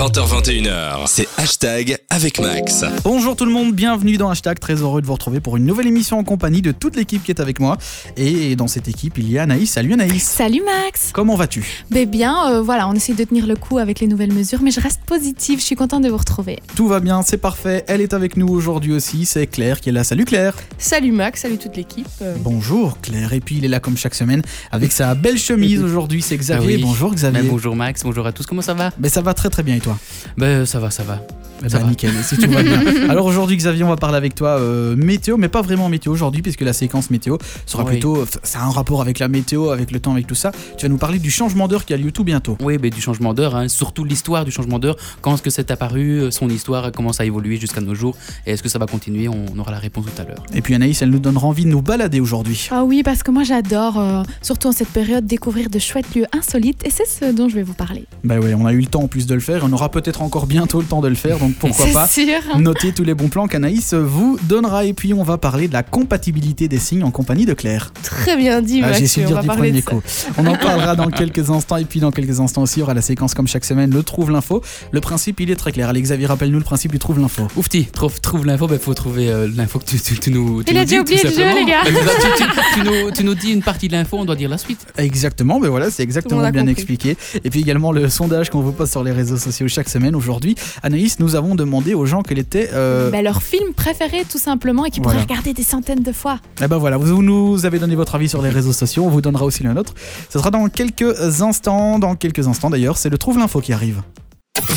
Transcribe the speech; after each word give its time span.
20h21h, 0.00 1.02
c'est 1.08 1.28
hashtag 1.36 1.98
avec 2.08 2.40
Max. 2.40 2.86
Bonjour 3.04 3.36
tout 3.36 3.44
le 3.44 3.50
monde, 3.52 3.74
bienvenue 3.74 4.16
dans 4.16 4.30
Hashtag, 4.30 4.58
très 4.58 4.76
heureux 4.76 5.02
de 5.02 5.06
vous 5.06 5.12
retrouver 5.12 5.40
pour 5.40 5.58
une 5.58 5.66
nouvelle 5.66 5.88
émission 5.88 6.18
en 6.18 6.24
compagnie 6.24 6.62
de 6.62 6.72
toute 6.72 6.96
l'équipe 6.96 7.22
qui 7.22 7.30
est 7.30 7.38
avec 7.38 7.60
moi. 7.60 7.76
Et 8.16 8.56
dans 8.56 8.66
cette 8.66 8.88
équipe, 8.88 9.18
il 9.18 9.30
y 9.30 9.38
a 9.38 9.42
Anaïs. 9.42 9.70
Salut 9.70 9.92
Anaïs. 9.92 10.22
Salut 10.22 10.62
Max. 10.64 11.10
Comment 11.12 11.36
vas-tu? 11.36 11.66
Ben 11.90 12.08
bien, 12.08 12.50
euh, 12.50 12.62
voilà, 12.62 12.88
on 12.88 12.94
essaie 12.94 13.12
de 13.12 13.22
tenir 13.24 13.46
le 13.46 13.56
coup 13.56 13.76
avec 13.76 14.00
les 14.00 14.06
nouvelles 14.06 14.32
mesures, 14.32 14.62
mais 14.62 14.70
je 14.70 14.80
reste 14.80 15.02
positive, 15.04 15.60
je 15.60 15.66
suis 15.66 15.76
contente 15.76 16.02
de 16.02 16.08
vous 16.08 16.16
retrouver. 16.16 16.60
Tout 16.74 16.88
va 16.88 17.00
bien, 17.00 17.20
c'est 17.20 17.36
parfait. 17.36 17.84
Elle 17.86 18.00
est 18.00 18.14
avec 18.14 18.38
nous 18.38 18.48
aujourd'hui 18.48 18.94
aussi, 18.94 19.26
c'est 19.26 19.46
Claire 19.46 19.82
qui 19.82 19.90
est 19.90 19.92
là. 19.92 20.02
Salut 20.02 20.24
Claire. 20.24 20.54
Salut 20.78 21.12
Max, 21.12 21.42
salut 21.42 21.58
toute 21.58 21.76
l'équipe. 21.76 22.08
Euh, 22.22 22.36
Bonjour 22.40 22.98
Claire. 23.02 23.34
Et 23.34 23.40
puis 23.40 23.58
il 23.58 23.66
est 23.66 23.68
là 23.68 23.80
comme 23.80 23.98
chaque 23.98 24.14
semaine 24.14 24.40
avec 24.72 24.92
sa 24.92 25.14
belle 25.14 25.36
chemise 25.36 25.82
aujourd'hui, 25.84 26.22
c'est 26.22 26.38
Xavier. 26.38 26.72
Ah 26.72 26.76
oui. 26.78 26.82
Bonjour 26.82 27.14
Xavier. 27.14 27.42
Ben, 27.42 27.50
bonjour 27.50 27.76
Max, 27.76 28.02
bonjour 28.02 28.26
à 28.26 28.32
tous, 28.32 28.46
comment 28.46 28.62
ça 28.62 28.72
va? 28.72 28.92
Mais 28.98 29.10
ça 29.10 29.20
va 29.20 29.34
très 29.34 29.50
très 29.50 29.62
bien 29.62 29.76
et 29.76 29.80
toi? 29.80 29.89
Ben 30.36 30.66
ça 30.66 30.78
va, 30.78 30.90
ça 30.90 31.02
va. 31.02 31.18
Eh 31.64 31.68
Ça 31.68 31.78
ben, 31.78 31.84
va. 31.84 31.90
nickel, 31.90 32.10
si 32.22 32.36
tout 32.36 32.50
va 32.50 32.62
bien. 32.62 32.80
Alors 33.10 33.26
aujourd'hui 33.26 33.56
Xavier, 33.56 33.84
on 33.84 33.88
va 33.88 33.96
parler 33.96 34.16
avec 34.16 34.34
toi 34.34 34.50
euh, 34.58 34.96
météo, 34.96 35.36
mais 35.36 35.48
pas 35.48 35.62
vraiment 35.62 35.88
météo 35.88 36.12
aujourd'hui 36.12 36.42
puisque 36.42 36.62
la 36.62 36.72
séquence 36.72 37.10
météo 37.10 37.36
sera 37.66 37.82
Oui. 37.84 37.90
plutôt, 37.92 38.24
ça 38.42 38.60
a 38.60 38.64
un 38.64 38.70
rapport 38.70 39.00
avec 39.02 39.18
la 39.18 39.28
météo, 39.28 39.70
avec 39.70 39.90
le 39.90 40.00
temps, 40.00 40.12
avec 40.12 40.26
tout 40.26 40.34
ça. 40.34 40.52
Tu 40.78 40.86
vas 40.86 40.88
nous 40.90 40.96
parler 40.98 41.18
du 41.18 41.30
changement 41.30 41.68
d'heure 41.68 41.84
qui 41.84 41.92
a 41.94 41.96
lieu 41.96 42.12
tout 42.12 42.24
bientôt. 42.24 42.56
Oui, 42.62 42.78
ben, 42.78 42.90
du 42.90 43.00
changement 43.00 43.34
d'heure, 43.34 43.54
hein, 43.56 43.68
surtout 43.68 44.04
l'histoire 44.04 44.44
du 44.44 44.50
changement 44.50 44.78
d'heure, 44.78 44.96
quand 45.20 45.34
est-ce 45.34 45.42
que 45.42 45.50
c'est 45.50 45.70
apparu, 45.70 46.20
euh, 46.20 46.30
son 46.30 46.48
histoire, 46.48 46.92
comment 46.92 47.12
ça 47.12 47.24
a 47.24 47.26
évolué 47.26 47.56
jusqu'à 47.58 47.80
nos 47.80 47.94
jours, 47.94 48.16
et 48.46 48.52
est-ce 48.52 48.62
que 48.62 48.68
ça 48.68 48.78
va 48.78 48.86
continuer, 48.86 49.28
on 49.28 49.58
aura 49.58 49.70
la 49.72 49.78
réponse 49.78 50.06
tout 50.06 50.22
à 50.22 50.24
l'heure. 50.24 50.42
Et 50.54 50.62
puis 50.62 50.74
Anaïs, 50.74 51.02
elle 51.02 51.10
nous 51.10 51.18
donnera 51.18 51.46
envie 51.46 51.64
de 51.64 51.70
nous 51.70 51.82
balader 51.82 52.20
aujourd'hui. 52.20 52.68
Ah 52.70 52.84
oui, 52.84 53.02
parce 53.02 53.22
que 53.22 53.30
moi 53.30 53.42
j'adore, 53.44 53.98
euh, 53.98 54.22
surtout 54.42 54.68
en 54.68 54.72
cette 54.72 54.88
période, 54.88 55.26
découvrir 55.26 55.68
de 55.68 55.78
chouettes 55.78 56.14
lieux 56.14 56.26
insolites, 56.32 56.86
et 56.86 56.90
c'est 56.90 57.06
ce 57.06 57.32
dont 57.32 57.48
je 57.48 57.54
vais 57.56 57.62
vous 57.62 57.74
parler. 57.74 58.06
Bah 58.24 58.38
ouais, 58.38 58.54
on 58.54 58.66
a 58.66 58.72
eu 58.72 58.80
le 58.80 58.86
temps 58.86 59.02
en 59.02 59.08
plus 59.08 59.26
de 59.26 59.34
le 59.34 59.40
faire, 59.40 59.62
on 59.64 59.72
aura 59.72 59.90
peut-être 59.90 60.22
encore 60.22 60.46
bientôt 60.46 60.80
le 60.80 60.86
temps 60.86 61.00
de 61.00 61.08
le 61.08 61.14
faire, 61.14 61.38
donc 61.38 61.49
pourquoi 61.58 61.86
pas 61.92 62.06
sûr. 62.06 62.26
noter 62.58 62.92
tous 62.92 63.04
les 63.04 63.14
bons 63.14 63.28
plans 63.28 63.46
qu'Anaïs 63.46 63.94
vous 63.94 64.38
donnera. 64.44 64.84
Et 64.84 64.92
puis 64.92 65.12
on 65.14 65.22
va 65.22 65.38
parler 65.38 65.68
de 65.68 65.72
la 65.72 65.82
compatibilité 65.82 66.68
des 66.68 66.78
signes 66.78 67.02
en 67.04 67.10
compagnie 67.10 67.46
de 67.46 67.54
Claire. 67.54 67.92
Très 68.02 68.36
bien 68.36 68.62
dit 68.62 68.80
Ah, 68.84 68.92
J'ai 68.92 69.06
su 69.06 69.20
on 69.22 69.26
dire 69.26 69.40
du 69.40 69.46
premier 69.48 69.82
coup. 69.82 70.02
On 70.38 70.46
en 70.46 70.56
parlera 70.56 70.96
dans 70.96 71.08
quelques 71.08 71.50
instants. 71.50 71.76
Et 71.76 71.84
puis 71.84 72.00
dans 72.00 72.10
quelques 72.10 72.40
instants 72.40 72.62
aussi, 72.62 72.78
il 72.78 72.80
y 72.80 72.82
aura 72.82 72.94
la 72.94 73.02
séquence 73.02 73.34
comme 73.34 73.46
chaque 73.48 73.64
semaine, 73.64 73.90
le 73.92 74.02
trouve 74.02 74.30
l'info. 74.30 74.62
Le 74.92 75.00
principe, 75.00 75.40
il 75.40 75.50
est 75.50 75.56
très 75.56 75.72
clair. 75.72 75.88
Allez 75.88 76.02
Xavier, 76.02 76.26
rappelle-nous 76.26 76.58
le 76.58 76.64
principe 76.64 76.92
du 76.92 76.98
trouve 76.98 77.18
l'info. 77.20 77.46
Oufti, 77.56 77.86
trouve, 77.86 78.20
trouve 78.20 78.46
l'info, 78.46 78.66
ben 78.66 78.78
faut 78.78 78.94
trouver 78.94 79.30
euh, 79.30 79.48
l'info 79.54 79.78
que 79.78 79.84
tu, 79.84 80.00
tu- 80.00 80.18
tu 80.18 80.30
nous. 80.30 80.62
tu 80.62 80.70
Il 80.70 80.74
nous 80.76 80.80
a 80.80 80.84
déjà 80.84 81.00
oublié 81.00 81.20
le 81.22 81.30
jeu, 81.30 81.36
les 81.54 81.64
gars. 81.64 81.82
Ben, 81.84 81.92
tu, 81.94 82.42
tu- 82.44 82.50
tu 82.74 82.80
nous, 82.88 83.10
tu 83.10 83.24
nous 83.24 83.34
dis 83.34 83.50
une 83.52 83.62
partie 83.62 83.88
de 83.88 83.92
l'info, 83.92 84.16
on 84.18 84.24
doit 84.24 84.36
dire 84.36 84.48
la 84.48 84.58
suite. 84.58 84.80
Exactement, 84.98 85.58
mais 85.60 85.68
voilà, 85.68 85.90
c'est 85.90 86.02
exactement 86.02 86.40
a 86.40 86.50
bien 86.50 86.62
compris. 86.62 86.72
expliqué. 86.72 87.16
Et 87.44 87.50
puis 87.50 87.60
également 87.60 87.92
le 87.92 88.08
sondage 88.08 88.50
qu'on 88.50 88.60
vous 88.60 88.72
pose 88.72 88.90
sur 88.90 89.02
les 89.04 89.12
réseaux 89.12 89.36
sociaux 89.36 89.68
chaque 89.68 89.88
semaine. 89.88 90.14
Aujourd'hui, 90.14 90.54
Anaïs, 90.82 91.18
nous 91.20 91.36
avons 91.40 91.54
demandé 91.54 91.94
aux 91.94 92.06
gens 92.06 92.22
quel 92.22 92.38
était. 92.38 92.70
euh, 92.72 93.10
Ben, 93.10 93.24
leur 93.24 93.42
film 93.42 93.72
préféré 93.74 94.24
tout 94.30 94.38
simplement, 94.38 94.84
et 94.84 94.90
qu'ils 94.90 95.02
Voilà. 95.02 95.18
pourraient 95.20 95.28
regarder 95.32 95.52
des 95.52 95.62
centaines 95.64 96.02
de 96.02 96.12
fois. 96.12 96.38
Eh 96.62 96.68
ben 96.68 96.78
voilà, 96.78 96.96
vous 96.96 97.22
nous 97.22 97.66
avez 97.66 97.78
donné 97.78 97.96
votre 97.96 98.14
avis 98.14 98.28
sur 98.28 98.42
les 98.42 98.50
réseaux 98.50 98.72
sociaux, 98.72 99.04
on 99.04 99.08
vous 99.10 99.20
donnera 99.20 99.44
aussi 99.44 99.62
le 99.62 99.72
nôtre. 99.72 99.94
Ce 100.28 100.38
sera 100.38 100.50
dans 100.50 100.68
quelques 100.68 101.42
instants, 101.42 101.98
dans 101.98 102.14
quelques 102.14 102.46
instants 102.46 102.70
d'ailleurs, 102.70 102.96
c'est 102.98 103.08
le 103.10 103.18
trouve 103.18 103.38
l'info 103.38 103.60
qui 103.60 103.72
arrive. 103.72 104.02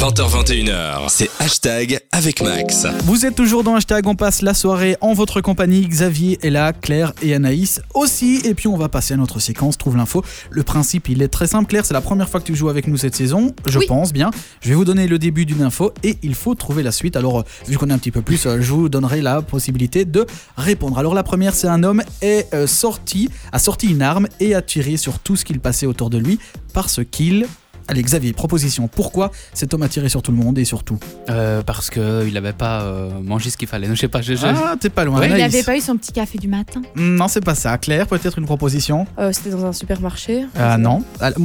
20h21h, 0.04 1.06
c'est 1.08 1.30
hashtag 1.40 1.98
avec 2.12 2.42
Max. 2.42 2.86
Vous 3.06 3.26
êtes 3.26 3.36
toujours 3.36 3.64
dans 3.64 3.76
hashtag, 3.76 4.06
on 4.06 4.16
passe 4.16 4.42
la 4.42 4.54
soirée 4.54 4.98
en 5.00 5.14
votre 5.14 5.40
compagnie. 5.40 5.88
Xavier 5.88 6.38
est 6.46 6.50
là, 6.50 6.74
Claire 6.74 7.14
et 7.22 7.34
Anaïs 7.34 7.82
aussi. 7.94 8.42
Et 8.44 8.54
puis 8.54 8.68
on 8.68 8.76
va 8.76 8.90
passer 8.90 9.14
à 9.14 9.18
notre 9.18 9.40
séquence 9.40 9.78
Trouve 9.78 9.96
l'info. 9.96 10.22
Le 10.50 10.62
principe, 10.64 11.08
il 11.08 11.22
est 11.22 11.30
très 11.30 11.48
simple. 11.48 11.70
Claire, 11.70 11.86
c'est 11.86 11.94
la 11.94 12.02
première 12.02 12.28
fois 12.28 12.42
que 12.42 12.46
tu 12.46 12.54
joues 12.54 12.68
avec 12.68 12.88
nous 12.88 12.98
cette 12.98 13.16
saison, 13.16 13.56
je 13.66 13.80
Oui. 13.80 13.86
pense 13.88 14.12
bien. 14.12 14.30
Je 14.60 14.68
vais 14.68 14.76
vous 14.76 14.84
donner 14.84 15.08
le 15.08 15.18
début 15.18 15.46
d'une 15.46 15.62
info 15.62 15.94
et 16.04 16.18
il 16.22 16.36
faut 16.36 16.54
trouver 16.54 16.84
la 16.84 16.92
suite. 16.92 17.16
Alors, 17.16 17.40
euh, 17.40 17.44
vu 17.70 17.78
qu'on 17.78 17.90
est 17.90 17.94
un 17.94 17.98
petit 17.98 18.12
peu 18.12 18.22
plus, 18.22 18.46
euh, 18.46 18.60
je 18.60 18.74
vous 18.74 18.90
donnerai 18.90 19.22
la 19.22 19.42
possibilité 19.42 20.04
de 20.04 20.26
répondre. 20.58 20.98
Alors, 21.00 21.14
la 21.14 21.24
première, 21.24 21.54
c'est 21.54 21.70
un 21.70 21.82
homme 21.82 22.04
est 22.22 22.54
euh, 22.54 22.68
sorti, 22.68 23.30
a 23.54 23.60
sorti 23.60 23.88
une 23.88 24.02
arme 24.02 24.28
et 24.42 24.54
a 24.54 24.62
tiré 24.62 24.98
sur 24.98 25.20
tout 25.20 25.38
ce 25.38 25.46
qu'il 25.46 25.62
passait 25.62 25.86
autour 25.86 26.10
de 26.10 26.18
lui 26.18 26.40
parce 26.74 27.00
qu'il. 27.10 27.48
Allez, 27.88 28.02
Xavier, 28.02 28.34
proposition. 28.34 28.88
Pourquoi 28.88 29.32
cet 29.54 29.74
homme 29.74 29.84
a 29.84 29.90
tiré 29.90 30.10
sur 30.10 30.22
tout 30.22 30.32
le 30.32 30.38
monde 30.38 30.58
et 30.58 30.66
sur 30.66 30.84
tout 30.84 30.98
Euh, 31.30 31.62
parce 31.64 31.90
qu'il 31.90 32.32
n'avait 32.34 32.54
pas 32.54 32.82
euh, 32.82 33.10
mangé 33.22 33.50
ce 33.50 33.58
qu'il 33.58 33.68
fallait. 33.68 33.88
Je 33.90 33.96
sais 33.96 34.08
pas, 34.08 34.22
je, 34.22 34.36
je- 34.36 34.46
Ah, 34.46 34.76
t'es 34.80 34.90
pas 34.90 35.06
loin. 35.06 35.20
Ouais, 35.20 35.30
il 35.30 35.38
n'avait 35.38 35.64
pas 35.64 35.76
eu 35.78 35.82
son 35.82 35.98
petit 35.98 36.12
café 36.12 36.38
du 36.38 36.48
matin. 36.48 36.82
Non, 36.96 37.28
c'est 37.28 37.44
pas 37.44 37.56
ça. 37.56 37.78
Claire, 37.78 38.08
peut-être 38.08 38.40
une 38.40 38.46
proposition? 38.46 39.06
Euh, 39.20 39.32
C'était 39.34 39.50
dans 39.50 39.66
un 39.66 39.74
supermarché. 39.74 40.46
Ah 40.58 40.78
non. 40.78 41.04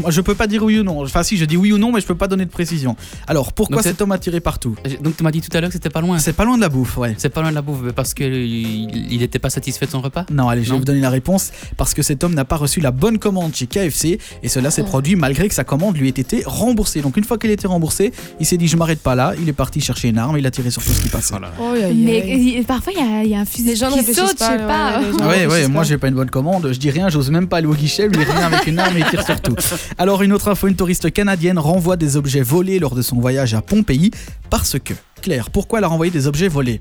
Je 0.09 0.21
peux 0.21 0.34
pas 0.34 0.47
dire 0.47 0.62
oui 0.62 0.78
ou 0.78 0.82
non. 0.84 1.03
Enfin, 1.03 1.22
si, 1.22 1.37
je 1.37 1.44
dis 1.44 1.56
oui 1.56 1.72
ou 1.72 1.78
non, 1.78 1.93
mais 1.93 2.00
je 2.00 2.06
peux 2.06 2.15
pas 2.15 2.28
donner 2.28 2.44
de 2.44 2.50
précision. 2.50 2.97
Alors, 3.26 3.53
pourquoi 3.53 3.82
cet 3.82 4.00
homme 4.00 4.12
a 4.12 4.19
tiré 4.19 4.41
partout? 4.41 4.76
Donc 5.03 5.16
tu 5.16 5.22
m'as 5.25 5.31
dit 5.31 5.41
tout 5.41 5.55
à 5.56 5.60
l'heure 5.60 5.70
que 5.70 5.75
c'était 5.75 5.91
pas 5.91 6.00
loin. 6.00 6.19
C'est 6.19 6.32
pas 6.32 6.44
loin 6.44 6.56
de 6.56 6.62
la 6.62 6.69
bouffe, 6.69 6.97
ouais. 6.99 7.15
C'est 7.19 7.28
pas 7.28 7.41
loin 7.41 7.50
de 7.50 7.55
la 7.55 7.62
bouffe, 7.62 7.81
mais 7.82 7.93
parce 7.93 8.15
qu'il 8.15 9.19
n'était 9.19 9.38
pas 9.38 9.50
satisfait 9.50 9.87
de 9.87 9.91
son 9.91 10.00
repas? 10.00 10.25
Non, 10.31 10.49
allez, 10.49 10.62
je 10.62 10.69
vais 10.69 10.72
Non. 10.75 10.78
vous 10.78 10.84
donner 10.84 11.00
la 11.00 11.10
réponse. 11.10 11.50
Parce 11.76 11.94
que 11.94 12.03
cet 12.03 12.25
homme 12.25 12.34
n'a 12.34 12.44
pas 12.44 12.56
reçu 12.56 12.81
la 12.81 12.91
bonne 12.91 13.19
commande 13.19 13.55
chez 13.55 13.66
KFC. 13.66 14.19
Et 14.43 14.49
cela 14.49 14.70
s'est 14.70 14.82
Oh. 14.82 14.88
produit 14.91 15.16
malgré 15.16 15.49
que 15.49 15.55
sa 15.55 15.65
commande 15.65 15.97
lui 15.97 16.09
ait 16.09 16.12
été 16.37 16.43
remboursée. 16.47 17.00
Donc, 17.00 17.16
une 17.16 17.25
fois 17.25 17.39
qu'elle 17.39 17.50
était 17.50 17.66
remboursée, 17.66 18.12
il 18.41 18.47
s'est 18.47 18.56
dit 18.56 18.69
Je 18.69 18.77
m'arrête 18.77 19.00
pas 19.00 19.15
là. 19.15 19.33
Il 19.41 19.49
est 19.49 19.53
parti 19.53 19.81
chercher 19.81 20.09
une 20.09 20.19
arme. 20.19 20.37
Il 20.39 20.47
a 20.47 20.50
tiré 20.50 20.71
sur 20.71 20.83
tout 20.83 20.91
ce 20.93 21.00
qui 21.00 21.09
passait. 21.09 21.31
Voilà. 21.31 21.53
Oh, 21.61 21.72
aïe, 21.72 21.94
Mais 21.94 22.62
parfois, 22.66 22.93
il 22.94 22.99
y, 22.99 23.03
a- 23.03 23.25
il 23.25 23.31
y 23.31 23.34
a 23.34 23.41
un 23.41 23.44
fusil 23.44 23.65
Les 23.66 23.77
gens 23.77 23.87
ne 23.89 23.93
qui 23.94 23.99
réfléchissent 24.00 24.22
saute, 24.31 24.38
je 24.41 24.44
pas, 24.44 24.50
sais 24.50 25.19
pas. 25.19 25.27
ouais, 25.28 25.44
ne 25.47 25.50
Ouais, 25.50 25.69
moi 25.69 25.83
j'ai 25.84 25.99
pas 25.99 26.09
une 26.09 26.15
bonne 26.15 26.31
commande, 26.31 26.69
je 26.72 26.78
dis 26.78 26.91
rien, 26.91 27.09
j'ose 27.09 27.31
même 27.31 27.49
pas 27.49 27.59
aller 27.59 27.67
au 27.67 27.75
guichet, 27.75 28.09
lui 28.09 28.17
il 28.21 28.25
vient 28.25 28.47
avec 28.53 28.67
une 28.67 28.78
arme 28.78 28.97
et 28.97 29.00
il 29.00 29.06
tire 29.06 29.25
sur 29.25 29.41
tout. 29.41 29.55
Alors 29.99 30.22
une 30.22 30.33
autre 30.33 30.49
info, 30.49 30.67
une 30.69 30.77
touriste 30.77 31.11
canadienne 31.12 31.59
renvoie 31.59 31.97
des 31.97 32.17
objets 32.17 32.43
volés 32.43 32.78
lors 32.78 32.94
de 32.94 33.03
son 33.03 33.17
voyage 33.17 33.55
à 33.55 33.62
Pompéi 33.62 34.11
parce 34.50 34.77
que, 34.78 34.94
Claire, 35.22 35.50
pourquoi 35.50 35.78
elle 35.78 35.84
a 35.84 35.88
renvoyé 35.88 36.11
des 36.12 36.27
objets 36.27 36.49
volés? 36.49 36.81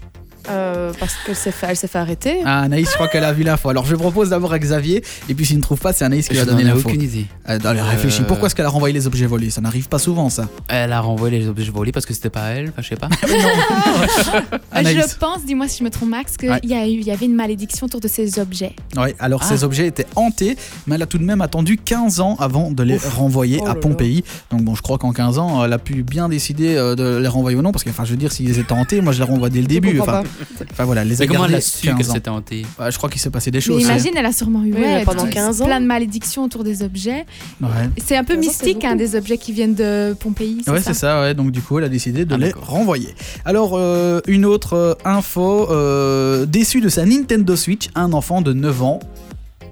Euh, 0.50 0.92
parce 1.00 1.14
qu'elle 1.26 1.36
s'est 1.36 1.52
fait, 1.52 1.68
elle 1.70 1.76
s'est 1.78 1.88
fait 1.88 1.98
arrêter. 2.00 2.38
Ah, 2.46 2.62
Anaïs, 2.62 2.88
je 2.90 2.94
crois 2.96 3.08
qu'elle 3.08 3.24
a 3.24 3.34
vu 3.34 3.44
l'info. 3.44 3.70
Alors 3.70 3.86
je 3.86 3.96
propose 3.96 4.30
d'abord 4.30 4.54
à 4.54 4.60
Xavier, 4.60 5.04
et 5.30 5.34
puis 5.34 5.46
s'il 5.46 5.58
ne 5.58 5.62
trouve 5.62 5.80
pas, 5.80 5.94
c'est 5.94 6.06
Anaïs 6.06 6.28
qui 6.28 6.38
n'en 6.38 6.46
donner 6.46 6.62
ai 6.62 6.66
l'info. 6.66 6.88
aucune 6.90 7.02
idée. 7.02 7.26
Euh, 7.50 7.60
allez, 7.64 7.82
réfléchis, 7.82 8.22
Euh, 8.22 8.26
pourquoi 8.26 8.48
est-ce 8.48 8.56
qu'elle 8.56 8.66
a 8.66 8.70
renvoyé 8.70 8.94
les 8.94 9.08
objets 9.08 9.26
volés? 9.26 9.50
Ça 9.50 9.62
n'arrive 9.62 9.88
pas 9.90 10.00
souvent 10.00 10.30
ça. 10.30 10.48
Elle 10.68 10.94
a 10.94 11.02
renvoyé 11.02 11.40
les 11.40 11.48
objets 11.48 11.70
volés 11.72 11.92
parce 11.92 12.06
que 12.06 12.14
c'était 12.14 12.30
pas 12.30 12.48
elle, 12.50 12.70
enfin 12.70 12.82
je 12.82 12.88
sais 12.90 12.96
pas. 12.96 13.10
Anaïs. 14.72 14.98
Je 15.12 15.18
pense, 15.18 15.46
dis-moi 15.46 15.68
si 15.68 15.80
je 15.80 15.84
me 15.84 15.90
trompe 15.90 16.10
Max, 16.10 16.38
qu'il 16.38 16.50
Ouais. 16.50 16.60
y, 16.64 16.74
a 16.74 16.86
eu- 16.88 16.92
il 16.92 17.04
y 17.06 17.12
avait 17.12 17.26
une 17.26 17.36
malédiction 17.36 17.86
autour 17.88 18.00
de 18.00 18.08
ces 18.08 18.40
objets. 18.40 18.74
Ouais, 18.96 19.16
alors 19.20 19.42
Ah. 19.44 19.48
ces 19.50 19.64
objets 19.64 19.88
étaient 19.88 20.06
hantés, 20.16 20.58
mais 20.86 20.96
elle 20.96 21.02
a 21.02 21.06
tout 21.06 21.18
de 21.18 21.24
même 21.24 21.42
attendu 21.42 21.78
15 21.78 22.20
ans 22.20 22.36
avant 22.40 22.72
de 22.72 22.84
les 22.84 22.96
Ouf. 22.96 23.14
renvoyer 23.16 23.58
Oh 23.62 23.66
à 23.66 23.68
là 23.70 23.74
là. 23.74 23.80
Pompéi. 23.80 24.24
Donc 24.52 24.62
bon, 24.64 24.76
je 24.76 24.82
crois 24.82 24.98
qu'en 24.98 25.12
15 25.14 25.38
ans, 25.40 25.64
elle 25.64 25.74
a 25.74 25.78
pu 25.80 26.04
bien 26.04 26.30
décider 26.30 26.76
euh, 26.76 26.96
de 26.96 27.18
les 27.18 27.28
renvoyer 27.28 27.58
ou 27.58 27.62
non, 27.62 27.72
parce 27.72 27.84
que 27.84 27.90
enfin, 27.90 28.06
je 28.06 28.12
veux 28.12 28.18
dire, 28.18 28.32
s'ils 28.32 28.58
étaient 28.60 28.72
hantés, 28.74 29.02
moi 29.02 29.14
je 29.14 29.20
les 29.20 29.26
renvoie 29.30 29.50
dès 29.50 29.62
le 29.62 29.68
début. 29.68 29.92
Je 29.96 29.98
comprends 30.00 30.20
Enfin, 30.20 30.24
enfin, 30.72 30.86
voilà, 30.86 31.04
les 31.04 31.16
Mais 31.18 31.28
comment 31.28 31.46
elle 31.46 31.56
a 31.56 31.62
su 31.62 31.88
15 31.88 31.98
qu'elle 31.98 32.10
ans. 32.10 32.14
s'était 32.14 32.30
hantée? 32.30 32.66
Ouais, 32.80 32.92
je 32.92 32.98
crois 32.98 33.10
qu'il 33.10 33.20
s'est 33.22 33.30
passé 33.30 33.52
des 33.52 33.58
Mais 33.58 33.62
choses. 33.62 33.82
imagine, 33.82 34.12
elle 34.16 34.26
a 34.26 34.32
sûrement 34.32 34.64
eu 34.64 34.74
Oui, 34.74 34.80
ouais, 34.82 34.96
mais 35.00 35.04
pendant 35.06 35.24
tout- 35.26 35.30
15 35.32 35.62
ans. 35.62 35.66
plein 35.66 35.80
de 35.82 35.86
malédictions 35.86 36.44
autour 36.44 36.64
des 36.64 36.84
objets. 36.84 37.26
Ouais, 37.62 37.68
C'est 38.04 38.16
un 38.18 38.24
peu 38.24 38.36
15 38.36 38.48
ans, 38.48 38.52
c'est 38.52 38.66
mystique, 38.66 38.86
hein, 38.86 38.96
des 38.96 39.16
objets 39.16 39.38
qui 39.38 39.52
viennent 39.54 39.76
de 39.76 40.16
Pompéi. 40.20 40.62
ouais 40.68 40.82
c'est 40.82 40.94
ça, 40.94 41.22
ouais. 41.22 41.34
Donc 41.34 41.52
du 41.52 41.62
coup, 41.62 41.78
elle 41.80 41.86
a 41.86 41.90
décidé 41.90 42.26
de 42.26 42.34
Ah, 42.34 42.38
les 42.38 42.52
renvoyer. 42.52 43.14
Alors, 43.46 43.74
euh, 43.76 44.20
une 44.28 44.46
autre 44.46 44.74
euh, 44.74 44.94
info, 45.06 45.68
euh, 45.72 46.46
déçu 46.46 46.82
de 46.82 46.90
sa 46.90 47.06
Nintendo 47.06 47.56
Switch, 47.56 47.88
un 47.96 48.14
enfant 48.14 48.42
de 48.42 48.54
9 48.54 48.84
ans. 48.84 49.00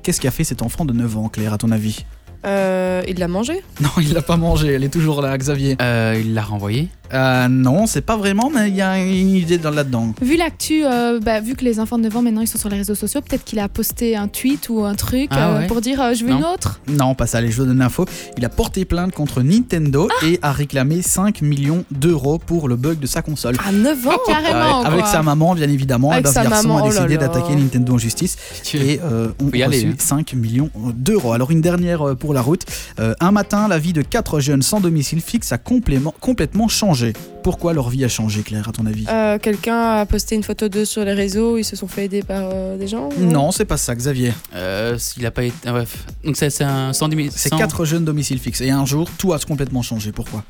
Qu'est-ce 0.04 0.22
qu'a 0.22 0.32
fait 0.32 0.44
cet 0.44 0.62
enfant 0.62 0.86
de 0.86 0.94
9 0.94 1.18
ans, 1.18 1.30
Claire, 1.30 1.54
à 1.54 1.58
ton 1.58 1.72
avis? 1.72 2.06
Euh, 2.46 3.02
il 3.08 3.18
l'a 3.18 3.28
mangé? 3.28 3.64
Non, 3.82 3.90
il 4.00 4.14
l'a 4.14 4.22
pas 4.22 4.38
mangé, 4.38 4.74
elle 4.74 4.84
est 4.84 4.90
toujours 4.90 5.22
là, 5.24 5.36
Xavier. 5.36 5.78
euh, 5.82 6.16
Il 6.24 6.36
l'a 6.36 6.44
renvoyé. 6.44 6.90
Euh, 7.14 7.48
non, 7.48 7.86
c'est 7.88 8.02
pas 8.02 8.18
vraiment, 8.18 8.50
mais 8.54 8.70
il 8.70 8.76
y 8.76 8.82
a 8.82 8.98
une 9.00 9.30
idée 9.36 9.58
dans- 9.58 9.70
là-dedans. 9.70 10.14
Vu 10.22 10.38
l'actu, 10.38 10.84
euh, 10.86 11.20
bah, 11.20 11.40
vu 11.40 11.56
que 11.56 11.64
les 11.64 11.80
enfants 11.80 11.98
de 11.98 12.04
9 12.04 12.16
ans 12.18 12.22
maintenant 12.22 12.42
ils 12.42 12.48
sont 12.48 12.58
sur 12.58 12.70
les 12.70 12.78
réseaux 12.78 12.96
sociaux, 12.96 13.22
peut-être 13.22 13.44
qu'il 13.44 13.60
a 13.60 13.68
posté 13.70 14.16
un 14.16 14.28
tweet 14.28 14.70
ou 14.70 14.84
un 14.84 14.96
truc 14.96 15.28
Ah 15.32 15.50
euh, 15.50 15.60
ouais. 15.60 15.68
pour 15.68 15.82
dire 15.82 16.02
euh, 16.02 16.14
je 16.14 16.24
veux 16.26 16.32
Non. 16.32 16.38
une 16.40 16.46
autre? 16.46 16.80
Non, 16.88 17.14
pas 17.16 17.28
ça, 17.28 17.38
allez, 17.40 17.52
je 17.52 17.58
vous 17.62 17.68
donne 17.68 17.80
l'info. 17.80 18.06
Il 18.38 18.46
a 18.46 18.50
porté 18.50 18.86
plainte 18.86 19.12
contre 19.14 19.42
Nintendo 19.42 20.08
Ah 20.22 20.26
et 20.26 20.40
a 20.42 20.52
réclamé 20.52 21.02
5 21.02 21.42
millions 21.42 21.84
d'euros 21.92 22.38
pour 22.40 22.68
le 22.68 22.76
bug 22.76 23.00
de 23.00 23.08
sa 23.08 23.22
console. 23.22 23.56
À 23.66 23.72
9 23.72 24.08
ans 24.08 24.12
Carrément. 24.28 24.82
Ouais, 24.82 24.88
avec 24.88 25.00
quoi. 25.02 25.12
sa 25.12 25.22
maman, 25.22 25.56
bien 25.56 25.70
évidemment. 25.70 26.12
Avec 26.12 26.28
sa 26.28 26.44
garçon 26.44 26.68
maman, 26.70 26.80
a 26.84 26.88
oh 26.88 26.90
décidé 26.90 27.18
d'attaquer 27.18 27.56
Nintendo 27.56 27.94
en 27.94 27.98
justice 27.98 28.38
et 28.74 29.00
euh, 29.04 29.30
y 29.54 29.62
aller, 29.64 29.78
reçu 29.78 29.90
hein. 29.90 29.96
5 29.98 30.34
millions 30.34 30.70
d'euros. 30.96 31.34
Alors 31.34 31.52
une 31.52 31.62
dernière 31.62 32.16
pour 32.18 32.34
la 32.34 32.42
route. 32.42 32.64
Euh, 33.00 33.14
un 33.20 33.32
matin, 33.32 33.68
la 33.68 33.78
vie 33.80 33.94
de 33.94 34.02
quatre 34.02 34.40
jeunes 34.40 34.62
sans 34.62 34.80
domicile 34.80 35.22
fixe 35.22 35.52
a 35.52 35.58
complètement 35.58 36.68
changé. 36.68 36.95
Pourquoi 37.44 37.74
leur 37.74 37.90
vie 37.90 38.04
a 38.04 38.08
changé, 38.08 38.42
Claire, 38.42 38.68
à 38.70 38.72
ton 38.72 38.86
avis? 38.86 39.06
Euh, 39.10 39.38
Quelqu'un 39.40 39.80
a 40.00 40.06
posté 40.06 40.36
une 40.36 40.44
photo 40.44 40.68
d'eux 40.68 40.86
sur 40.86 41.04
les 41.06 41.14
réseaux, 41.14 41.58
ils 41.58 41.64
se 41.64 41.76
sont 41.76 41.88
fait 41.88 42.06
aider 42.06 42.24
par 42.24 42.50
euh, 42.52 42.78
des 42.78 42.88
gens 42.88 43.10
Non, 43.20 43.52
c'est 43.52 43.66
pas 43.66 43.78
ça, 43.78 43.94
Xavier. 43.96 44.34
Euh, 44.56 44.98
S'il 44.98 45.26
a 45.26 45.32
pas 45.32 45.44
été. 45.44 45.56
ah, 45.66 45.72
bref. 45.72 46.06
Donc 46.24 46.38
c'est 46.38 46.50
c'est 46.50 46.64
un 46.64 46.92
110 46.94 47.16
000. 47.16 47.30
C'est 47.36 47.50
100 47.50 47.58
quatre 47.58 47.86
jeunes 47.86 48.06
domicile 48.06 48.40
fixe. 48.40 48.62
Et 48.62 48.72
un 48.72 48.86
jour, 48.86 49.10
tout 49.18 49.34
a 49.34 49.40
complètement 49.40 49.82
changé. 49.82 50.12
Pourquoi? 50.12 50.44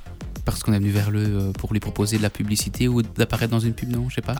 Parce 0.45 0.63
qu'on 0.63 0.71
est 0.73 0.77
venu 0.79 0.91
vers 0.91 1.11
le 1.11 1.19
euh, 1.23 1.51
pour 1.57 1.73
lui 1.73 1.79
proposer 1.79 2.17
de 2.17 2.21
la 2.21 2.29
publicité 2.29 2.87
ou 2.87 3.01
d'apparaître 3.01 3.51
dans 3.51 3.59
une 3.59 3.73
pub, 3.73 3.91
non 3.91 4.05
Je 4.09 4.15
sais 4.15 4.21
pas. 4.21 4.35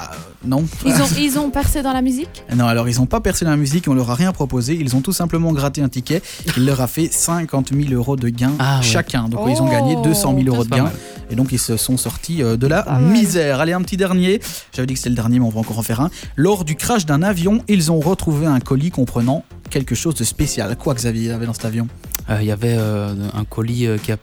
Non. 0.46 0.64
Ils 0.86 0.94
ont, 0.94 1.08
ils 1.20 1.38
ont 1.40 1.50
percé 1.50 1.82
dans 1.82 1.94
la 1.94 2.02
musique? 2.02 2.44
Non, 2.56 2.68
alors 2.68 2.88
ils 2.88 2.98
n'ont 3.00 3.06
pas 3.08 3.20
percé 3.22 3.44
dans 3.46 3.52
la 3.52 3.58
musique, 3.58 3.88
on 3.88 3.94
leur 3.94 4.10
a 4.12 4.16
rien 4.16 4.32
proposé. 4.32 4.76
Ils 4.80 4.96
ont 4.96 5.02
tout 5.02 5.12
simplement 5.14 5.52
gratté 5.52 5.82
un 5.82 5.90
ticket. 5.90 6.22
Il 6.58 6.66
leur 6.66 6.82
a 6.82 6.88
fait 6.88 7.12
50 7.12 7.74
000 7.74 7.94
euros 7.94 8.16
de 8.16 8.30
gains 8.30 8.54
Ah, 8.60 8.78
ouais. 8.78 8.84
chacun. 8.84 9.28
Donc 9.30 9.50
ils 9.50 9.62
ont 9.62 9.70
gagné 9.70 9.96
200 10.04 10.36
000 10.38 10.48
euros 10.56 10.64
de 10.64 10.70
gains. 10.70 10.92
Et 11.32 11.36
donc 11.36 11.52
ils 11.52 11.60
se 11.60 11.76
sont 11.76 11.98
sortis 11.98 12.44
euh, 12.44 12.56
de 12.56 12.68
la 12.68 13.00
misère. 13.00 13.60
Allez, 13.60 13.74
un 13.74 13.82
petit 13.82 13.98
dernier. 13.98 14.40
J'avais 14.74 14.86
dit 14.86 14.94
que 14.94 15.00
c'était 15.00 15.10
le 15.10 15.16
dernier, 15.16 15.40
mais 15.40 15.46
on 15.46 15.50
va 15.50 15.60
encore 15.62 15.80
en 15.80 15.84
faire 15.84 16.02
un. 16.02 16.12
Lors 16.36 16.66
du 16.66 16.76
crash 16.76 17.06
d'un 17.08 17.24
avion, 17.24 17.64
ils 17.68 17.92
ont 17.92 18.00
retrouvé 18.00 18.46
un 18.46 18.60
colis 18.60 18.92
comprenant 18.92 19.44
quelque 19.72 19.96
chose 19.96 20.14
de 20.16 20.24
spécial. 20.24 20.76
Quoi, 20.78 20.94
Xavier, 20.94 21.24
il 21.24 21.28
y 21.30 21.32
avait 21.32 21.48
dans 21.48 21.54
cet 21.54 21.66
avion? 21.66 21.88
Euh, 22.30 22.38
Il 22.42 22.48
y 22.48 22.52
avait 22.52 22.76
euh, 22.78 23.14
un 23.34 23.44
colis 23.46 23.88
euh, 23.88 23.98
qui 23.98 24.12
a. 24.12 24.18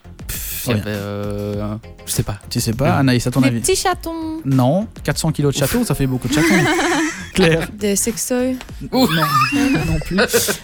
pff, 0.63 0.67
Il 0.67 0.71
y 0.71 0.75
Ouais. 0.75 0.81
avait. 0.81 0.91
euh, 0.91 1.75
je 2.07 2.11
sais 2.13 2.23
pas. 2.23 2.39
Tu 2.51 2.61
sais 2.61 2.73
pas. 2.73 2.95
Anaïs, 2.97 3.27
à 3.27 3.31
ton 3.31 3.41
Des 3.41 3.49
avis 3.49 3.61
petits 3.61 3.77
chatons. 3.77 4.41
Non, 4.45 4.87
400 5.05 5.33
kilos 5.33 5.55
de 5.55 5.59
château, 5.59 5.85
ça 5.85 5.95
fait 5.95 6.07
beaucoup 6.07 6.29
de 6.29 6.33
châteaux. 6.35 6.49
Claire 7.35 7.67
Des 7.79 7.97
sextoys. 7.97 8.57
Non, 8.93 9.07
non 9.07 9.99
plus. 10.05 10.19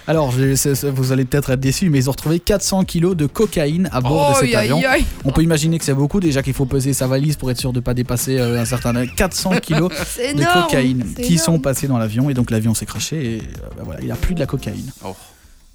Alors, 0.07 0.31
je- 0.33 0.55
c'est- 0.55 0.75
c'est- 0.75 0.91
vous 0.91 1.13
allez 1.13 1.25
peut-être 1.25 1.49
être 1.51 1.61
déçus, 1.61 1.89
mais 1.89 1.99
ils 1.99 2.09
ont 2.09 2.13
retrouvé 2.13 2.41
400 2.41 2.85
kilos 2.85 3.17
de 3.17 3.25
cocaïne 3.27 3.89
à 3.91 4.01
bord 4.03 4.33
de 4.41 4.47
cet 4.47 4.55
avion. 4.55 4.81
On 5.25 5.33
peut 5.33 5.43
imaginer 5.43 5.79
que 5.79 5.85
c'est 5.87 5.95
beaucoup, 5.95 6.21
déjà 6.21 6.43
qu'il 6.43 6.53
faut 6.53 6.67
peser 6.67 6.93
sa 6.93 7.07
valise 7.07 7.37
pour 7.37 7.51
être 7.51 7.59
sûr 7.59 7.73
de 7.73 7.79
ne 7.79 7.83
pas 7.83 7.95
dépasser 7.95 8.39
euh, 8.39 8.61
un 8.61 8.65
certain 8.67 9.07
400 9.07 9.53
kilos 9.63 9.91
C'est 10.07 10.35
de 10.35 10.43
énorme. 10.43 10.63
cocaïne 10.67 11.07
c'est 11.17 11.23
qui 11.23 11.39
sont 11.39 11.59
passés 11.59 11.89
dans 11.89 11.97
l'avion 11.99 12.29
et 12.29 12.35
donc 12.35 12.51
l'avion 12.51 12.75
s'est 12.75 12.87
craché 12.87 13.37
et 13.37 13.39
euh, 13.39 13.69
bah 13.77 13.83
voilà, 13.87 14.01
il 14.03 14.11
a 14.13 14.17
plus 14.17 14.35
de 14.35 14.41
la 14.41 14.47
cocaïne. 14.47 14.91
Oh. 15.05 15.17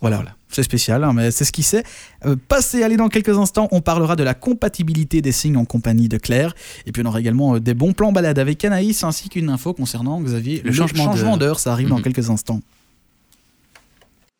Voilà, 0.03 0.17
voilà. 0.17 0.35
c'est 0.50 0.63
spécial, 0.63 1.03
hein, 1.03 1.13
mais 1.13 1.31
c'est 1.31 1.45
ce 1.45 1.51
qui 1.51 1.63
c'est. 1.63 1.83
Euh, 2.25 2.35
passez, 2.47 2.83
allez 2.83 2.97
dans 2.97 3.07
quelques 3.09 3.38
instants, 3.38 3.67
on 3.71 3.79
parlera 3.81 4.15
de 4.15 4.23
la 4.23 4.33
compatibilité 4.33 5.21
des 5.21 5.31
signes 5.31 5.57
en 5.57 5.65
compagnie 5.65 6.09
de 6.09 6.17
Claire 6.17 6.53
et 6.85 6.91
puis 6.91 7.01
on 7.03 7.07
aura 7.07 7.19
également 7.21 7.55
euh, 7.55 7.59
des 7.59 7.73
bons 7.73 7.94
plans 7.94 8.11
balades 8.11 8.38
avec 8.38 8.63
Anaïs 8.65 9.03
ainsi 9.03 9.29
qu'une 9.29 9.50
info 9.50 9.73
concernant 9.73 10.19
Xavier 10.21 10.61
Le 10.63 10.71
changement 10.73 11.13
d'heure. 11.15 11.38
d'heure, 11.38 11.59
ça 11.59 11.71
arrive 11.71 11.88
dans 11.88 11.97
Mhm. 11.97 12.03
quelques 12.03 12.29
instants. 12.29 12.59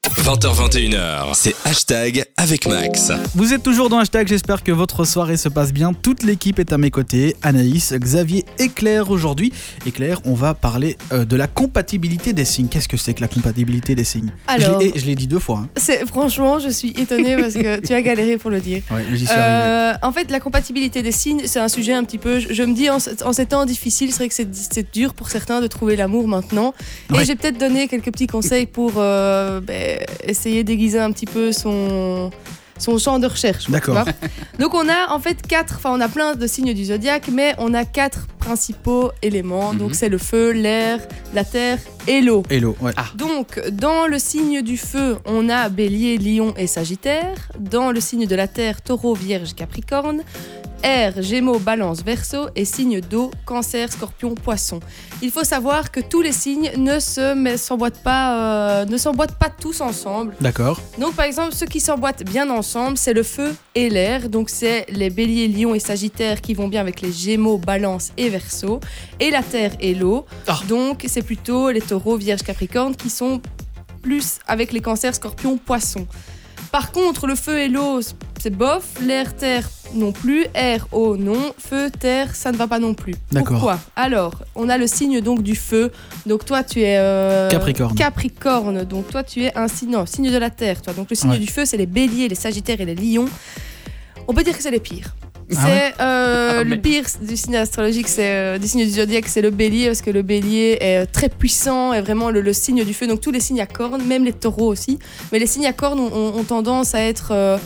20h21h, 0.10 1.34
c'est 1.34 1.56
hashtag 1.64 2.26
avec 2.36 2.68
Max. 2.68 3.12
Vous 3.36 3.54
êtes 3.54 3.64
toujours 3.64 3.88
dans 3.88 4.00
Hashtag, 4.00 4.28
j'espère 4.28 4.62
que 4.62 4.74
votre 4.74 5.06
soirée 5.06 5.38
se 5.38 5.48
passe 5.48 5.72
bien. 5.72 5.94
Toute 5.94 6.24
l'équipe 6.24 6.60
est 6.60 6.74
à 6.74 6.78
mes 6.78 6.92
côtés, 6.92 7.38
Anaïs, 7.42 7.94
Xavier 7.94 8.44
et 8.60 8.68
Claire 8.68 9.10
aujourd'hui. 9.12 9.54
Et 9.86 9.92
Claire, 9.92 10.20
on 10.26 10.34
va 10.34 10.56
parler 10.56 10.98
euh, 11.14 11.24
de 11.24 11.38
la 11.38 11.48
compatibilité 11.48 12.34
des 12.34 12.44
signes. 12.44 12.68
Qu'est-ce 12.68 12.90
que 12.90 12.98
c'est 12.98 13.14
que 13.14 13.22
la 13.22 13.30
compatibilité 13.30 13.96
des 13.96 14.04
signes? 14.04 14.32
Alors, 14.48 14.82
Je 14.82 14.86
l'ai- 14.88 14.92
et 14.98 15.00
je 15.00 15.06
l'ai 15.06 15.16
dit 15.16 15.28
deux 15.28 15.40
fois. 15.40 15.60
hein. 15.64 15.70
c'est 15.78 16.06
franchement, 16.06 16.60
je 16.60 16.68
suis 16.70 16.90
étonnée 16.92 17.38
parce 17.38 17.54
que 17.54 17.80
tu 17.86 17.94
as 17.94 18.02
galéré 18.02 18.38
pour 18.38 18.50
le 18.52 18.60
dire. 18.60 18.82
Ouais, 18.92 19.06
j'y 19.14 19.26
suis 19.26 19.34
arrivé. 19.34 19.48
Euh, 19.70 19.94
en 20.02 20.12
fait, 20.12 20.30
la 20.32 20.42
compatibilité 20.42 21.02
des 21.02 21.14
signes, 21.14 21.44
c'est 21.46 21.60
un 21.60 21.70
sujet 21.70 21.94
un 21.94 22.04
petit 22.04 22.18
peu. 22.18 22.40
Je, 22.40 22.54
je 22.54 22.64
me 22.64 22.74
dis, 22.76 22.90
en, 22.90 23.00
ce- 23.00 23.24
en 23.24 23.32
ces 23.32 23.46
temps 23.46 23.66
difficiles, 23.66 24.12
c'est 24.12 24.18
vrai 24.18 24.28
que 24.28 24.36
c'est 24.36 24.48
c'est 24.54 24.94
dur 24.94 25.14
pour 25.14 25.30
certains 25.30 25.62
de 25.62 25.68
trouver 25.68 25.96
l'amour 25.96 26.28
maintenant. 26.28 26.74
Et 27.10 27.14
Ouais. 27.18 27.26
j'ai 27.26 27.36
peut-être 27.36 27.58
donné 27.58 27.88
quelques 27.88 28.12
petits 28.12 28.28
conseils 28.28 28.66
pour 28.66 28.94
euh, 28.98 29.62
ben, 29.62 29.93
essayer 30.24 30.64
d'aiguiser 30.64 31.00
un 31.00 31.12
petit 31.12 31.26
peu 31.26 31.52
son 31.52 32.32
son 32.80 32.98
champ 32.98 33.20
de 33.20 33.28
recherche. 33.28 33.70
D'accord. 33.70 34.04
Donc 34.60 34.74
on 34.74 34.90
a 34.90 35.12
en 35.14 35.20
fait 35.20 35.46
quatre, 35.48 35.76
enfin 35.78 35.92
on 35.94 36.02
a 36.02 36.10
plein 36.10 36.36
de 36.36 36.48
signes 36.48 36.74
du 36.74 36.86
zodiaque, 36.86 37.30
mais 37.32 37.54
on 37.60 37.74
a 37.74 37.86
quatre 37.86 38.28
principaux 38.40 39.12
éléments. 39.22 39.74
Donc 39.74 39.90
Mhm. 39.90 39.94
c'est 39.94 40.10
le 40.10 40.18
feu, 40.18 40.52
l'air, 40.52 41.00
la 41.34 41.44
terre 41.46 41.78
l'eau. 42.08 42.44
Hello, 42.50 42.76
ouais. 42.82 42.92
Donc, 43.16 43.62
dans 43.70 44.08
le 44.08 44.20
signe 44.20 44.62
du 44.62 44.78
feu, 44.78 45.18
on 45.26 45.50
a 45.50 45.70
bélier, 45.70 46.18
lion 46.18 46.54
et 46.58 46.68
sagittaire. 46.68 47.50
Dans 47.60 47.92
le 47.92 48.00
signe 48.00 48.26
de 48.26 48.36
la 48.36 48.48
terre, 48.48 48.82
taureau, 48.82 49.14
vierge, 49.14 49.54
capricorne. 49.54 50.24
Air, 50.86 51.22
gémeaux, 51.22 51.60
balance, 51.60 52.04
verseau. 52.04 52.50
Et 52.58 52.66
signe 52.66 53.00
d'eau, 53.00 53.32
cancer, 53.46 53.90
scorpion, 53.90 54.36
poisson. 54.36 54.82
Il 55.22 55.32
faut 55.32 55.46
savoir 55.46 55.92
que 55.92 56.02
tous 56.02 56.22
les 56.22 56.34
signes 56.34 56.72
ne 56.76 57.00
se 57.00 57.56
s'emboîtent 57.56 58.04
pas, 58.04 58.82
euh, 58.82 58.86
ne 58.86 58.98
s'emboîtent 58.98 59.40
pas 59.40 59.50
tous 59.50 59.80
ensemble. 59.80 60.36
D'accord. 60.42 60.82
Donc, 61.00 61.16
par 61.16 61.24
exemple, 61.24 61.54
ceux 61.54 61.68
qui 61.68 61.80
s'emboîtent 61.80 62.26
bien 62.26 62.50
ensemble, 62.50 62.98
c'est 62.98 63.14
le 63.14 63.24
feu 63.24 63.56
et 63.76 63.90
l'air. 63.90 64.28
Donc, 64.28 64.50
c'est 64.50 64.86
les 64.90 65.10
béliers, 65.10 65.48
lions 65.48 65.74
et 65.74 65.80
sagittaires 65.80 66.42
qui 66.42 66.54
vont 66.54 66.68
bien 66.68 66.82
avec 66.82 67.00
les 67.00 67.14
gémeaux, 67.14 67.58
balance 67.58 68.12
et 68.18 68.28
verseau. 68.28 68.82
Et 69.22 69.32
la 69.32 69.42
terre 69.42 69.72
et 69.80 69.96
l'eau. 69.96 70.26
Ah. 70.48 70.60
Donc, 70.68 71.06
c'est 71.08 71.22
plutôt 71.22 71.72
les 71.72 71.80
taureaux, 71.94 72.18
vierges, 72.18 72.42
capricornes 72.42 72.96
qui 72.96 73.10
sont 73.12 73.40
plus 74.02 74.40
avec 74.48 74.74
les 74.74 74.82
cancers, 74.82 75.14
scorpions, 75.14 75.58
poissons. 75.58 76.08
Par 76.72 76.92
contre, 76.92 77.28
le 77.28 77.36
feu 77.36 77.60
et 77.60 77.68
l'eau, 77.70 78.00
c'est 78.42 78.50
bof. 78.50 78.84
L'air, 79.00 79.36
terre, 79.36 79.70
non 79.94 80.12
plus. 80.12 80.48
Air, 80.56 80.88
eau, 80.92 81.16
non. 81.18 81.54
Feu, 81.60 81.92
terre, 81.92 82.36
ça 82.36 82.52
ne 82.52 82.58
va 82.58 82.68
pas 82.68 82.80
non 82.80 82.96
plus. 82.96 83.14
D'accord. 83.32 83.52
Pourquoi? 83.58 83.80
Alors, 83.96 84.34
on 84.56 84.70
a 84.70 84.80
le 84.80 84.88
signe 84.88 85.22
donc 85.22 85.44
du 85.44 85.56
feu. 85.56 85.92
Donc 86.26 86.46
toi, 86.46 86.64
tu 86.64 86.82
es 86.82 86.98
euh, 86.98 87.48
Capricorne. 87.50 87.94
Capricorne. 87.96 88.84
Donc 88.86 89.08
toi, 89.10 89.24
tu 89.24 89.44
es 89.44 89.56
un 89.56 89.68
signe, 89.68 89.92
non, 89.92 90.08
signe 90.08 90.32
de 90.32 90.38
la 90.38 90.50
terre. 90.50 90.82
Toi. 90.82 90.94
Donc 90.94 91.12
le 91.12 91.16
signe 91.16 91.30
Ouais. 91.30 91.38
du 91.38 91.46
feu, 91.48 91.64
c'est 91.66 91.78
les 91.78 91.86
béliers, 91.86 92.28
les 92.28 92.34
sagittaires 92.36 92.82
et 92.82 92.86
les 92.86 92.96
lions. 92.96 93.30
On 94.28 94.34
peut 94.34 94.44
dire 94.44 94.58
que 94.58 94.64
c'est 94.64 94.72
les 94.72 94.80
pires. 94.80 95.14
Ah 95.52 95.56
C'est 95.66 96.02
euh, 96.02 96.60
Ah, 96.60 96.64
le 96.64 96.78
pire 96.78 97.06
du 97.22 97.36
signe 97.36 97.56
astrologique, 97.56 98.08
c'est 98.08 98.30
euh, 98.30 98.58
du 98.58 98.68
signe 98.68 98.86
du 98.86 98.92
zodiaque, 98.92 99.28
c'est 99.28 99.42
le 99.42 99.50
bélier 99.50 99.88
parce 99.88 100.02
que 100.02 100.10
le 100.12 100.22
bélier 100.22 100.78
est 100.80 101.04
euh, 101.04 101.06
très 101.12 101.30
puissant, 101.30 101.94
est 101.94 102.02
vraiment 102.02 102.30
le, 102.30 102.42
le 102.42 102.54
signe 102.54 102.84
du 102.84 102.94
feu. 102.94 103.08
Donc 103.08 103.22
tous 103.22 103.32
les 103.32 103.40
signes 103.40 103.62
à 103.62 103.66
cornes, 103.66 104.04
même 104.04 104.24
les 104.24 104.34
taureaux 104.34 104.68
aussi. 104.68 105.00
Mais 105.32 105.40
les 105.40 105.48
signes 105.48 105.66
à 105.66 105.74
cornes 105.74 106.00
ont, 106.00 106.44
tendance 106.44 106.96
à 106.96 107.02
être 107.02 107.60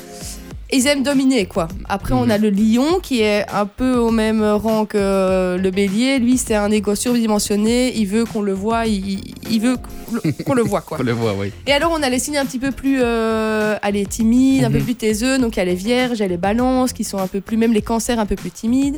ils 0.72 0.86
aiment 0.88 1.04
dominer 1.04 1.46
quoi. 1.46 1.68
Après 1.88 2.14
on 2.14 2.26
Mhm. 2.26 2.32
a 2.32 2.38
le 2.38 2.50
lion 2.50 3.00
qui 3.02 3.22
est 3.22 3.46
un 3.50 3.66
peu 3.66 3.96
au 3.96 4.12
même 4.12 4.44
rang 4.44 4.86
que 4.86 5.58
le 5.58 5.72
bélier. 5.72 6.20
Lui 6.20 6.38
c'est 6.38 6.56
un 6.56 6.70
égo 6.72 6.94
surdimensionné. 6.96 7.94
Il 7.98 8.06
veut 8.08 8.26
qu'on 8.26 8.42
le 8.42 8.54
voit. 8.54 8.86
Il, 8.86 9.20
il 9.50 9.62
veut 9.62 9.78
qu'on 9.78 10.56
le- 10.56 10.64
qu'on 10.64 10.68
voit 10.70 10.82
quoi. 10.82 10.98
On 11.02 11.04
le 11.04 11.12
voit, 11.14 11.34
oui. 11.40 11.52
Et 11.68 11.72
alors 11.72 11.92
on 11.98 12.02
a 12.04 12.10
les 12.10 12.20
signes 12.20 12.38
un 12.38 12.46
petit 12.46 12.60
peu 12.60 12.72
plus, 12.72 13.00
euh, 13.02 13.78
allez 13.82 14.06
timides, 14.06 14.64
un 14.66 14.72
peu 14.72 14.80
Mhm. 14.80 14.84
plus 14.84 14.96
taiseux. 14.96 15.38
Donc 15.38 15.56
il 15.56 15.60
y 15.60 15.62
a 15.62 15.66
les 15.66 15.76
vierges, 15.76 16.18
il 16.20 16.22
y 16.22 16.26
a 16.26 16.28
les 16.28 16.38
balances 16.38 16.92
qui 16.94 17.04
sont 17.04 17.18
un 17.18 17.28
peu 17.28 17.40
plus, 17.42 17.58
même 17.58 17.74
les 17.74 17.82
cancers 17.82 18.20
un 18.20 18.26
peu 18.26 18.36
plus 18.36 18.52
timides. 18.52 18.98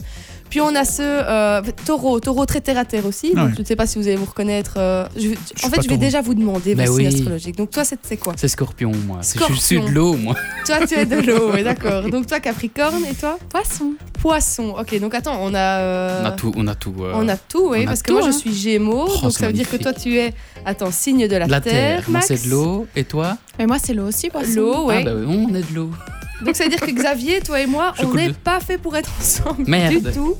Puis 0.50 0.62
on 0.62 0.74
a 0.76 0.84
ce 0.86 1.02
euh, 1.04 1.62
taureau, 1.86 2.20
taureau 2.20 2.46
très 2.46 2.62
terre 2.62 2.78
à 2.78 2.86
terre 2.86 3.06
aussi. 3.06 3.34
Donc 3.34 3.52
je 3.56 3.60
ne 3.62 3.66
sais 3.66 3.76
pas 3.76 3.86
si 3.86 3.98
vous 4.00 4.08
allez 4.08 4.16
vous 4.16 4.26
reconnaître. 4.26 4.74
euh, 4.78 5.06
je- 5.16 5.30
en 5.66 5.70
fait 5.70 5.76
je 5.78 5.82
vais 5.82 5.88
taureau. 5.90 5.98
déjà 5.98 6.22
vous 6.22 6.34
demander 6.34 6.76
signes 6.88 6.96
oui. 6.96 7.08
astrologiques. 7.08 7.56
Donc 7.58 7.70
toi 7.72 7.84
c'est 7.84 8.00
c'est 8.04 8.18
quoi? 8.18 8.34
C'est 8.36 8.48
scorpion, 8.48 8.92
moi. 9.06 9.20
C'est- 9.22 9.40
Je 9.40 9.54
suis 9.54 9.76
Scorpion. 9.78 9.86
de 9.86 9.92
l'eau, 9.96 10.14
moi. 10.16 10.36
Toi 10.66 10.88
tu 10.88 10.96
es 10.96 11.06
de 11.06 11.18
l'eau, 11.18 11.52
oui, 11.54 11.64
d'accord. 11.64 12.04
Donc 12.10 12.26
toi 12.28 12.40
Capricorne 12.40 13.04
et 13.06 13.14
toi? 13.14 13.38
Poisson. 13.50 13.94
Poisson. 14.20 14.76
Ok 14.80 15.00
donc 15.00 15.14
attends 15.16 15.38
on 15.42 15.54
a. 15.54 15.80
euh, 15.80 16.22
On 16.24 16.26
a 16.26 16.32
tout. 16.32 16.52
On 16.58 16.68
a 16.68 16.76
tout. 16.76 16.96
euh, 17.02 17.12
on 17.16 17.28
a 17.30 17.38
tout, 17.38 17.70
oui, 17.70 17.86
parce 17.86 18.02
que 18.02 18.08
tout, 18.08 18.14
moi 18.18 18.22
je 18.24 18.30
hein. 18.30 18.32
suis 18.32 18.54
Gémeaux, 18.54 19.08
Oh, 19.08 19.22
donc 19.22 19.32
ça 19.32 19.48
veut 19.48 19.54
dire 19.54 19.70
que 19.70 19.78
toi 19.78 19.94
tu 19.94 20.18
es, 20.18 20.34
attends, 20.66 20.92
signe 20.92 21.28
de 21.28 21.36
la, 21.36 21.62
terre. 21.62 22.04
Moi, 22.08 22.20
Max. 22.20 22.28
c'est 22.28 22.46
de 22.46 22.50
l'eau. 22.50 22.88
Et 22.96 23.04
toi? 23.04 23.38
Mais 23.58 23.66
moi, 23.68 23.78
c'est 23.82 23.94
l'eau 23.94 24.08
aussi, 24.08 24.30
poisson. 24.30 24.52
L'eau, 24.56 24.86
ouais. 24.86 24.98
Ah, 25.02 25.06
bah 25.06 25.12
oui, 25.16 25.48
on 25.50 25.54
est 25.56 25.70
de 25.70 25.76
l'eau. 25.76 25.92
Donc 26.46 26.56
ça 26.56 26.64
veut 26.64 26.70
dire 26.70 26.80
que 26.80 26.92
Xavier, 26.92 27.42
toi 27.42 27.60
et 27.60 27.66
moi, 27.68 27.94
Je 28.00 28.06
on 28.06 28.14
n'est 28.14 28.32
pas 28.34 28.60
fait 28.60 28.78
pour 28.78 28.96
être 28.96 29.12
ensemble 29.20 29.66
Merde. 29.68 30.08
du 30.08 30.12
tout. 30.14 30.36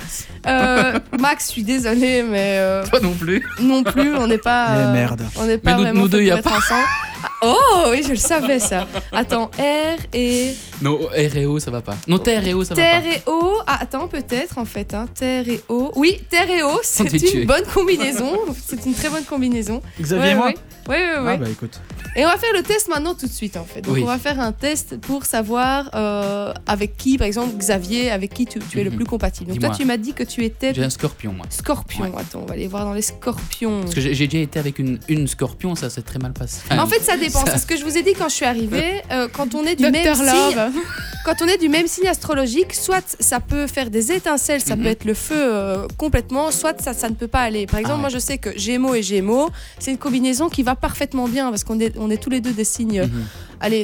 Euh, 0.48 0.98
Max, 1.20 1.48
je 1.48 1.52
suis 1.52 1.64
désolée, 1.64 2.24
mais 2.24 2.56
euh, 2.60 2.86
Toi 2.88 3.00
non 3.02 3.14
plus. 3.14 3.46
non 3.62 3.84
plus, 3.84 4.16
on 4.16 4.28
n'est 4.28 4.38
pas. 4.38 4.70
Mais 4.72 4.78
euh, 4.86 4.94
merde. 4.94 5.22
On 5.38 5.46
n'est 5.46 5.58
pas 5.58 5.74
nous- 5.74 5.82
vraiment 5.82 6.00
nous 6.02 6.06
fait 6.06 6.12
deux, 6.12 6.18
pour 6.20 6.28
y 6.28 6.32
a 6.32 6.38
être 6.38 6.48
ensemble. 6.48 6.88
Ah, 7.24 7.30
oh 7.44 7.86
oui, 7.92 8.02
je 8.04 8.10
le 8.10 8.16
savais 8.16 8.60
ça. 8.60 8.88
Attends, 9.12 9.50
R 9.58 10.00
et 10.14 10.54
Non, 10.82 10.98
R 10.98 11.38
et 11.38 11.46
O, 11.46 11.60
ça 11.60 11.72
va 11.72 11.82
pas. 11.82 11.96
Non, 12.08 12.18
terre 12.20 12.46
et 12.48 12.54
eau, 12.54 12.64
ça 12.64 12.76
terre 12.76 13.02
va 13.02 13.10
pas. 13.10 13.16
et 13.16 13.22
eau. 13.28 13.54
Ah, 13.68 13.78
attends, 13.82 14.08
peut-être 14.08 14.58
en 14.58 14.66
fait. 14.66 14.94
Hein. 14.94 15.08
Terre 15.14 15.48
et 15.50 15.62
eau. 15.70 15.92
Oui, 15.96 16.20
terre 16.30 16.50
et 16.50 16.64
eau, 16.64 16.80
c'est 16.84 17.06
tué. 17.06 17.42
une 17.42 17.48
bonne 17.48 17.66
combinaison. 17.74 18.38
c'est 18.66 18.86
une 18.86 18.94
très 18.94 19.10
bonne 19.10 19.24
combinaison. 19.26 19.82
Xavier 20.00 20.24
Ouais, 20.26 20.32
et 20.32 20.36
moi 20.36 20.46
ouais. 20.48 20.56
Oui, 20.90 20.96
oui, 20.98 21.20
oui. 21.22 21.32
Ah 21.34 21.38
bah 21.38 21.50
écoute. 21.50 21.80
Et 22.16 22.26
on 22.26 22.28
va 22.28 22.38
faire 22.38 22.52
le 22.54 22.64
test 22.64 22.90
maintenant 22.90 23.14
tout 23.14 23.28
de 23.28 23.32
suite 23.32 23.56
en 23.58 23.64
fait. 23.64 23.82
Donc 23.82 23.94
Oui. 23.94 24.02
on 24.04 24.08
va 24.08 24.18
faire 24.18 24.40
un 24.40 24.52
test 24.52 24.98
pour 25.00 25.26
savoir 25.26 25.92
euh, 25.94 26.52
avec 26.66 26.98
qui, 26.98 27.20
par 27.20 27.28
exemple 27.28 27.56
Xavier, 27.56 28.10
avec 28.10 28.34
qui 28.34 28.48
tu, 28.48 28.58
tu 28.60 28.80
es 28.80 28.84
le 28.84 28.90
Mhm. 28.90 28.96
plus 28.96 29.06
compatible. 29.06 29.52
Donc 29.52 29.60
toi 29.60 29.70
tu 29.70 29.86
m'as 29.86 29.98
dit 29.98 30.14
que 30.14 30.24
tu 30.24 30.44
étais 30.44 30.74
J'ai 30.74 30.84
un 30.84 30.90
scorpion, 30.90 31.32
moi. 31.34 31.46
scorpion. 31.52 32.06
Ouais. 32.06 32.12
Attends, 32.18 32.40
on 32.42 32.46
va 32.46 32.56
aller 32.56 32.68
voir 32.68 32.86
dans 32.86 32.94
les 32.94 33.04
scorpions. 33.04 33.82
Parce 33.82 33.94
que 33.94 34.02
j'ai 34.02 34.28
déjà 34.28 34.40
été 34.44 34.58
avec 34.58 34.80
une, 34.80 35.00
une 35.08 35.28
scorpion, 35.28 35.76
ça 35.76 35.92
s'est 35.92 36.02
très 36.02 36.18
mal 36.18 36.34
passé. 36.34 36.62
En 36.72 36.88
fait, 36.88 37.02
ça 37.10 37.18
dépend. 37.26 37.44
C'est 37.46 37.58
ce 37.58 37.66
que 37.66 37.78
je 37.78 37.84
vous 37.84 37.98
ai 37.98 38.04
dit 38.04 38.14
quand 38.18 38.30
je 38.30 38.36
suis 38.36 38.46
arrivée. 38.46 39.02
Euh, 39.12 39.28
quand 39.32 39.56
on 39.56 39.64
est 39.66 39.76
du 39.76 39.90
même 39.90 40.14
signe, 40.16 40.56
quand 41.26 41.34
on 41.42 41.48
est 41.48 41.58
du 41.58 41.68
même 41.68 41.88
signe 41.88 42.08
astrologique, 42.08 42.74
soit 42.76 43.04
ça 43.20 43.40
peut 43.40 43.66
faire 43.66 43.90
des 43.90 44.12
étincelles, 44.12 44.62
ça 44.62 44.76
Mhm. 44.76 44.84
peut 44.84 44.90
être 44.90 45.06
le 45.06 45.14
feu 45.16 45.36
euh, 45.36 45.88
complètement, 45.98 46.52
soit 46.52 46.80
ça, 46.80 46.94
ça 46.94 47.10
ne 47.10 47.16
peut 47.16 47.28
pas 47.28 47.40
aller. 47.42 47.66
Par 47.66 47.80
exemple, 47.80 47.96
Ah 47.98 48.02
moi 48.02 48.10
je 48.10 48.20
sais 48.20 48.38
que 48.38 48.52
Gémeaux 48.58 48.94
et 48.94 49.02
Gémeaux, 49.02 49.50
c'est 49.80 49.90
une 49.92 49.98
combinaison 49.98 50.48
qui 50.50 50.62
va 50.64 50.76
parfaitement 50.76 51.28
bien 51.28 51.50
parce 51.50 51.64
qu'on 51.64 51.80
est, 51.80 51.98
on 51.98 52.10
est 52.12 52.22
tous 52.22 52.30
les 52.30 52.40
deux 52.42 52.52
des 52.52 52.64
signes 52.66 53.02
Mhm. 53.02 53.26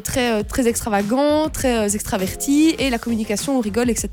Très, 0.04 0.32
euh, 0.32 0.44
très 0.44 0.68
extravagants, 0.68 1.50
très 1.50 1.78
euh, 1.78 1.88
extravertis, 1.90 2.76
et 2.80 2.90
la 2.90 2.98
communication, 2.98 3.58
on 3.58 3.62
rigole, 3.62 3.90
etc. 3.90 4.10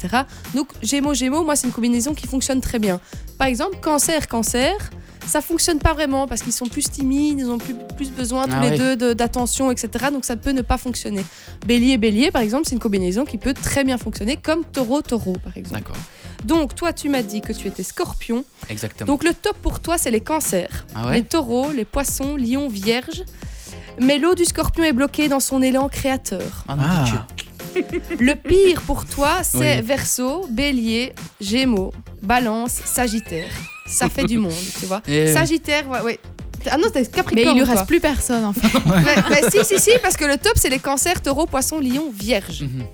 Donc 0.54 0.68
Gémeaux, 0.82 1.14
Gémeaux, 1.14 1.44
moi 1.44 1.56
c'est 1.56 1.66
une 1.66 1.72
combinaison 1.72 2.14
qui 2.14 2.26
fonctionne 2.26 2.60
très 2.60 2.78
bien. 2.78 3.00
Par 3.38 3.46
exemple, 3.46 3.76
Cancer, 3.80 4.26
Cancer, 4.28 4.74
ça 5.26 5.40
fonctionne 5.40 5.78
pas 5.78 5.92
vraiment 5.94 6.26
parce 6.26 6.42
qu'ils 6.42 6.52
sont 6.52 6.66
plus 6.66 6.90
timides, 6.90 7.38
ils 7.38 7.46
ont 7.48 7.58
plus, 7.58 7.74
plus 7.96 8.10
besoin 8.10 8.46
tous 8.46 8.54
Ah 8.56 8.68
les 8.68 8.76
deux 8.76 8.96
de- 8.96 9.12
d'attention, 9.12 9.70
etc. 9.70 10.06
Donc 10.12 10.24
ça 10.24 10.36
peut 10.36 10.50
ne 10.50 10.62
pas 10.62 10.78
fonctionner. 10.78 11.24
Bélier, 11.66 11.96
bélier, 11.96 12.32
par 12.32 12.42
exemple, 12.42 12.64
c'est 12.66 12.74
une 12.74 12.80
combinaison 12.80 13.24
qui 13.24 13.38
peut 13.38 13.54
très 13.54 13.84
bien 13.84 13.98
fonctionner, 13.98 14.36
comme 14.36 14.64
taureau, 14.64 15.00
taureau, 15.00 15.34
par 15.44 15.56
exemple. 15.56 15.78
D'accord. 15.80 15.96
Donc 16.44 16.74
toi, 16.74 16.92
tu 16.92 17.08
m'as 17.08 17.22
dit 17.22 17.40
que 17.40 17.52
tu 17.52 17.68
étais 17.68 17.84
scorpion. 17.84 18.44
Exactement. 18.68 19.06
Donc 19.06 19.22
le 19.22 19.32
top 19.32 19.56
pour 19.62 19.78
toi, 19.78 19.96
c'est 19.96 20.10
les 20.10 20.20
cancers. 20.20 20.86
ah 20.96 21.06
ouais 21.06 21.14
Les 21.18 21.22
taureaux, 21.22 21.70
les 21.70 21.84
poissons, 21.84 22.34
lions, 22.36 22.68
vierges. 22.68 23.22
Mais 24.00 24.18
l'eau 24.18 24.34
du 24.34 24.44
scorpion 24.44 24.84
est 24.84 24.92
bloquée 24.92 25.28
dans 25.28 25.40
son 25.40 25.62
élan 25.62 25.88
créateur. 25.88 26.64
Ah 26.68 26.76
non, 26.76 26.82
Ah. 26.86 27.26
Le 28.20 28.34
pire 28.34 28.82
pour 28.82 29.06
toi, 29.06 29.42
c'est 29.42 29.76
Oui. 29.76 29.82
Verseau, 29.82 30.46
Bélier, 30.50 31.14
Gémeaux, 31.40 31.92
Balance, 32.22 32.72
Sagittaire. 32.84 33.48
Ça 33.86 34.08
fait 34.10 34.24
du 34.24 34.36
monde, 34.38 34.52
tu 34.78 34.84
vois. 34.86 35.00
Eh 35.08 35.26
oui. 35.26 35.32
Sagittaire, 35.32 35.88
ouais, 35.88 36.00
ouais. 36.02 36.20
Ah 36.70 36.76
non, 36.76 36.88
t'es 36.92 37.00
Mais 37.00 37.06
Capricorne. 37.06 37.56
il 37.56 37.60
lui 37.60 37.66
toi. 37.66 37.74
reste 37.74 37.86
plus 37.88 37.98
personne 38.00 38.44
en 38.44 38.52
fait. 38.52 38.68
Mais, 38.86 39.16
mais 39.30 39.50
si, 39.50 39.64
si, 39.64 39.80
si, 39.80 39.90
parce 40.02 40.16
que 40.16 40.24
le 40.26 40.36
top, 40.36 40.52
c'est 40.56 40.68
les 40.68 40.78
cancers, 40.78 41.20
taureaux, 41.20 41.46
poissons, 41.46 41.80
lions, 41.80 42.10
vierges. 42.14 42.62
Mhm. 42.62 42.84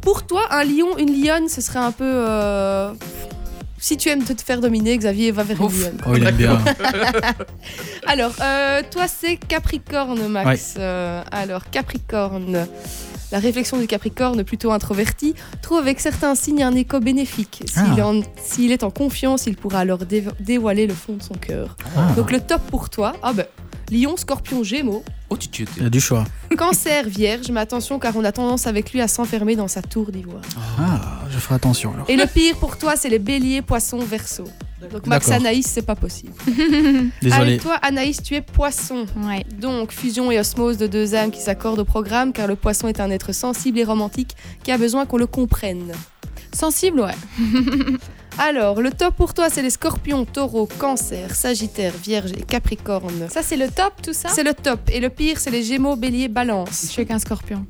Pour 0.00 0.24
toi, 0.24 0.46
un 0.50 0.62
lion, 0.64 0.96
une 0.98 1.20
lionne, 1.22 1.48
ce 1.48 1.60
serait 1.60 1.78
un 1.80 1.92
peu. 1.92 2.04
euh, 2.06 2.92
Si 3.86 3.96
tu 3.96 4.08
aimes 4.08 4.24
te 4.24 4.42
faire 4.42 4.60
dominer, 4.60 4.98
Xavier 4.98 5.30
va 5.30 5.44
vers 5.44 5.60
Ouf. 5.60 5.86
Oh, 6.08 6.16
il 6.16 6.26
aime 6.26 6.34
bien. 6.34 6.58
Alors, 8.08 8.32
euh, 8.40 8.82
toi, 8.90 9.04
c'est 9.06 9.36
Capricorne, 9.36 10.26
Max. 10.26 10.74
Euh, 10.76 11.22
alors, 11.30 11.70
Capricorne. 11.70 12.66
La 13.30 13.38
réflexion 13.38 13.76
du 13.78 13.86
Capricorne, 13.86 14.42
plutôt 14.42 14.72
introverti, 14.72 15.36
trouve 15.62 15.78
avec 15.78 16.00
certains 16.00 16.34
signes 16.34 16.64
un 16.64 16.74
écho 16.74 16.98
bénéfique. 16.98 17.62
S'il 17.68 18.70
Ah. 18.70 18.72
est 18.74 18.82
en 18.82 18.90
confiance, 18.90 19.46
il 19.46 19.54
pourra 19.56 19.78
alors 19.80 19.98
dé- 19.98 20.24
dévoiler 20.40 20.88
le 20.88 20.94
fond 20.94 21.12
de 21.14 21.22
son 21.22 21.34
cœur. 21.34 21.76
Ah. 21.96 22.08
Donc, 22.16 22.32
le 22.32 22.40
top 22.40 22.62
pour 22.68 22.90
toi, 22.90 23.12
ah 23.22 23.32
ben, 23.32 23.46
Lion, 23.90 24.16
Scorpion, 24.16 24.62
Gémeaux, 24.62 25.04
Oh, 25.28 25.36
tu, 25.36 25.48
tu, 25.48 25.66
Il 25.76 25.82
y 25.82 25.86
a 25.86 25.90
du 25.90 26.00
choix. 26.00 26.24
Cancer, 26.56 27.08
Vierge, 27.08 27.50
mais 27.50 27.58
attention 27.58 27.98
car 27.98 28.16
on 28.16 28.24
a 28.24 28.30
tendance 28.30 28.68
avec 28.68 28.92
lui 28.92 29.00
à 29.00 29.08
s'enfermer 29.08 29.56
dans 29.56 29.66
sa 29.66 29.82
tour 29.82 30.12
d'ivoire. 30.12 30.42
Ah, 30.78 31.22
je 31.28 31.38
ferai 31.38 31.56
attention 31.56 31.92
alors. 31.94 32.08
Et 32.08 32.16
le 32.16 32.26
pire 32.26 32.56
pour 32.56 32.78
toi, 32.78 32.94
c'est 32.94 33.08
les 33.08 33.18
Béliers, 33.18 33.60
Poissons, 33.62 33.98
Verseau. 33.98 34.44
Donc, 34.92 35.06
Max. 35.06 35.30
Anaïs, 35.30 35.66
c'est 35.66 35.82
pas 35.82 35.96
possible. 35.96 36.32
Désolé. 36.46 37.32
Allez, 37.32 37.58
toi, 37.58 37.74
Anaïs, 37.82 38.22
tu 38.22 38.34
es 38.34 38.40
Poisson. 38.40 39.06
Ouais. 39.24 39.44
Donc, 39.58 39.90
fusion 39.90 40.30
et 40.30 40.38
osmose 40.38 40.76
de 40.76 40.86
deux 40.86 41.14
âmes 41.14 41.32
qui 41.32 41.40
s'accordent 41.40 41.80
au 41.80 41.84
programme, 41.84 42.32
car 42.32 42.46
le 42.46 42.54
poisson 42.56 42.86
est 42.86 43.00
un 43.00 43.10
être 43.10 43.32
sensible 43.32 43.78
et 43.78 43.84
romantique 43.84 44.36
qui 44.62 44.70
a 44.70 44.78
besoin 44.78 45.06
qu'on 45.06 45.16
le 45.16 45.26
comprenne. 45.26 45.92
Sensible, 46.52 47.00
ouais. 47.00 47.14
Alors, 48.38 48.82
le 48.82 48.90
top 48.90 49.14
pour 49.16 49.32
toi, 49.32 49.48
c'est 49.48 49.62
les 49.62 49.70
scorpions, 49.70 50.26
taureaux, 50.26 50.68
cancer, 50.78 51.34
sagittaire, 51.34 51.92
vierge 51.96 52.32
et 52.32 52.42
capricorne. 52.42 53.28
Ça, 53.30 53.42
c'est 53.42 53.56
le 53.56 53.68
top, 53.68 53.94
tout 54.02 54.12
ça? 54.12 54.28
C'est 54.28 54.42
le 54.42 54.52
top. 54.52 54.80
Et 54.92 55.00
le 55.00 55.08
pire, 55.08 55.40
c'est 55.40 55.50
les 55.50 55.62
gémeaux, 55.62 55.96
bélier, 55.96 56.24
Je 56.24 56.28
balance. 56.28 56.70
suis 56.88 57.06
qu'un 57.06 57.18
scorpion. 57.18 57.64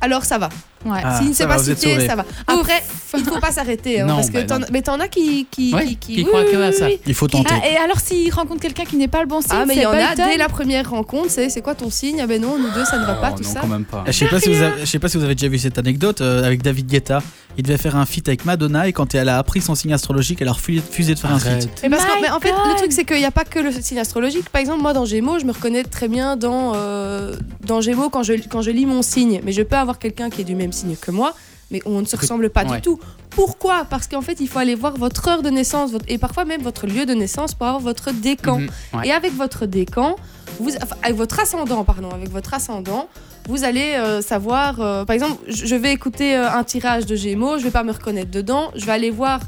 Alors, 0.00 0.24
ça 0.24 0.38
va. 0.38 0.50
Ouais. 0.84 1.00
Ah, 1.04 1.18
S'il 1.18 1.30
ne 1.30 1.34
va, 1.34 1.46
pas 1.46 1.58
sauvés. 1.58 2.06
ça 2.06 2.16
va. 2.16 2.24
Après, 2.46 2.82
il 3.16 3.24
faut 3.24 3.38
pas 3.38 3.52
s'arrêter. 3.52 4.00
hein, 4.00 4.06
Non, 4.06 4.16
parce 4.16 4.30
que 4.30 4.42
bah 4.46 4.58
non. 4.58 4.66
mais 4.72 4.82
t'en 4.82 4.98
as 5.00 5.08
qui. 5.08 5.46
qui, 5.50 5.72
Ouais, 5.74 5.86
qui, 5.86 5.96
qui 6.16 6.24
croient 6.24 6.44
que 6.44 6.56
à 6.60 6.72
ça. 6.72 6.86
Il 7.06 7.14
faut 7.14 7.28
tenter. 7.28 7.52
Ah, 7.52 7.68
et 7.68 7.76
alors 7.76 8.00
s'il 8.00 8.32
rencontre 8.32 8.60
quelqu'un 8.60 8.84
qui 8.84 8.96
n'est 8.96 9.08
pas 9.08 9.20
le 9.20 9.26
bon 9.28 9.40
signe, 9.40 9.50
Ah, 9.52 9.64
mais 9.66 9.76
il 9.76 9.82
y 9.82 9.86
en 9.86 9.92
a 9.92 10.14
dès 10.14 10.36
la 10.36 10.48
première 10.48 10.90
rencontre, 10.90 11.30
c'est 11.30 11.48
c'est 11.50 11.60
quoi 11.62 11.74
ton 11.74 11.90
signe? 11.90 12.20
Ah, 12.22 12.26
ben 12.26 12.40
non, 12.40 12.58
nous 12.58 12.70
deux, 12.74 12.84
ça 12.84 12.98
ne 12.98 13.04
va 13.04 13.14
pas, 13.14 13.30
Oh, 13.32 13.36
tout 13.38 13.44
non, 13.44 13.50
ça. 13.52 13.60
quand 13.60 13.66
même 13.68 13.84
pas. 13.84 14.04
Je 14.06 14.12
sais 14.12 14.26
pas, 14.26 14.40
si 14.40 14.52
vous 14.52 14.62
avez, 14.62 14.80
je 14.80 14.84
sais 14.86 14.98
pas 14.98 15.08
si 15.08 15.16
vous 15.18 15.24
avez 15.24 15.34
déjà 15.34 15.48
vu 15.48 15.58
cette 15.58 15.78
anecdote 15.78 16.20
euh, 16.20 16.44
avec 16.44 16.62
David 16.62 16.86
Guetta. 16.86 17.22
Il 17.58 17.64
devait 17.64 17.76
faire 17.76 17.96
un 17.96 18.06
feat 18.06 18.26
avec 18.28 18.46
Madonna 18.46 18.88
et 18.88 18.94
quand 18.94 19.14
elle 19.14 19.28
a 19.28 19.36
appris 19.36 19.60
son 19.60 19.74
signe 19.74 19.92
astrologique, 19.92 20.40
elle 20.40 20.48
a 20.48 20.52
refusé 20.52 21.14
de 21.14 21.18
faire 21.18 21.32
un 21.32 21.38
feat. 21.38 21.68
Mais, 21.82 21.90
parce 21.90 22.02
mais 22.22 22.30
en 22.30 22.40
fait, 22.40 22.48
le 22.50 22.76
truc, 22.78 22.92
c'est 22.92 23.04
qu'il 23.04 23.18
n'y 23.18 23.26
a 23.26 23.30
pas 23.30 23.44
que 23.44 23.58
le 23.58 23.70
signe 23.72 23.98
astrologique. 23.98 24.48
Par 24.48 24.60
exemple, 24.62 24.80
moi, 24.80 24.94
dans 24.94 25.04
Gémeaux, 25.04 25.38
je 25.38 25.44
me 25.44 25.52
reconnais 25.52 25.84
très 25.84 26.08
bien 26.08 26.36
dans, 26.36 26.72
euh, 26.74 27.36
dans 27.66 27.82
Gémeaux 27.82 28.08
quand 28.08 28.22
je, 28.22 28.32
quand 28.48 28.62
je 28.62 28.70
lis 28.70 28.86
mon 28.86 29.02
signe. 29.02 29.42
Mais 29.44 29.52
je 29.52 29.60
peux 29.62 29.76
avoir 29.76 29.98
quelqu'un 29.98 30.30
qui 30.30 30.40
est 30.40 30.44
du 30.44 30.54
même 30.54 30.71
signe 30.72 30.96
que 30.96 31.10
moi, 31.10 31.34
mais 31.70 31.80
on 31.86 32.00
ne 32.00 32.06
se 32.06 32.16
ressemble 32.16 32.50
pas 32.50 32.64
ouais. 32.64 32.76
du 32.76 32.82
tout. 32.82 32.98
Pourquoi? 33.30 33.86
Parce 33.88 34.06
qu'en 34.06 34.20
fait, 34.20 34.40
il 34.40 34.48
faut 34.48 34.58
aller 34.58 34.74
voir 34.74 34.94
votre 34.96 35.26
heure 35.28 35.42
de 35.42 35.48
naissance 35.48 35.90
votre- 35.92 36.04
et 36.08 36.18
parfois 36.18 36.44
même 36.44 36.60
votre 36.62 36.86
lieu 36.86 37.06
de 37.06 37.14
naissance 37.14 37.54
pour 37.54 37.66
avoir 37.66 37.80
votre 37.80 38.12
décan. 38.12 38.58
Mhm, 38.58 38.68
ouais. 38.94 39.08
Et 39.08 39.12
avec 39.12 39.32
votre 39.34 39.64
décan, 39.64 40.16
vous, 40.60 40.70
enfin, 40.82 40.96
avec 41.02 41.16
votre 41.16 41.40
ascendant, 41.40 41.82
pardon, 41.84 42.10
avec 42.10 42.28
votre 42.30 42.52
ascendant, 42.52 43.08
vous 43.48 43.64
allez 43.64 43.94
euh, 43.96 44.20
savoir, 44.20 44.80
euh, 44.80 45.04
par 45.06 45.14
exemple, 45.14 45.42
je 45.48 45.64
je 45.66 45.74
vais 45.74 45.92
écouter 45.92 46.36
euh, 46.36 46.50
un 46.50 46.62
tirage 46.62 47.06
de 47.06 47.16
Gémeaux, 47.16 47.56
je 47.58 47.64
vais 47.64 47.70
pas 47.70 47.84
me 47.84 47.92
reconnaître 47.92 48.30
dedans, 48.30 48.70
je 48.76 48.84
vais 48.84 48.92
aller 48.92 49.10
voir 49.10 49.40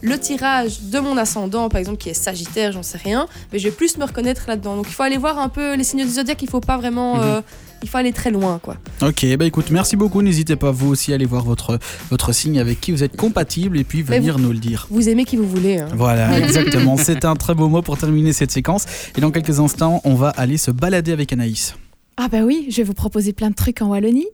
le 0.00 0.18
tirage 0.18 0.82
de 0.82 0.98
mon 1.00 1.16
ascendant, 1.16 1.68
par 1.68 1.78
exemple, 1.80 1.98
qui 1.98 2.08
est 2.08 2.14
Sagittaire, 2.14 2.72
j'en 2.72 2.82
sais 2.82 2.98
rien, 2.98 3.26
mais 3.52 3.58
je 3.58 3.64
vais 3.68 3.74
plus 3.74 3.96
me 3.98 4.04
reconnaître 4.04 4.44
là-dedans. 4.48 4.76
Donc 4.76 4.86
il 4.88 4.92
faut 4.94 5.02
aller 5.02 5.16
voir 5.18 5.38
un 5.38 5.48
peu 5.48 5.74
les 5.74 5.84
signes 5.84 6.04
du 6.04 6.10
zodiaque, 6.10 6.42
il 6.42 6.48
faut 6.48 6.60
pas 6.60 6.76
vraiment, 6.76 7.16
Mhm. 7.16 7.22
euh, 7.22 7.40
il 7.82 7.88
faut 7.88 7.98
aller 7.98 8.12
très 8.12 8.30
loin, 8.30 8.58
quoi. 8.62 8.76
Ok, 9.02 9.24
bah 9.36 9.44
écoute, 9.44 9.70
merci 9.70 9.96
beaucoup. 9.96 10.22
N'hésitez 10.22 10.56
pas 10.56 10.70
vous 10.70 10.88
aussi 10.88 11.12
à 11.12 11.14
aller 11.16 11.24
voir 11.26 11.44
votre, 11.44 11.78
votre 12.10 12.32
signe 12.32 12.58
avec 12.60 12.80
qui 12.80 12.92
vous 12.92 13.02
êtes 13.04 13.16
compatible 13.16 13.78
et 13.78 13.84
puis 13.84 14.02
venir 14.02 14.38
nous 14.38 14.52
le 14.52 14.58
dire. 14.58 14.86
Vous 14.90 15.08
aimez 15.08 15.24
qui 15.24 15.36
vous 15.36 15.48
voulez. 15.48 15.78
hein. 15.78 15.88
Voilà, 15.94 16.38
exactement. 16.44 16.96
C'est 16.96 17.24
un 17.24 17.34
très 17.36 17.54
beau 17.54 17.68
mot 17.68 17.82
pour 17.82 17.98
terminer 17.98 18.32
cette 18.32 18.50
séquence. 18.50 18.86
Et 19.16 19.20
dans 19.20 19.30
quelques 19.30 19.60
instants, 19.60 20.00
on 20.04 20.14
va 20.14 20.30
aller 20.30 20.56
se 20.58 20.70
balader 20.70 21.12
avec 21.12 21.32
Anaïs. 21.32 21.74
Ah 22.16 22.26
bah 22.28 22.40
oui, 22.42 22.66
je 22.70 22.78
vais 22.78 22.82
vous 22.82 22.94
proposer 22.94 23.32
plein 23.32 23.50
de 23.50 23.54
trucs 23.54 23.80
en 23.80 23.86
Wallonie. 23.90 24.26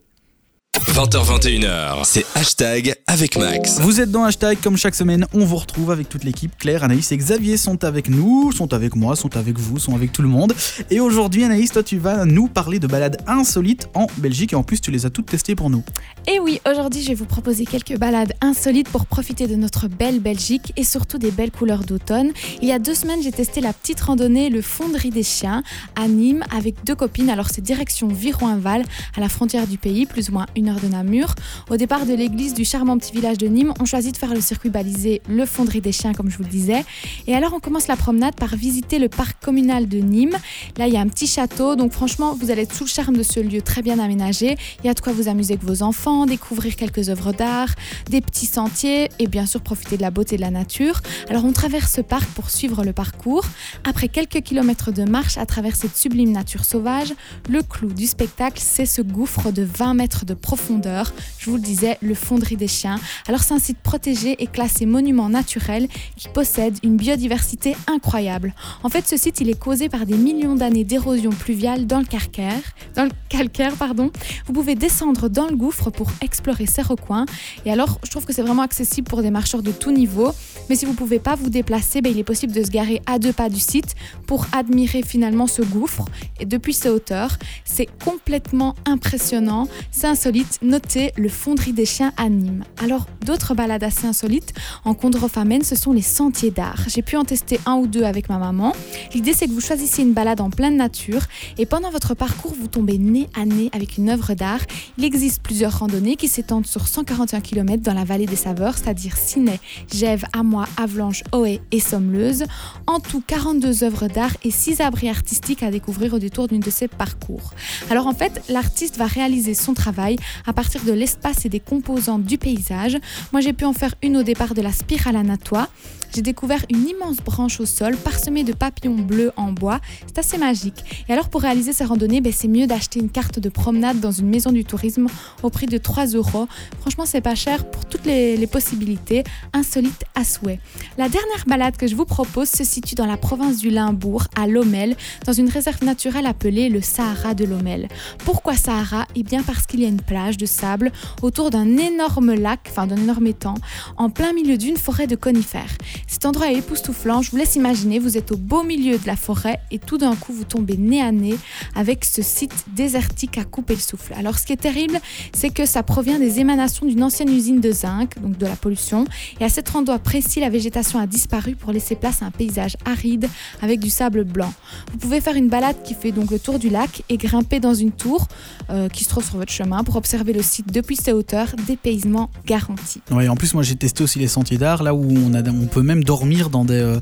20h21h, 0.81 2.01
c'est 2.03 2.27
hashtag 2.35 2.97
avec 3.07 3.39
Max. 3.39 3.79
Vous 3.79 4.01
êtes 4.01 4.11
dans 4.11 4.25
Hashtag, 4.25 4.59
comme 4.61 4.77
chaque 4.77 4.97
semaine, 4.97 5.25
on 5.33 5.45
vous 5.45 5.55
retrouve 5.55 5.93
avec 5.93 6.09
toute 6.09 6.25
l'équipe. 6.25 6.53
Claire, 6.59 6.83
Anaïs 6.83 7.13
et 7.13 7.17
Xavier 7.17 7.57
sont 7.57 7.85
avec 7.85 8.09
nous, 8.09 8.51
sont 8.51 8.73
avec 8.75 8.97
moi, 8.97 9.15
sont 9.15 9.37
avec 9.37 9.57
vous, 9.57 9.79
sont 9.79 9.95
avec 9.95 10.11
tout 10.11 10.23
le 10.23 10.29
monde. 10.29 10.53
Et 10.91 10.99
aujourd'hui, 10.99 11.45
Anaïs, 11.45 11.71
toi, 11.71 11.85
tu 11.85 11.99
vas 11.99 12.25
nous 12.25 12.49
parler 12.49 12.81
de 12.81 12.89
balades 12.89 13.23
insolites 13.29 13.89
en 13.95 14.09
Belgique. 14.19 14.53
Et 14.53 14.57
en 14.57 14.65
plus, 14.65 14.81
tu 14.81 14.91
les 14.91 15.07
as 15.07 15.11
toutes 15.11 15.27
testées 15.27 15.55
pour 15.55 15.71
nous. 15.71 15.85
Et 16.27 16.41
oui, 16.41 16.61
aujourd'hui, 16.69 17.03
je 17.03 17.09
vais 17.09 17.15
vous 17.15 17.25
proposer 17.25 17.67
quelques 17.67 17.97
balades 17.97 18.33
insolites 18.41 18.89
pour 18.89 19.07
profiter 19.07 19.47
de 19.47 19.55
notre 19.55 19.87
belle 19.87 20.19
Belgique 20.19 20.73
et 20.77 20.83
surtout 20.83 21.19
des 21.19 21.31
belles 21.31 21.53
couleurs 21.53 21.85
d'automne. 21.85 22.33
Il 22.61 22.69
y 22.69 22.73
a 22.73 22.81
deux 22.81 22.95
semaines, 22.95 23.23
j'ai 23.23 23.33
testé 23.33 23.61
la 23.61 23.73
petite 23.73 24.01
randonnée 24.01 24.51
Le 24.51 24.61
Fonderie 24.61 25.11
des 25.11 25.23
Chiens 25.23 25.63
à 25.95 26.09
Nîmes 26.09 26.43
avec 26.55 26.83
deux 26.85 26.97
copines. 26.97 27.31
Alors, 27.31 27.49
c'est 27.49 27.63
direction 27.63 28.09
Viroinval, 28.09 28.85
à 29.17 29.21
la 29.21 29.29
frontière 29.29 29.69
du 29.69 29.79
pays, 29.79 30.05
plus 30.07 30.31
ou 30.31 30.33
moins 30.33 30.47
une 30.57 30.64
de 30.73 30.89
Namur. 30.89 31.35
Au 31.69 31.77
départ 31.77 32.07
de 32.07 32.15
l'église 32.15 32.55
du 32.55 32.65
charmant 32.65 32.97
petit 32.97 33.13
village 33.13 33.37
de 33.37 33.47
Nîmes, 33.47 33.75
on 33.81 33.85
choisit 33.85 34.15
de 34.15 34.17
faire 34.17 34.33
le 34.33 34.41
circuit 34.41 34.71
balisé 34.71 35.21
Le 35.29 35.45
Fonderie 35.45 35.83
des 35.83 35.93
Chiens, 35.93 36.15
comme 36.15 36.31
je 36.31 36.39
vous 36.39 36.43
le 36.43 36.49
disais. 36.49 36.87
Et 37.27 37.35
alors, 37.35 37.53
on 37.53 37.61
commence 37.61 37.87
la 37.87 37.97
promenade 37.97 38.35
par 38.35 38.57
visiter 38.57 38.99
le 38.99 39.11
parc 39.11 39.45
communal 39.45 39.89
de 39.89 39.99
Nîmes. 39.99 40.37
Là, 40.79 40.87
il 40.87 40.95
y 40.95 40.97
a 40.97 41.01
un 41.01 41.09
petit 41.09 41.27
château, 41.27 41.77
donc 41.77 41.93
franchement, 41.93 42.35
vous 42.35 42.51
allez 42.51 42.63
être 42.63 42.75
sous 42.75 42.85
le 42.85 42.89
charme 42.89 43.17
de 43.17 43.23
ce 43.23 43.41
lieu 43.41 43.61
très 43.61 43.83
bien 43.83 43.99
aménagé. 43.99 44.57
Il 44.83 44.87
y 44.87 44.89
a 44.89 44.95
de 44.95 45.01
quoi 45.01 45.13
vous 45.13 45.29
amuser 45.29 45.55
avec 45.55 45.65
vos 45.65 45.83
enfants, 45.83 46.25
découvrir 46.25 46.77
quelques 46.77 47.11
œuvres 47.11 47.33
d'art, 47.33 47.75
des 48.09 48.23
petits 48.23 48.47
sentiers 48.47 49.11
et 49.19 49.27
bien 49.27 49.45
sûr 49.45 49.61
profiter 49.61 49.99
de 49.99 50.03
la 50.03 50.11
beauté 50.11 50.37
de 50.37 50.41
la 50.41 50.51
nature. 50.51 51.03
Alors 51.29 51.45
on 51.45 51.53
traverse 51.53 51.93
ce 51.93 52.01
parc 52.01 52.29
pour 52.31 52.49
suivre 52.49 52.85
le 52.85 52.95
parcours. 52.95 53.45
Après 53.85 54.09
quelques 54.09 54.41
kilomètres 54.41 54.93
de 54.93 55.05
marche 55.05 55.37
à 55.37 55.45
travers 55.45 55.77
cette 55.77 55.97
sublime 55.97 56.33
nature 56.33 56.65
sauvage, 56.65 57.13
le 57.51 57.63
clou 57.63 57.93
du 57.93 58.07
spectacle, 58.07 58.61
c'est 58.65 58.87
ce 58.87 59.03
gouffre 59.03 59.51
de 59.51 59.63
20 59.63 59.95
mètres 59.95 60.25
de 60.25 60.35
profondeur. 60.55 61.13
Je 61.39 61.51
vous 61.51 61.57
le 61.57 61.63
disais, 61.63 61.99
le 62.01 62.15
fonderie 62.15 62.55
des 62.55 62.69
chiens. 62.69 63.01
Alors 63.27 63.43
c'est 63.43 63.55
un 63.55 63.59
site 63.59 63.79
protégé 63.79 64.37
et 64.39 64.47
classé 64.47 64.87
monument 64.87 65.29
naturel 65.29 65.89
qui 66.17 66.29
possède 66.29 66.79
une 66.85 66.97
biodiversité 66.97 67.75
incroyable. 67.89 68.55
En 68.85 68.89
fait, 68.89 69.09
ce 69.09 69.17
site, 69.17 69.41
il 69.41 69.51
est 69.51 69.59
causé 69.59 69.89
par 69.89 70.07
des 70.07 70.17
millions 70.17 70.55
d'années 70.55 70.85
d'érosion 70.85 71.31
pluviale 71.31 71.89
dans 71.89 71.99
le 71.99 72.05
calcaire, 72.05 72.63
dans 72.95 73.03
le 73.03 73.11
calcaire, 73.29 73.75
pardon. 73.75 74.13
Vous 74.47 74.53
pouvez 74.53 74.77
descendre 74.77 75.29
dans 75.29 75.49
le 75.49 75.57
gouffre 75.57 75.91
pour 75.91 76.09
explorer 76.21 76.67
ces 76.67 76.83
recoins. 76.83 77.27
Et 77.67 77.73
alors, 77.73 77.99
je 78.05 78.11
trouve 78.13 78.25
que 78.25 78.33
c'est 78.33 78.43
vraiment 78.43 78.63
accessible 78.63 79.09
pour 79.09 79.23
des 79.23 79.33
marcheurs 79.33 79.63
de 79.63 79.73
tout 79.73 79.91
niveau. 79.91 80.31
Mais 80.71 80.77
si 80.77 80.85
vous 80.85 80.93
ne 80.93 80.97
pouvez 80.97 81.19
pas 81.19 81.35
vous 81.35 81.51
déplacer, 81.51 82.01
ben, 82.01 82.13
il 82.13 82.19
est 82.21 82.25
possible 82.25 82.53
de 82.53 82.63
se 82.63 82.71
garer 82.71 83.03
à 83.07 83.19
deux 83.19 83.33
pas 83.33 83.49
du 83.49 83.59
site 83.59 83.97
pour 84.29 84.47
admirer 84.53 85.03
finalement 85.03 85.49
ce 85.49 85.63
gouffre. 85.63 86.05
Et 86.39 86.47
depuis 86.47 86.75
ces 86.75 86.91
hauteurs, 86.91 87.39
c'est 87.65 87.89
complètement 88.05 88.77
impressionnant. 88.87 89.67
C'est 89.91 90.07
insolite. 90.07 90.44
Notez 90.63 91.13
le 91.17 91.29
fonderie 91.29 91.73
des 91.73 91.85
chiens 91.85 92.13
à 92.17 92.29
Nîmes. 92.29 92.65
Alors, 92.83 93.07
d'autres 93.25 93.55
balades 93.55 93.85
assez 93.85 94.07
insolites 94.07 94.53
en 94.85 94.95
Condrefamène, 94.95 95.63
ce 95.63 95.77
sont 95.77 95.93
les 95.93 96.03
sentiers 96.03 96.51
d'art. 96.51 96.85
J'ai 96.87 97.03
pu 97.03 97.17
en 97.17 97.25
tester 97.25 97.61
un 97.67 97.75
ou 97.75 97.87
deux 97.87 98.05
avec 98.05 98.29
ma 98.29 98.39
maman. 98.39 98.73
L'idée, 99.15 99.33
c'est 99.33 99.47
que 99.47 99.53
vous 99.53 99.61
choisissiez 99.61 100.05
une 100.05 100.13
balade 100.13 100.41
en 100.41 100.51
pleine 100.51 100.77
nature 100.77 101.23
et 101.59 101.67
pendant 101.67 101.91
votre 101.91 102.15
parcours, 102.15 102.55
vous 102.59 102.69
tombez 102.69 102.99
nez 102.99 103.29
à 103.39 103.45
nez 103.45 103.71
avec 103.73 103.97
une 103.99 104.11
œuvre 104.11 104.35
d'art. 104.35 104.61
Il 104.99 105.05
existe 105.05 105.43
plusieurs 105.43 105.79
randonnées 105.79 106.17
qui 106.17 106.29
s'étendent 106.29 106.67
sur 106.67 106.89
141 106.89 107.41
km 107.41 107.83
dans 107.83 107.95
la 107.95 108.05
vallée 108.05 108.27
des 108.27 108.37
saveurs, 108.37 108.77
c'est-à-dire 108.77 109.17
Ciney, 109.17 109.61
Gèves, 109.93 110.25
Amois, 110.33 110.67
Avlanches, 110.77 111.23
Oé 111.33 111.61
et 111.73 111.81
Sommeleuse. 111.81 112.45
En 112.87 113.01
tout, 113.01 113.23
42 113.27 113.85
œuvres 113.85 114.09
d'art 114.09 114.37
et 114.43 114.51
6 114.51 114.81
abris 114.81 115.09
artistiques 115.09 115.63
à 115.63 115.71
découvrir 115.71 116.15
au 116.15 116.19
détour 116.19 116.49
d'une 116.49 116.61
de 116.61 116.71
ces 116.71 116.89
parcours. 116.89 117.53
Alors 117.91 118.07
en 118.07 118.15
fait, 118.15 118.43
l'artiste 118.49 118.97
va 118.97 119.07
réaliser 119.07 119.55
son 119.55 119.75
travail 119.75 120.17
à 120.47 120.53
partir 120.53 120.83
de 120.85 120.93
l'espace 120.93 121.45
et 121.45 121.49
des 121.49 121.61
composantes 121.61 122.25
du 122.25 122.39
paysage. 122.39 122.99
Moi, 123.33 123.41
j'ai 123.41 123.53
pu 123.53 123.65
en 123.65 123.73
faire 123.73 123.95
une 124.03 124.17
au 124.17 124.23
départ 124.23 124.55
de 124.55 124.63
la 124.63 124.73
spirale 124.73 125.17
à 125.17 125.23
Natois. 125.23 125.69
J'ai 126.15 126.23
découvert 126.23 126.65
une 126.71 126.89
immense 126.89 127.17
branche 127.17 127.59
au 127.59 127.67
sol 127.67 127.97
parsemée 127.97 128.45
de 128.45 128.53
papillons 128.53 128.95
bleus 128.95 129.33
en 129.37 129.51
bois. 129.51 129.81
C'est 130.07 130.19
assez 130.19 130.39
magique. 130.39 131.05
Et 131.09 131.13
alors 131.13 131.29
pour 131.29 131.43
réaliser 131.43 131.73
ces 131.73 131.85
randonnées, 131.85 132.21
ben, 132.21 132.33
c'est 132.33 132.47
mieux 132.47 132.67
d'acheter 132.69 133.01
une 133.01 133.11
carte 133.11 133.41
de 133.41 133.49
promenade 133.49 133.99
dans 133.99 134.13
une 134.13 134.29
maison 134.29 134.53
du 134.53 134.65
tourisme 134.65 135.07
au 135.43 135.51
prix 135.51 135.67
de 135.67 135.77
3 135.77 136.07
euros. 136.07 136.47
Franchement, 136.81 137.05
c'est 137.05 137.21
pas 137.21 137.35
cher 137.35 137.69
pour 137.69 137.85
toutes 137.87 138.07
les, 138.07 138.37
les 138.37 138.47
possibilités, 138.47 139.25
insolite 139.53 140.05
à 140.15 140.25
souhait. 140.25 140.61
La 140.99 141.09
dernière 141.09 141.45
balade 141.49 141.77
que 141.77 141.89
je 141.89 141.97
vous 141.97 142.05
propose 142.05 142.49
se 142.49 142.63
situe 142.63 142.95
dans 142.95 143.07
la 143.07 143.17
province 143.17 143.59
du 143.59 143.71
Limbourg, 143.71 144.25
à 144.37 144.47
Lommel, 144.47 144.97
dans 145.27 145.33
une 145.33 145.49
réserve 145.49 145.83
naturelle 145.85 146.27
appelée 146.27 146.69
le 146.69 146.81
Sahara 146.81 147.35
de 147.35 147.45
Lommel. 147.45 147.89
Pourquoi 148.19 148.55
Sahara? 148.55 149.07
Eh 149.17 149.25
bien 149.25 149.43
parce 149.43 149.67
qu'il 149.67 149.81
y 149.81 149.85
a 149.85 149.89
une 149.89 150.01
plage 150.01 150.37
de 150.37 150.47
sable 150.47 150.93
autour 151.23 151.51
d'un 151.51 151.77
énorme 151.77 152.35
lac, 152.35 152.61
enfin 152.71 152.87
d'un 152.87 152.97
énorme 152.97 153.27
étang, 153.27 153.55
en 153.97 154.11
plein 154.11 154.33
milieu 154.33 154.57
d'une 154.57 154.77
forêt 154.77 155.09
de 155.09 155.17
conifères. 155.17 155.77
Cet 156.07 156.27
endroit 156.27 156.51
est 156.51 156.59
époustouflant, 156.59 157.23
je 157.23 157.31
vous 157.31 157.37
laisse 157.37 157.57
imaginer, 157.57 157.99
vous 157.99 158.17
êtes 158.17 158.33
au 158.33 158.37
beau 158.37 158.63
milieu 158.63 158.99
de 158.99 159.07
la 159.07 159.17
forêt 159.17 159.61
et 159.71 159.79
tout 159.79 159.99
d'un 159.99 160.15
coup 160.15 160.33
vous 160.33 160.45
tombez 160.45 160.77
nez 160.77 161.01
à 161.01 161.13
nez 161.13 161.37
avec 161.75 162.05
ce 162.05 162.23
site 162.23 162.65
désertique 162.75 163.39
à 163.39 163.45
couper 163.45 163.75
le 163.75 163.81
souffle. 163.81 164.15
Alors 164.15 164.39
ce 164.39 164.47
qui 164.47 164.53
est 164.53 164.57
terrible, 164.57 165.01
c'est 165.33 165.51
que 165.51 165.67
ça 165.67 165.83
provient 165.83 166.19
des 166.19 166.41
émanations 166.41 166.87
d'une 166.87 167.03
ancienne 167.03 167.29
usine 167.29 167.61
de 167.61 167.73
zinc, 167.73 168.21
donc 168.21 168.39
de 168.39 168.47
la 168.47 168.57
pollution, 168.57 169.05
et 169.41 169.45
à 169.45 169.49
cet 169.49 169.75
endroit 169.75 169.99
précis, 169.99 170.41
la 170.41 170.51
végétation 170.51 170.99
a 170.99 171.07
disparu 171.07 171.57
pour 171.57 171.73
laisser 171.73 171.95
place 171.95 172.23
à 172.23 172.27
un 172.27 172.31
paysage 172.31 172.77
aride 172.85 173.29
avec 173.63 173.81
du 173.81 173.91
sable 173.91 174.25
blanc. 174.25 174.53
Vous 174.93 174.99
pouvez 174.99 175.21
faire 175.21 175.37
une 175.37 175.49
balade 175.49 175.77
qui 175.85 175.95
fait 175.95 176.13
donc 176.13 176.31
le 176.31 176.39
tour 176.39 176.59
du 176.59 176.69
lac 176.69 177.03
et 177.09 177.17
grimper 177.17 177.61
dans 177.61 177.75
une 177.75 177.93
tour 177.93 178.29
euh, 178.71 178.89
qui 178.89 179.05
se 179.05 179.09
trouve 179.09 179.25
sur 179.25 179.37
votre 179.37 179.53
chemin 179.53 179.85
pour 179.85 179.97
observer 179.97 180.33
le 180.33 180.43
site 180.43 180.73
depuis 180.73 180.97
ses 180.97 181.13
hauteurs, 181.13 181.49
dépaysement 181.67 182.31
garanti. 182.47 183.01
Ouais, 183.11 183.29
en 183.29 183.37
plus, 183.37 183.55
moi 183.55 183.63
j'ai 183.63 183.77
testé 183.77 184.05
aussi 184.05 184.19
les 184.19 184.29
sentiers 184.29 184.59
d'art, 184.59 184.83
là 184.83 184.95
où 184.95 185.07
on, 185.11 185.35
a, 185.35 185.43
on 185.49 185.67
peut 185.67 185.83
même 185.85 186.03
dormir 186.05 186.51
dans, 186.51 186.65
des, 186.65 186.75
euh, 186.75 186.99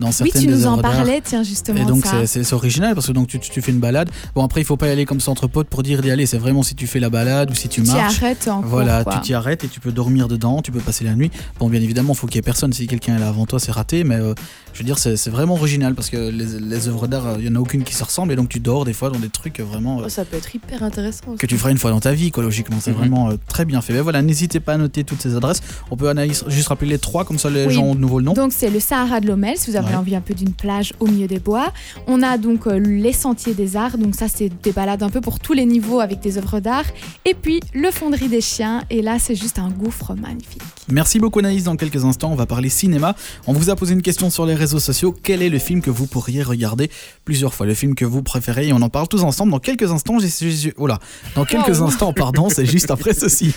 dans 0.00 0.08
Oui, 0.08 0.12
certaines 0.12 0.42
tu 0.42 0.46
des 0.48 0.52
nous 0.54 0.66
en 0.66 0.78
parlais, 0.78 1.20
tiens 1.24 1.42
justement. 1.42 1.80
Et 1.80 1.84
donc 1.84 2.04
c'est- 2.26 2.52
original 2.52 2.94
parce 2.94 3.06
que 3.08 3.12
donc 3.12 3.26
tu, 3.28 3.38
tu- 3.40 3.50
tu 3.50 3.60
fais 3.62 3.72
une 3.72 3.80
balade. 3.80 4.08
Bon 4.34 4.44
après 4.44 4.60
il 4.60 4.64
faut 4.64 4.76
pas 4.76 4.86
y 4.88 4.90
aller 4.90 5.04
comme 5.04 5.20
ça 5.20 5.30
entre 5.30 5.46
potes 5.46 5.68
pour 5.68 5.82
dire 5.82 6.00
d'y 6.02 6.10
aller. 6.10 6.26
C'est 6.26 6.38
vraiment 6.38 6.62
si 6.62 6.74
tu 6.74 6.86
fais 6.86 7.00
la 7.00 7.10
balade 7.10 7.50
ou 7.50 7.54
si 7.54 7.68
tu 7.68 7.80
tu 7.80 7.88
t'y 7.88 7.94
marches. 7.94 8.22
arrêtes 8.22 8.48
en 8.48 8.60
Voilà, 8.60 9.02
cours, 9.04 9.14
tu 9.14 9.20
t'y 9.20 9.34
arrêtes 9.34 9.64
et 9.64 9.68
tu 9.68 9.80
peux 9.80 9.92
dormir 9.92 10.28
dedans, 10.28 10.62
tu 10.62 10.70
peux 10.72 10.80
passer 10.80 11.04
la 11.04 11.14
nuit. 11.14 11.30
Bon, 11.58 11.68
bien 11.68 11.80
évidemment, 11.82 12.12
il 12.12 12.16
faut 12.16 12.26
qu'il 12.26 12.36
y 12.36 12.38
ait 12.38 12.42
personne. 12.42 12.72
Si 12.72 12.86
quelqu'un 12.86 13.16
est 13.16 13.20
là 13.20 13.28
avant 13.28 13.44
toi, 13.46 13.58
c'est 13.60 13.72
raté. 13.72 14.04
Mais 14.04 14.14
euh, 14.16 14.34
je 14.76 14.80
veux 14.82 14.84
dire, 14.84 14.98
c'est 14.98 15.30
vraiment 15.30 15.54
original 15.54 15.94
parce 15.94 16.10
que 16.10 16.18
les, 16.18 16.60
les 16.60 16.88
œuvres 16.88 17.06
d'art, 17.06 17.26
euh, 17.26 17.36
il 17.38 17.46
y 17.46 17.48
en 17.48 17.54
a 17.54 17.58
aucune 17.60 17.82
qui 17.82 17.94
se 17.94 18.04
ressemble 18.04 18.30
et 18.34 18.36
donc 18.36 18.50
tu 18.50 18.60
dors 18.60 18.84
des 18.84 18.92
fois 18.92 19.08
dans 19.08 19.18
des 19.18 19.30
trucs 19.30 19.58
euh, 19.58 19.64
vraiment 19.64 20.00
euh, 20.00 20.02
Oh, 20.04 20.08
ça 20.10 20.26
peut 20.26 20.36
être 20.36 20.54
hyper 20.54 20.82
intéressant. 20.82 21.34
que 21.38 21.46
tu 21.46 21.56
feras 21.56 21.70
une 21.70 21.78
fois 21.78 21.90
dans 21.90 22.00
ta 22.00 22.12
vie, 22.12 22.30
quoi, 22.30 22.42
logiquement. 22.42 22.76
C'est 22.78 22.90
Mhm. 22.90 22.96
vraiment 22.98 23.30
euh, 23.30 23.36
très 23.48 23.64
bien 23.64 23.80
fait. 23.80 23.94
Mais 23.94 24.00
voilà, 24.02 24.20
n'hésitez 24.20 24.60
pas 24.60 24.74
à 24.74 24.76
noter 24.76 25.02
toutes 25.02 25.22
ces 25.22 25.34
adresses. 25.34 25.62
On 25.90 25.96
peut 25.96 26.08
Anaïs 26.10 26.44
juste 26.48 26.68
rappeler 26.68 26.90
les 26.90 26.98
trois, 26.98 27.24
comme 27.24 27.38
ça 27.38 27.48
les 27.48 27.64
Oui. 27.64 27.72
gens 27.72 27.84
ont 27.84 27.94
de 27.94 28.00
nouveau 28.00 28.18
le 28.18 28.26
nom. 28.26 28.34
Donc 28.34 28.52
c'est 28.52 28.68
le 28.68 28.78
Sahara 28.80 29.20
de 29.20 29.26
Lommel, 29.28 29.56
si 29.56 29.70
vous 29.70 29.76
avez 29.76 29.88
Ouais. 29.88 29.94
envie 29.94 30.14
un 30.14 30.20
peu 30.20 30.34
d'une 30.34 30.52
plage 30.52 30.92
au 31.00 31.06
milieu 31.06 31.26
des 31.26 31.38
bois. 31.38 31.72
On 32.06 32.22
a 32.22 32.36
donc 32.36 32.66
euh, 32.66 32.78
les 32.78 33.14
sentiers 33.14 33.54
des 33.54 33.76
arts, 33.76 33.96
donc 33.96 34.14
ça 34.14 34.26
c'est 34.28 34.50
des 34.62 34.72
balades 34.72 35.02
un 35.02 35.08
peu 35.10 35.22
pour 35.22 35.40
tous 35.40 35.54
les 35.54 35.64
niveaux 35.64 36.00
avec 36.00 36.20
des 36.20 36.36
œuvres 36.36 36.60
d'art. 36.60 36.84
Et 37.24 37.32
puis 37.34 37.60
le 37.72 37.90
fonderie 37.90 38.28
des 38.28 38.42
chiens, 38.42 38.82
et 38.90 39.00
là 39.00 39.18
c'est 39.18 39.34
juste 39.36 39.58
un 39.58 39.70
gouffre 39.70 40.14
magnifique. 40.14 40.60
Merci 40.90 41.18
beaucoup 41.18 41.38
Anaïs. 41.38 41.64
Dans 41.64 41.76
quelques 41.76 42.04
instants, 42.04 42.30
on 42.32 42.36
va 42.36 42.44
parler 42.46 42.68
cinéma. 42.68 43.14
On 43.46 43.52
vous 43.54 43.70
a 43.70 43.76
posé 43.76 43.94
une 43.94 44.02
question 44.02 44.28
sur 44.28 44.44
les 44.44 44.54
réseaux 44.54 44.65
sociaux. 44.70 45.14
Quel 45.22 45.42
est 45.42 45.48
le 45.48 45.58
film 45.58 45.80
que 45.82 45.90
vous 45.90 46.06
pourriez 46.06 46.42
regarder 46.42 46.90
plusieurs 47.24 47.54
fois 47.54 47.66
Le 47.66 47.74
film 47.74 47.94
que 47.94 48.04
vous 48.04 48.22
préférez 48.22 48.68
Et 48.68 48.72
on 48.72 48.82
en 48.82 48.88
parle 48.88 49.08
tous 49.08 49.22
ensemble. 49.22 49.52
Dans 49.52 49.58
quelques 49.58 49.90
instants, 49.90 50.18
j'ai... 50.18 50.28
j'ai- 50.50 50.74
Oh 50.76 50.86
là. 50.86 50.98
Dans 51.34 51.44
quelques 51.44 51.80
instants, 51.82 52.12
pardon, 52.12 52.48
c'est 52.50 52.66
juste 52.66 52.90
après 52.90 53.14
ceci. 53.18 53.52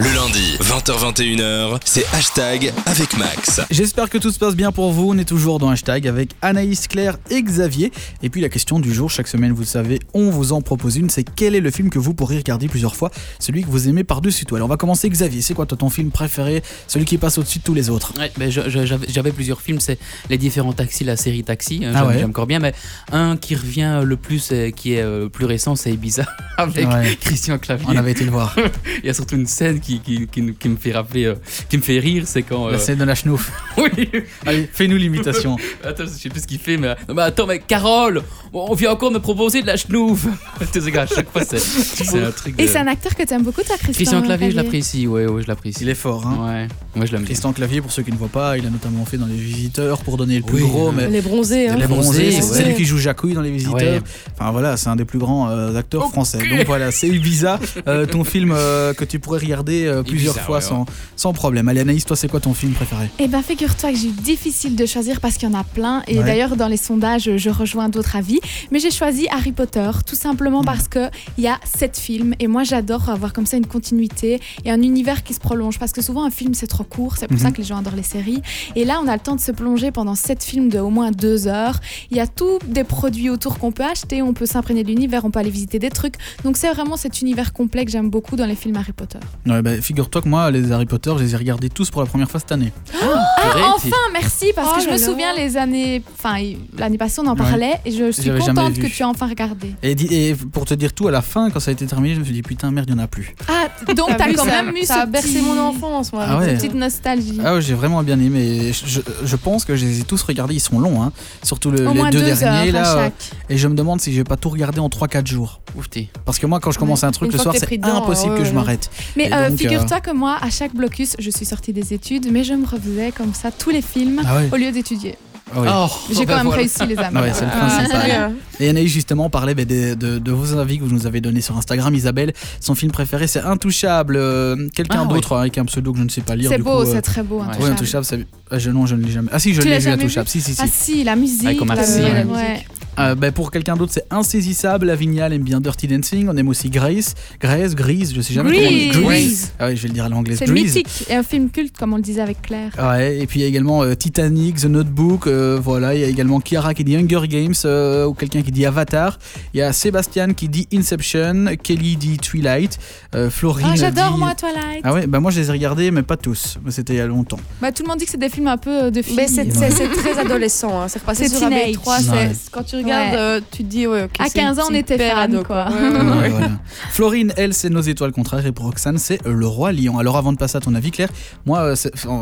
Le 0.00 0.14
lundi, 0.14 0.56
20h-21h, 0.60 1.78
c'est 1.84 2.06
hashtag 2.12 2.72
avec 2.86 3.16
Max. 3.16 3.60
J'espère 3.70 4.08
que 4.08 4.18
tout 4.18 4.30
se 4.30 4.38
passe 4.38 4.54
bien 4.54 4.72
pour 4.72 4.92
vous. 4.92 5.10
On 5.10 5.18
est 5.18 5.24
toujours 5.28 5.58
dans 5.58 5.68
hashtag 5.70 6.06
avec 6.08 6.30
Anaïs, 6.42 6.86
Claire 6.88 7.16
et 7.30 7.42
Xavier. 7.42 7.92
Et 8.22 8.30
puis 8.30 8.40
la 8.40 8.48
question 8.48 8.78
du 8.80 8.92
jour, 8.94 9.10
chaque 9.10 9.28
semaine, 9.28 9.52
vous 9.52 9.60
le 9.62 9.66
savez, 9.66 9.98
on 10.14 10.30
vous 10.30 10.52
en 10.52 10.62
propose 10.62 10.96
une. 10.96 11.10
C'est 11.10 11.24
quel 11.24 11.54
est 11.54 11.60
le 11.60 11.70
film 11.70 11.90
que 11.90 11.98
vous 11.98 12.14
pourriez 12.14 12.38
regarder 12.38 12.68
plusieurs 12.68 12.96
fois 12.96 13.10
Celui 13.38 13.62
que 13.64 13.68
vous 13.68 13.88
aimez 13.88 14.04
par-dessus 14.04 14.44
tout. 14.46 14.56
Alors 14.56 14.66
on 14.66 14.70
va 14.70 14.76
commencer 14.76 15.08
Xavier. 15.08 15.42
C'est 15.42 15.54
quoi 15.54 15.66
toi 15.66 15.76
ton 15.76 15.90
film 15.90 16.10
préféré 16.10 16.62
Celui 16.88 17.04
qui 17.04 17.18
passe 17.18 17.38
au-dessus 17.38 17.58
de 17.58 17.64
tous 17.64 17.74
les 17.74 17.90
autres? 17.90 18.12
Ouais, 18.18 18.30
ben, 18.38 18.50
je- 18.50 18.68
je- 18.68 18.86
j'avais 18.86 19.06
j'avais 19.08 19.32
plusieurs 19.32 19.60
films, 19.60 19.80
c'est 19.80 19.98
les 20.30 20.38
différents 20.38 20.72
taxis, 20.72 21.04
la 21.04 21.16
série 21.16 21.42
Taxi, 21.44 21.82
hein, 21.84 21.92
Ah 21.94 22.06
j'aime 22.08 22.16
ouais. 22.16 22.24
encore 22.24 22.46
bien, 22.46 22.58
mais 22.58 22.72
un 23.12 23.36
qui 23.36 23.54
revient 23.54 24.00
le 24.04 24.16
plus, 24.16 24.52
qui 24.76 24.94
est 24.94 25.02
euh, 25.02 25.24
le 25.24 25.28
plus 25.28 25.44
récent, 25.44 25.76
c'est 25.76 25.92
Ibiza, 25.92 26.24
avec 26.56 26.86
Ouais. 26.88 27.16
Christian 27.20 27.58
Clavier. 27.58 27.86
On 27.88 27.96
avait 27.96 28.12
été 28.12 28.24
le 28.24 28.30
voir. 28.30 28.56
Il 29.02 29.06
y 29.06 29.10
a 29.10 29.14
surtout 29.14 29.36
une 29.36 29.46
scène 29.46 29.80
qui, 29.80 30.00
qui, 30.00 30.26
qui, 30.26 30.68
me 30.68 30.76
fait 30.76 30.92
rappeler, 30.92 31.24
euh, 31.24 31.34
qui 31.68 31.76
me 31.76 31.82
fait 31.82 31.98
rire, 31.98 32.24
c'est 32.26 32.42
quand... 32.42 32.68
La 32.68 32.76
euh, 32.76 32.78
scène 32.78 32.98
de 32.98 33.04
la 33.04 33.14
chenouf. 33.14 33.50
oui, 33.78 34.10
Allez, 34.46 34.68
fais-nous 34.72 34.96
l'imitation. 34.96 35.56
attends, 35.84 36.04
je 36.04 36.08
sais 36.10 36.28
plus 36.28 36.40
ce 36.40 36.46
qu'il 36.46 36.58
fait, 36.58 36.76
mais... 36.76 36.94
Non, 37.08 37.14
mais 37.14 37.22
attends, 37.22 37.46
mais 37.46 37.58
Carole, 37.58 38.22
on 38.52 38.74
vient 38.74 38.92
encore 38.92 39.10
me 39.10 39.18
proposer 39.18 39.62
de 39.62 39.66
la 39.66 39.76
chenouf 39.76 40.26
Tu 40.72 40.80
sais, 40.80 40.98
à 40.98 41.06
chaque 41.06 41.30
fois, 41.30 41.42
c'est 41.44 41.58
c'est 41.58 42.22
un 42.22 42.30
truc 42.30 42.54
Et 42.60 42.66
c'est 42.68 42.78
un 42.78 42.86
acteur 42.86 43.14
que 43.14 43.22
tu 43.22 43.32
aimes 43.34 43.42
beaucoup 43.42 43.62
toi 43.62 43.76
Christian 43.76 43.92
Christian 43.92 44.22
Clavier, 44.22 44.50
je 44.50 44.56
l'apprécie, 44.56 45.06
ouais, 45.06 45.26
ouais, 45.26 45.42
je 45.42 45.48
l'apprécie. 45.48 45.78
Il 45.82 45.88
est 45.88 45.94
fort, 45.94 46.26
hein. 46.26 46.46
Ouais, 46.46 46.68
moi 46.94 47.06
je 47.06 47.12
l'aime 47.12 47.22
bien. 47.22 47.26
Tristan 47.26 47.52
Clavier, 47.52 47.80
pour 47.80 47.90
ceux 47.92 48.02
qui 48.02 48.12
ne 48.12 48.16
voient 48.16 48.28
pas, 48.28 48.56
il 48.58 48.66
a 48.66 48.70
notamment 48.70 49.04
fait 49.04 49.16
dans 49.18 49.26
Les 49.26 49.34
Visiteurs 49.36 49.93
pour 50.02 50.16
donner 50.16 50.36
le 50.36 50.42
plus 50.42 50.62
Oui, 50.62 50.68
gros, 50.68 50.92
mais 50.92 51.08
Les 51.08 51.20
bronzés, 51.20 51.68
hein. 51.68 51.76
les 51.76 51.86
bronzés, 51.86 52.30
Bronzés, 52.30 52.40
c'est 52.42 52.62
ouais. 52.62 52.68
lui 52.70 52.74
qui 52.74 52.84
joue 52.84 52.98
Jacouille 52.98 53.34
dans 53.34 53.40
Les 53.40 53.50
Visiteurs. 53.50 53.74
Ouais. 53.76 54.00
Enfin 54.38 54.50
voilà, 54.50 54.76
c'est 54.76 54.88
un 54.88 54.96
des 54.96 55.04
plus 55.04 55.18
grands 55.18 55.48
euh, 55.50 55.76
acteurs 55.76 56.08
français. 56.10 56.38
Donc 56.38 56.66
voilà, 56.66 56.90
c'est 56.90 57.08
Ibiza, 57.08 57.58
euh, 57.86 58.06
ton 58.06 58.24
film 58.24 58.52
euh, 58.52 58.92
que 58.94 59.04
tu 59.04 59.18
pourrais 59.18 59.38
regarder 59.40 59.86
euh, 59.86 60.02
plusieurs 60.02 60.34
Ibiza, 60.34 60.46
fois 60.46 60.56
ouais, 60.56 60.62
sans, 60.62 60.86
sans 61.16 61.32
problème. 61.32 61.68
Allez 61.68 61.80
Anaïs, 61.80 62.04
toi 62.04 62.16
c'est 62.16 62.28
quoi 62.28 62.40
ton 62.40 62.54
film 62.54 62.72
préféré? 62.72 63.08
Eh 63.18 63.28
ben 63.28 63.42
figure-toi 63.42 63.92
que 63.92 63.96
j'ai 63.98 64.08
eu 64.08 64.12
difficile 64.12 64.76
de 64.76 64.86
choisir 64.86 65.20
parce 65.20 65.36
qu'il 65.36 65.48
y 65.48 65.52
en 65.52 65.58
a 65.58 65.64
plein 65.64 66.02
et 66.08 66.18
Ouais. 66.18 66.24
d'ailleurs 66.24 66.56
dans 66.56 66.68
les 66.68 66.76
sondages 66.76 67.30
je 67.36 67.50
rejoins 67.50 67.88
d'autres 67.88 68.16
avis 68.16 68.40
mais 68.70 68.78
j'ai 68.78 68.90
choisi 68.90 69.26
Harry 69.30 69.52
Potter 69.52 69.90
tout 70.06 70.16
simplement 70.16 70.62
Hmm. 70.62 70.64
parce 70.66 70.88
que 70.88 71.10
il 71.38 71.44
y 71.44 71.48
a 71.48 71.58
sept 71.64 71.98
films 71.98 72.34
et 72.38 72.46
moi 72.46 72.62
j'adore 72.64 73.08
avoir 73.10 73.32
comme 73.32 73.46
ça 73.46 73.56
une 73.56 73.66
continuité 73.66 74.40
et 74.64 74.70
un 74.70 74.80
univers 74.82 75.22
qui 75.24 75.34
se 75.34 75.40
prolonge 75.40 75.78
parce 75.78 75.92
que 75.92 76.00
souvent 76.02 76.24
un 76.24 76.30
film 76.30 76.54
c'est 76.54 76.66
trop 76.66 76.84
court 76.84 77.16
c'est 77.18 77.26
pour 77.26 77.36
Mhm. 77.36 77.42
ça 77.42 77.50
que 77.50 77.58
les 77.58 77.64
gens 77.64 77.76
adorent 77.78 77.96
les 77.96 78.02
séries 78.02 78.40
et 78.76 78.84
là 78.84 79.00
on 79.04 79.08
a 79.08 79.14
le 79.14 79.20
temps 79.20 79.34
de 79.34 79.40
se 79.40 79.50
plonger 79.52 79.83
pendant 79.92 80.14
sept 80.14 80.42
films 80.42 80.68
de 80.68 80.78
au 80.78 80.90
moins 80.90 81.10
deux 81.10 81.46
heures 81.48 81.80
il 82.10 82.16
y 82.16 82.20
a 82.20 82.26
tous 82.26 82.58
des 82.66 82.84
produits 82.84 83.30
autour 83.30 83.58
qu'on 83.58 83.72
peut 83.72 83.84
acheter 83.84 84.22
on 84.22 84.32
peut 84.32 84.46
s'imprégner 84.46 84.82
de 84.82 84.88
l'univers 84.88 85.24
on 85.24 85.30
peut 85.30 85.40
aller 85.40 85.50
visiter 85.50 85.78
des 85.78 85.90
trucs 85.90 86.14
donc 86.44 86.56
c'est 86.56 86.70
vraiment 86.72 86.96
cet 86.96 87.20
univers 87.20 87.52
complet 87.52 87.84
que 87.84 87.90
j'aime 87.90 88.10
beaucoup 88.10 88.36
dans 88.36 88.46
les 88.46 88.54
films 88.54 88.76
Harry 88.76 88.92
Potter 88.92 89.18
Ouais, 89.46 89.62
bah, 89.62 89.80
Figure-toi 89.80 90.22
que 90.22 90.28
moi, 90.28 90.50
les 90.50 90.72
Harry 90.72 90.86
Potter, 90.86 91.12
je 91.18 91.22
les 91.24 91.34
ai 91.34 91.36
regardés 91.36 91.68
tous 91.68 91.90
pour 91.90 92.00
la 92.00 92.06
première 92.06 92.30
fois 92.30 92.40
cette 92.40 92.52
année. 92.52 92.72
Purée, 92.90 93.62
Enfin, 93.74 93.88
merci, 94.12 94.46
parce 94.54 94.68
Oh 94.72 94.76
que 94.76 94.82
je 94.82 94.86
là 94.88 94.92
me 94.94 94.98
souviens 94.98 95.34
les 95.36 95.56
années, 95.56 96.02
enfin 96.18 96.36
l'année 96.78 96.98
passée 96.98 97.20
on 97.20 97.26
en 97.26 97.32
Ouais. 97.32 97.36
parlait 97.36 97.74
et 97.84 97.90
je 97.90 98.10
suis 98.12 98.30
contente 98.30 98.74
que 98.78 98.86
tu 98.86 99.02
aies 99.02 99.04
enfin 99.04 99.26
regardé. 99.26 99.74
Et, 99.82 100.34
pour 100.52 100.64
te 100.64 100.74
dire 100.74 100.92
tout, 100.92 101.08
à 101.08 101.10
la 101.10 101.22
fin, 101.22 101.50
quand 101.50 101.60
ça 101.60 101.70
a 101.70 101.72
été 101.72 101.86
terminé, 101.86 102.14
je 102.14 102.20
me 102.20 102.24
suis 102.24 102.32
dit 102.34 102.42
putain, 102.42 102.70
merde, 102.70 102.86
il 102.88 102.94
n'y 102.94 103.00
en 103.00 103.04
a 103.04 103.08
plus. 103.08 103.34
Ah, 103.48 103.68
donc 103.94 104.10
t'as 104.16 104.32
quand 104.32 104.44
même 104.46 104.74
eu 104.76 104.84
Ça 104.84 105.02
a 105.02 105.06
bercé 105.06 105.28
petit- 105.28 105.42
mon 105.42 105.58
enfance, 105.58 106.12
moi. 106.12 106.24
Ah 106.26 106.38
ouais. 106.38 106.46
cette 106.46 106.56
petite 106.58 106.74
nostalgie. 106.74 107.38
Ah 107.44 107.54
ouais, 107.54 107.62
j'ai 107.62 107.74
vraiment 107.74 108.02
bien 108.02 108.18
aimé. 108.20 108.72
Je, 108.72 108.86
je- 108.86 109.00
je 109.26 109.36
pense 109.36 109.63
que 109.64 109.76
je 109.76 109.84
les 109.84 110.00
ai 110.00 110.04
tous 110.04 110.22
regardés, 110.22 110.54
ils 110.54 110.60
sont 110.60 110.78
longs, 110.78 111.02
hein. 111.02 111.12
surtout 111.42 111.70
le- 111.70 111.88
les 111.88 112.02
deux, 112.10 112.20
deux, 112.22 112.34
derniers 112.34 112.72
là. 112.72 112.98
euh. 112.98 113.10
Et 113.48 113.56
je 113.58 113.68
me 113.68 113.74
demande 113.74 114.00
si 114.00 114.12
je 114.12 114.18
vais 114.18 114.24
pas 114.24 114.36
tout 114.36 114.48
regarder 114.50 114.80
en 114.80 114.88
3-4 114.88 115.26
jours. 115.26 115.60
Ouf, 115.76 115.88
t'es- 115.90 116.08
Parce 116.24 116.38
que 116.38 116.46
moi, 116.46 116.60
quand 116.60 116.70
je 116.70 116.78
commence 116.78 117.04
un 117.04 117.10
truc 117.10 117.30
Une 117.32 117.36
le 117.36 117.42
soir, 117.42 117.54
c'est 117.58 117.68
dedans, 117.76 118.02
impossible 118.02 118.32
ouais, 118.34 118.38
que 118.38 118.44
je 118.44 118.52
m'arrête. 118.52 118.90
Mais 119.16 119.32
euh, 119.32 119.48
donc, 119.50 119.58
figure-toi 119.58 120.00
que 120.00 120.10
moi, 120.12 120.36
à 120.40 120.50
chaque 120.50 120.74
blocus, 120.74 121.16
je 121.18 121.30
suis 121.30 121.44
sortie 121.46 121.72
des 121.72 121.92
études, 121.92 122.30
mais 122.30 122.44
je 122.44 122.54
me 122.54 122.66
refaisais 122.66 123.12
comme 123.12 123.34
ça 123.34 123.50
tous 123.50 123.70
les 123.70 123.82
films 123.82 124.22
Ah 124.26 124.36
ouais. 124.36 124.48
au 124.52 124.56
lieu 124.56 124.70
d'étudier. 124.72 125.16
Ah 125.52 125.60
oui. 125.60 125.68
Oh, 125.70 125.86
J'ai 126.10 126.14
ben 126.20 126.26
quand 126.26 126.36
même 126.36 126.46
voilà. 126.46 126.56
réussi 126.62 126.86
les 126.86 126.96
amis. 126.98 127.16
Ouais, 127.18 127.30
c'est 127.34 127.44
le 127.44 127.50
Ah, 127.52 127.58
principal. 127.66 128.00
c'est 128.00 128.06
bien. 128.06 128.32
Et 128.60 128.68
Anaïs 128.70 128.90
justement 128.90 129.28
parlait 129.30 129.54
bah, 129.54 129.64
des- 129.64 129.94
de, 129.94 130.18
de 130.18 130.32
vos 130.32 130.56
avis 130.58 130.78
que 130.78 130.84
vous 130.84 130.90
nous 130.94 131.06
avez 131.06 131.20
donnés 131.20 131.40
sur 131.42 131.56
Instagram. 131.56 131.94
Isabelle, 131.94 132.32
son 132.60 132.74
film 132.74 132.90
préféré 132.92 133.26
c'est 133.26 133.40
Intouchable. 133.40 134.16
Euh, 134.16 134.68
Quelqu'un 134.74 135.02
Ah, 135.04 135.12
d'autre 135.12 135.36
avec 135.36 135.58
un 135.58 135.64
pseudo 135.66 135.92
que 135.92 135.98
je 135.98 136.04
ne 136.04 136.08
sais 136.08 136.22
pas 136.22 136.34
lire. 136.34 136.50
C'est 136.50 136.58
beau, 136.58 136.76
coup, 136.82 136.88
euh, 136.88 136.92
c'est 136.92 137.02
très 137.02 137.22
beau. 137.22 137.40
ouais. 137.40 137.44
Oui, 137.46 137.50
Intouchable. 137.52 137.72
Intouchable, 137.72 138.04
c'est- 138.04 138.26
ah, 138.50 138.58
je, 138.58 138.70
non, 138.70 138.86
je 138.86 138.94
ne 138.96 139.04
l'ai 139.04 139.12
jamais. 139.12 139.28
Ah 139.32 139.38
si, 139.38 139.52
je 139.54 139.60
l'ai 139.60 139.78
vu 139.78 139.90
Intouchable. 139.90 140.28
Si, 140.28 140.40
si, 140.40 140.54
si. 140.54 140.60
Ah 140.62 140.66
si, 140.70 141.04
la 141.04 141.14
musique. 141.16 141.46
Avec 141.46 141.60
Omar 141.60 141.76
la- 141.76 141.84
Sy, 141.84 142.00
ouais. 142.00 142.64
Ouais. 142.98 143.04
Euh, 143.04 143.14
bah, 143.14 143.32
pour 143.32 143.50
quelqu'un 143.50 143.76
d'autre, 143.76 143.92
c'est 143.92 144.06
Insaisissable. 144.10 144.86
Lavignal 144.86 145.32
aime 145.32 145.42
bien 145.42 145.60
Dirty 145.60 145.86
Dancing. 145.88 146.28
On 146.28 146.36
aime 146.36 146.48
aussi 146.48 146.70
Grace. 146.70 147.14
Grace, 147.40 147.74
Grease, 147.74 148.12
je 148.14 148.20
sais 148.20 148.32
jamais 148.34 148.52
comment 148.52 148.66
on 148.66 148.70
dit. 148.70 148.88
Grease. 148.88 149.02
Grease. 149.04 149.52
Ah 149.58 149.66
oui, 149.68 149.76
je 149.76 149.82
vais 149.82 149.88
le 149.88 149.94
dire 149.94 150.04
à 150.04 150.08
l'anglaise. 150.08 150.38
C'est 150.38 150.46
Grease. 150.46 150.64
mythique 150.74 150.88
et 151.08 151.14
un 151.14 151.22
film 151.22 151.50
culte 151.50 151.76
comme 151.76 151.92
on 151.92 151.96
le 151.96 152.02
disait 152.02 152.20
avec 152.20 152.42
Claire. 152.42 152.70
Ouais, 152.78 153.18
et 153.18 153.26
puis 153.26 153.40
il 153.40 153.42
y 153.42 153.46
a 153.46 153.48
également 153.48 153.82
euh, 153.82 153.94
Titanic, 153.94 154.56
The 154.56 154.64
Notebook, 154.66 155.26
euh, 155.26 155.58
voilà, 155.62 155.94
il 155.94 156.00
y 156.00 156.04
a 156.04 156.08
également 156.08 156.40
Kiara 156.40 156.74
qui 156.74 156.84
dit 156.84 156.96
Hunger 156.96 157.26
Games, 157.28 157.54
euh, 157.64 158.06
ou 158.06 158.14
quelqu'un 158.14 158.42
qui 158.42 158.52
dit 158.52 158.64
Avatar, 158.66 159.18
il 159.52 159.58
y 159.58 159.62
a 159.62 159.72
Sébastien 159.72 160.32
qui 160.34 160.48
dit 160.48 160.66
Inception, 160.72 161.46
Kelly 161.62 161.96
dit 161.96 162.18
Twilight, 162.18 162.78
euh, 163.14 163.30
Florine 163.30 163.66
Ah, 163.70 163.76
j'adore 163.76 164.12
dit... 164.12 164.18
moi 164.18 164.34
Twilight. 164.34 164.80
Ah 164.84 164.92
ouais, 164.94 165.06
bah 165.06 165.20
moi 165.20 165.30
je 165.30 165.40
les 165.40 165.48
ai 165.48 165.52
regardés, 165.52 165.90
mais 165.90 166.02
pas 166.02 166.16
tous, 166.16 166.58
c'était 166.70 166.94
il 166.94 166.98
y 166.98 167.00
a 167.00 167.06
longtemps. 167.06 167.38
Bah, 167.60 167.72
tout 167.72 167.82
le 167.82 167.88
monde 167.88 167.98
dit 167.98 168.04
que 168.04 168.10
c'est 168.10 168.18
des 168.18 168.28
films 168.28 168.48
un 168.48 168.56
peu 168.58 168.90
de 168.90 169.02
filles. 169.02 169.16
Mais 169.16 169.28
c'est 169.28 169.50
c'est- 169.52 169.70
c'est 169.70 169.88
très 169.88 170.18
adolescent, 170.18 170.82
hein. 170.82 170.88
c'est 170.88 170.98
repassé 171.00 171.28
C'est 171.28 171.36
sur 171.36 171.48
teenage. 171.48 171.70
AB3, 171.74 172.00
c'est- 172.00 172.10
Ouais. 172.10 172.32
quand 172.50 172.62
tu 172.64 172.76
regardes, 172.84 173.12
Ouais. 173.12 173.18
euh, 173.18 173.40
tu 173.50 173.64
te 173.64 173.68
dis, 173.68 173.86
ouais, 173.86 174.04
ok. 174.04 174.10
À 174.18 174.26
c'est- 174.26 174.38
15 174.38 174.58
ans, 174.58 174.64
on 174.70 174.74
était 174.74 174.98
fan, 174.98 175.34
ado, 175.34 175.42
quoi. 175.44 175.68
Ouais, 175.70 175.80
ouais, 175.80 175.90
ouais. 176.00 176.16
Ouais, 176.22 176.28
voilà. 176.30 176.50
Florine, 176.90 177.32
elle, 177.36 177.54
c'est 177.54 177.70
nos 177.70 177.80
étoiles 177.80 178.12
contraires 178.12 178.44
et 178.46 178.52
pour 178.52 178.66
Roxane, 178.66 178.98
c'est 178.98 179.18
le 179.26 179.46
roi 179.46 179.72
lion. 179.72 179.98
Alors 179.98 180.16
avant 180.16 180.32
de 180.32 180.38
passer 180.38 180.56
à 180.56 180.60
ton 180.60 180.74
avis, 180.74 180.90
Claire, 180.90 181.08
moi, 181.46 181.60
euh, 181.60 181.74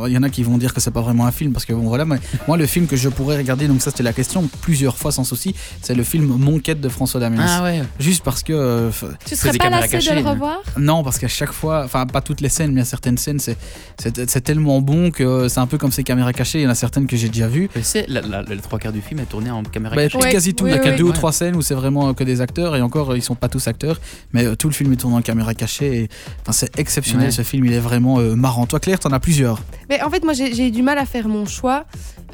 il 0.07 0.13
y 0.13 0.19
en 0.19 0.23
a 0.23 0.31
qui 0.31 0.43
vont 0.43 0.59
dire 0.59 0.73
que 0.75 0.81
c'est 0.81 0.91
pas 0.91 1.01
vraiment 1.03 1.27
un 1.27 1.33
film 1.33 1.53
parce 1.53 1.65
que 1.65 1.73
bon 1.73 1.83
voilà, 1.89 2.05
mais 2.05 2.17
moi 2.49 2.57
le 2.57 2.67
film 2.67 2.87
que 2.87 2.97
je 2.97 3.09
pourrais 3.09 3.37
regarder, 3.37 3.69
donc 3.69 3.83
ça 3.83 3.91
c'était 3.91 4.03
la 4.03 4.13
question 4.13 4.49
plusieurs 4.63 4.97
fois 4.97 5.13
sans 5.13 5.25
souci, 5.25 5.55
c'est 5.83 5.95
le 5.95 6.03
film 6.05 6.27
Mon 6.27 6.59
quête 6.59 6.81
de 6.81 6.89
François 6.89 7.21
Damiens. 7.21 7.45
Ah 7.47 7.63
ouais. 7.63 7.83
Juste 8.01 8.23
parce 8.25 8.43
que 8.43 8.53
euh, 8.53 8.91
Tu 9.27 9.37
serais 9.37 9.53
pas 9.59 9.71
lassé 9.71 9.99
de 9.99 10.15
le 10.15 10.27
hein. 10.27 10.31
revoir? 10.31 10.61
Non 10.79 11.03
parce 11.03 11.19
qu'à 11.19 11.29
chaque 11.29 11.53
fois, 11.53 11.83
enfin 11.85 12.07
pas 12.07 12.21
toutes 12.21 12.41
les 12.41 12.49
scènes, 12.49 12.73
mais 12.73 12.81
à 12.83 12.85
certaines 12.85 13.19
scènes, 13.19 13.39
c'est 13.41 14.41
tellement 14.43 14.81
bon 14.81 15.11
que 15.11 15.49
c'est 15.49 15.61
un 15.61 15.67
peu 15.67 15.79
comme 15.79 15.93
ces 15.93 16.05
caméras 16.05 16.33
cachées. 16.33 16.61
Il 16.61 16.65
y 16.65 16.67
en 16.67 16.71
a 16.71 16.75
certaines 16.75 17.07
que 17.07 17.17
j'ai 17.17 17.29
déjà 17.29 17.49
vues. 17.49 17.69
Mais 17.77 17.83
c'est 17.83 18.07
la, 18.09 18.21
la- 18.21 18.43
le 18.43 18.57
trois 18.59 18.79
quarts 18.79 18.93
du 18.93 19.01
film 19.01 19.21
est 19.21 19.27
tourné 19.27 19.51
en 19.51 19.63
caméra 19.63 19.95
Bah, 19.97 20.03
cachée. 20.03 20.19
Ouais, 20.19 20.33
quasi 20.33 20.52
tout, 20.55 20.67
il 20.67 20.71
y 20.71 20.73
a 20.73 20.77
oui, 20.79 20.83
que 20.85 20.91
oui. 20.91 20.97
deux 20.97 21.05
ou 21.05 21.13
trois 21.13 21.33
scènes 21.33 21.57
où 21.57 21.63
c'est 21.63 21.75
vraiment 21.75 22.13
que 22.15 22.25
des 22.25 22.41
acteurs 22.41 22.77
et 22.77 22.83
encore 22.83 23.17
ils 23.17 23.23
sont 23.23 23.35
pas 23.35 23.49
tous 23.49 23.67
acteurs, 23.69 24.01
mais 24.33 24.45
euh, 24.47 24.55
tout 24.57 24.69
le 24.69 24.75
film 24.75 24.93
est 24.93 24.97
tourné 24.97 25.17
en 25.17 25.23
caméra 25.23 25.55
cachée 25.55 26.03
et 26.03 26.09
enfin, 26.43 26.53
c'est 26.53 26.79
exceptionnel 26.79 27.27
Ouais. 27.27 27.31
ce 27.33 27.43
film, 27.43 27.65
il 27.65 27.73
est 27.73 27.79
vraiment 27.81 28.19
euh, 28.19 28.35
marrant. 28.35 28.67
Toi 28.67 28.81
Claire, 28.81 28.99
t'en 28.99 29.13
as 29.13 29.21
plusieurs. 29.21 29.61
Mais 29.89 30.03
en 30.03 30.11
fait, 30.11 30.25
moi, 30.25 30.33
j'ai 30.33 30.55
j'ai 30.55 30.69
eu 30.69 30.71
du 30.71 30.83
mal 30.83 30.99
à 30.99 31.07
faire 31.07 31.29
mon 31.29 31.47
choix. 31.47 31.85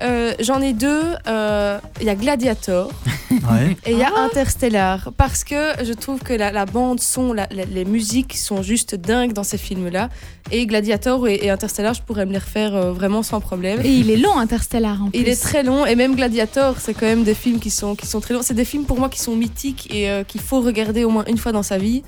Euh, 0.00 0.32
J'en 0.40 0.60
ai 0.60 0.72
deux. 0.72 1.02
euh, 1.26 1.78
Il 2.00 2.06
y 2.06 2.10
a 2.10 2.14
Gladiator 2.14 2.90
Ouais. 3.30 3.76
et 3.84 3.92
il 3.92 3.98
y 3.98 4.02
a 4.02 4.10
Ah. 4.16 4.22
Interstellar. 4.26 5.10
Parce 5.16 5.44
que 5.44 5.72
je 5.84 5.92
trouve 5.92 6.20
que 6.20 6.32
la, 6.32 6.50
la 6.52 6.64
bande 6.66 7.00
son, 7.00 7.32
la- 7.32 7.48
la- 7.50 7.64
les 7.64 7.84
musiques 7.84 8.36
sont 8.36 8.62
juste 8.62 8.94
dingues 8.94 9.32
dans 9.32 9.42
ces 9.44 9.58
films-là. 9.58 10.08
Et 10.50 10.66
Gladiator 10.66 11.28
et, 11.28 11.34
et 11.42 11.50
Interstellar, 11.50 11.92
je 11.94 12.02
pourrais 12.02 12.24
me 12.26 12.32
les 12.32 12.38
refaire 12.38 12.74
euh, 12.74 12.92
vraiment 12.92 13.22
sans 13.22 13.40
problème. 13.40 13.80
Et 13.84 13.90
il 13.90 14.10
est 14.10 14.16
long, 14.16 14.38
Interstellar, 14.38 15.02
en 15.02 15.10
plus. 15.10 15.20
Il 15.20 15.28
est 15.28 15.40
très 15.40 15.62
long 15.62 15.84
et 15.84 15.94
même 15.94 16.14
Gladiator, 16.16 16.76
c'est 16.80 16.94
quand 16.94 17.06
même 17.06 17.24
des 17.24 17.34
films 17.34 17.58
qui 17.60 17.70
sont, 17.70 17.94
qui 17.94 18.06
sont 18.06 18.20
très 18.20 18.34
longs. 18.34 18.42
C'est 18.42 18.54
des 18.54 18.64
films 18.64 18.84
pour 18.84 18.98
moi 18.98 19.08
qui 19.08 19.20
sont 19.20 19.36
mythiques 19.36 19.88
et 19.92 20.08
euh, 20.10 20.24
qu'il 20.24 20.40
faut 20.40 20.60
regarder 20.60 21.04
au 21.04 21.10
moins 21.10 21.24
une 21.28 21.38
fois 21.38 21.52
dans 21.52 21.62
sa 21.62 21.76
vie. 21.78 22.02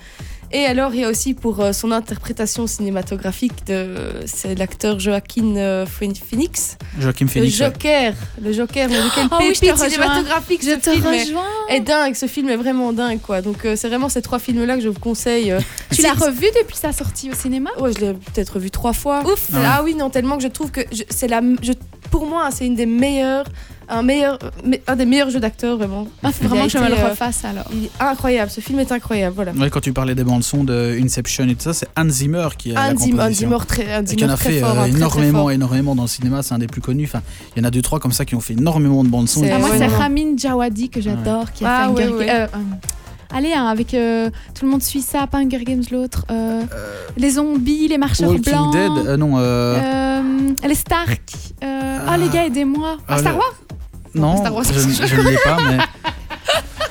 Et 0.53 0.65
alors, 0.67 0.93
il 0.95 1.01
y 1.01 1.05
a 1.05 1.09
aussi 1.09 1.35
pour 1.35 1.61
euh, 1.61 1.73
son 1.73 1.93
interprétation 1.93 2.67
cinématographique, 2.67 3.65
de, 3.67 3.95
c'est 4.27 4.57
l'acteur 4.57 4.99
Joaquin 4.99 5.57
euh, 5.57 5.87
Phoenix. 5.87 6.77
Joachim 6.99 7.27
Le 7.27 7.31
Phoenix. 7.31 7.61
ouais. 7.61 7.67
Joker, 7.67 8.15
le 8.43 8.53
Joker, 8.53 8.89
mais 8.89 8.97
quel 9.15 9.27
Oh 9.31 9.37
oui, 9.41 9.53
je 9.55 9.61
te 9.61 9.67
rejoins. 9.71 9.89
cinématographique 9.89 10.65
Je 10.65 10.75
te 10.75 10.91
film 10.91 11.07
est, 11.07 11.23
rejoins. 11.23 11.45
est 11.69 11.81
dingue. 11.81 12.15
Ce 12.17 12.27
film 12.27 12.49
est 12.49 12.57
vraiment 12.57 12.93
dingue, 12.93 13.21
quoi. 13.21 13.43
Donc, 13.43 13.65
euh, 13.65 13.77
c'est 13.77 13.89
vraiment 13.89 14.09
ces 14.09 14.23
trois 14.23 14.41
films-là 14.41 14.75
que 14.77 14.83
je 14.83 14.89
vous 14.89 14.99
conseille. 14.99 15.55
Tu 15.95 16.03
l'as 16.03 16.15
revu 16.15 16.47
depuis 16.61 16.77
sa 16.77 16.93
sortie 16.93 17.31
au 17.31 17.35
cinéma? 17.35 17.71
Ouais, 17.79 17.93
je 17.93 18.01
l'ai 18.01 18.13
peut-être 18.15 18.55
revu 18.55 18.71
trois 18.73 18.93
fois. 18.93 19.23
Ouf. 19.25 19.51
Ah 19.55 19.83
oui, 19.85 19.95
non, 19.95 20.11
tellement 20.11 20.37
que 20.37 20.43
je 20.43 20.49
trouve 20.49 20.71
que 20.73 20.81
c'est 21.11 21.29
la, 21.29 21.41
je, 21.63 21.73
pour 22.11 22.27
moi, 22.27 22.49
c'est 22.51 22.67
une 22.67 22.75
des 22.75 22.87
meilleures, 22.87 23.45
un 23.91 24.03
meilleur, 24.03 24.39
un 24.87 24.97
des 24.97 25.05
meilleurs 25.07 25.31
jeux 25.31 25.41
d'acteurs 25.41 25.77
vraiment. 25.77 26.07
Il 26.23 26.33
faut 26.33 26.49
vraiment 26.49 26.65
que 26.65 26.71
je 26.71 26.79
me 26.79 26.89
le 26.89 26.95
euh, 26.95 27.09
refasse 27.11 27.45
alors. 27.45 27.65
Il 27.73 27.85
est 27.87 27.91
incroyable, 28.01 28.51
ce 28.51 28.61
film 28.61 28.79
est 28.81 28.93
incroyable, 28.93 29.35
voilà. 29.35 29.53
Ouais, 29.53 29.69
quand 29.71 29.81
tu 29.81 29.93
parlais 29.93 30.15
des 30.15 30.25
bandes 30.25 30.45
son 30.45 30.65
de 30.65 30.97
Inception 31.03 31.45
et 31.49 31.55
tout 31.55 31.63
ça, 31.63 31.75
c'est 31.75 31.89
Hans 31.97 32.09
Zimmer 32.09 32.49
qui 32.57 32.71
a 32.71 32.75
la 32.91 32.97
Zimmer, 32.97 33.19
composition. 33.19 33.49
Zimmer 33.49 34.03
Et 34.13 34.17
qui 34.17 34.25
en 34.25 34.29
a 34.29 34.37
très 34.37 34.51
fait 34.53 34.61
fort, 34.61 34.71
euh, 34.71 34.73
hein, 34.73 34.75
très, 34.83 34.91
très 34.91 34.97
énormément, 34.99 35.39
fort. 35.41 35.51
énormément 35.51 35.95
dans 35.95 36.03
le 36.03 36.09
cinéma. 36.09 36.43
C'est 36.43 36.55
un 36.55 36.59
des 36.59 36.67
plus 36.67 36.81
connus. 36.81 37.05
Enfin, 37.05 37.23
il 37.57 37.61
y 37.63 37.65
en 37.65 37.69
a 37.69 37.71
deux, 37.71 37.83
trois 37.83 37.99
comme 38.01 38.13
ça 38.13 38.25
qui 38.25 38.35
ont 38.35 38.41
fait 38.41 38.55
énormément 38.55 39.03
de 39.05 39.09
bandes 39.09 39.29
son. 39.29 39.41
C'est- 39.41 39.51
Ah, 39.51 39.59
moi, 39.59 39.71
c'est. 39.77 39.87
Ramin 39.87 40.37
Djawadi 40.37 40.89
que 40.91 41.01
j'adore, 41.01 41.51
qui 41.53 41.65
a 41.65 41.69
Ah, 41.69 41.89
fait 41.89 41.93
ouais, 41.95 42.05
Hunger 42.05 42.15
ouais. 42.15 42.31
Euh, 42.31 42.47
Allez, 43.33 43.53
hein, 43.53 43.67
avec 43.67 43.95
euh, 43.95 44.29
tout 44.59 44.65
le 44.65 44.73
monde 44.73 44.83
suit 44.83 45.03
ça, 45.03 45.29
pas 45.29 45.39
Hunger 45.39 45.63
Games 45.65 45.85
l'autre. 45.93 46.25
euh, 46.33 46.63
les 47.17 47.31
zombies, 47.31 47.87
les 47.87 47.97
marcheurs 47.97 48.29
Walking 48.31 48.43
blancs. 48.53 48.73
Dead, 48.73 49.07
euh, 49.07 49.17
non, 49.17 49.39
euh, 49.39 49.77
euh, 49.81 50.23
les 50.67 50.75
Stark. 50.75 51.21
euh, 51.63 51.99
Ah, 52.09 52.17
les 52.17 52.29
gars, 52.29 52.47
aidez-moi. 52.47 52.97
Ah, 53.03 53.05
Ah, 53.15 53.19
Star 53.19 53.37
Wars 53.37 53.55
non, 54.15 54.45
je, 54.63 55.07
je 55.07 55.17
ne 55.17 55.29
l'ai 55.31 55.37
pas, 55.45 55.57
mais. 55.69 55.79